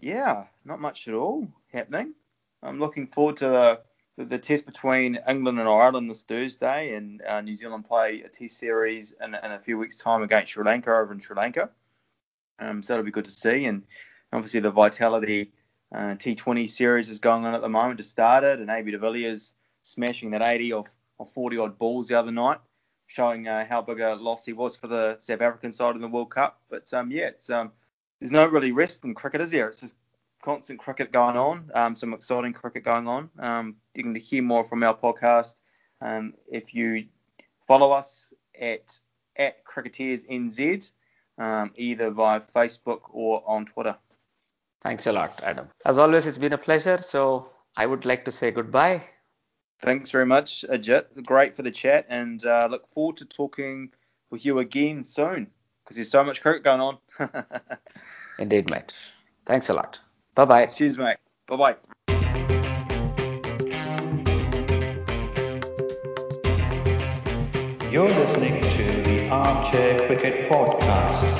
yeah, 0.00 0.44
not 0.64 0.80
much 0.80 1.06
at 1.08 1.14
all 1.14 1.46
happening. 1.72 2.14
I'm 2.62 2.78
looking 2.78 3.06
forward 3.06 3.36
to 3.38 3.48
the 3.48 3.80
the, 4.18 4.38
test 4.38 4.66
between 4.66 5.18
England 5.28 5.58
and 5.58 5.68
Ireland 5.68 6.10
this 6.10 6.22
Thursday, 6.22 6.94
and 6.94 7.22
uh, 7.22 7.40
New 7.40 7.54
Zealand 7.54 7.86
play 7.86 8.22
a 8.24 8.28
test 8.28 8.58
series 8.58 9.14
in, 9.22 9.34
in 9.34 9.52
a 9.52 9.58
few 9.58 9.78
weeks' 9.78 9.96
time 9.96 10.22
against 10.22 10.52
Sri 10.52 10.64
Lanka 10.64 10.90
over 10.90 11.12
in 11.12 11.20
Sri 11.20 11.34
Lanka. 11.34 11.70
Um, 12.58 12.82
so 12.82 12.92
that'll 12.92 13.04
be 13.04 13.10
good 13.10 13.24
to 13.24 13.30
see. 13.30 13.64
And 13.64 13.82
obviously 14.32 14.60
the 14.60 14.70
Vitality 14.70 15.52
uh, 15.94 16.14
T20 16.14 16.68
series 16.70 17.08
is 17.08 17.18
going 17.18 17.44
on 17.44 17.54
at 17.54 17.62
the 17.62 17.68
moment. 17.68 17.98
Just 17.98 18.10
started, 18.10 18.60
and 18.60 18.70
AB 18.70 18.90
de 18.90 18.98
Villiers 18.98 19.54
smashing 19.82 20.30
that 20.30 20.42
80 20.42 20.72
off, 20.74 20.88
off 21.18 21.32
40 21.32 21.58
odd 21.58 21.78
balls 21.78 22.08
the 22.08 22.18
other 22.18 22.32
night, 22.32 22.58
showing 23.06 23.48
uh, 23.48 23.66
how 23.68 23.82
big 23.82 24.00
a 24.00 24.14
loss 24.14 24.44
he 24.44 24.52
was 24.52 24.76
for 24.76 24.86
the 24.86 25.16
South 25.20 25.40
African 25.40 25.72
side 25.72 25.94
in 25.94 26.00
the 26.00 26.08
World 26.08 26.30
Cup. 26.30 26.60
But 26.70 26.92
um, 26.92 27.10
yeah, 27.10 27.28
it's 27.28 27.50
um, 27.50 27.72
there's 28.20 28.30
no 28.30 28.46
really 28.46 28.72
rest 28.72 29.04
in 29.04 29.14
cricket, 29.14 29.40
is 29.40 29.50
there? 29.50 29.68
It's 29.68 29.80
just 29.80 29.96
constant 30.42 30.78
cricket 30.78 31.12
going 31.12 31.36
on, 31.36 31.70
um, 31.74 31.96
some 31.96 32.12
exciting 32.12 32.52
cricket 32.52 32.84
going 32.84 33.08
on. 33.08 33.30
Um, 33.38 33.76
you 33.94 34.02
can 34.02 34.14
hear 34.14 34.42
more 34.42 34.64
from 34.64 34.82
our 34.82 34.96
podcast 34.96 35.54
um, 36.00 36.34
if 36.48 36.74
you 36.74 37.06
follow 37.66 37.92
us 37.92 38.32
at 38.60 38.98
at 39.36 39.64
Cricketers 39.64 40.24
NZ, 40.24 40.90
um, 41.38 41.70
either 41.76 42.10
via 42.10 42.40
Facebook 42.54 43.00
or 43.10 43.42
on 43.46 43.64
Twitter. 43.64 43.96
Thanks 44.82 45.06
a 45.06 45.12
lot, 45.12 45.40
Adam. 45.42 45.68
As 45.86 45.96
always, 45.96 46.26
it's 46.26 46.36
been 46.36 46.52
a 46.52 46.58
pleasure. 46.58 46.98
So 46.98 47.50
I 47.76 47.86
would 47.86 48.04
like 48.04 48.24
to 48.26 48.32
say 48.32 48.50
goodbye. 48.50 49.04
Thanks 49.80 50.10
very 50.10 50.26
much, 50.26 50.64
Ajit. 50.68 51.24
Great 51.24 51.56
for 51.56 51.62
the 51.62 51.70
chat, 51.70 52.06
and 52.08 52.44
uh, 52.44 52.68
look 52.70 52.88
forward 52.88 53.16
to 53.18 53.24
talking 53.24 53.90
with 54.30 54.44
you 54.44 54.58
again 54.58 55.02
soon 55.02 55.48
because 55.82 55.96
there's 55.96 56.10
so 56.10 56.22
much 56.22 56.40
cricket 56.42 56.62
going 56.62 56.80
on. 56.80 56.98
Indeed, 58.38 58.70
mate. 58.70 58.94
Thanks 59.44 59.68
a 59.68 59.74
lot. 59.74 59.98
Bye 60.34 60.44
bye. 60.46 60.66
Cheers, 60.66 60.98
mate. 60.98 61.16
Bye 61.46 61.56
bye. 61.56 61.76
You're 67.90 68.08
listening 68.08 68.62
to 68.62 69.02
the 69.02 69.28
Armchair 69.28 70.06
Cricket 70.06 70.50
Podcast. 70.50 71.31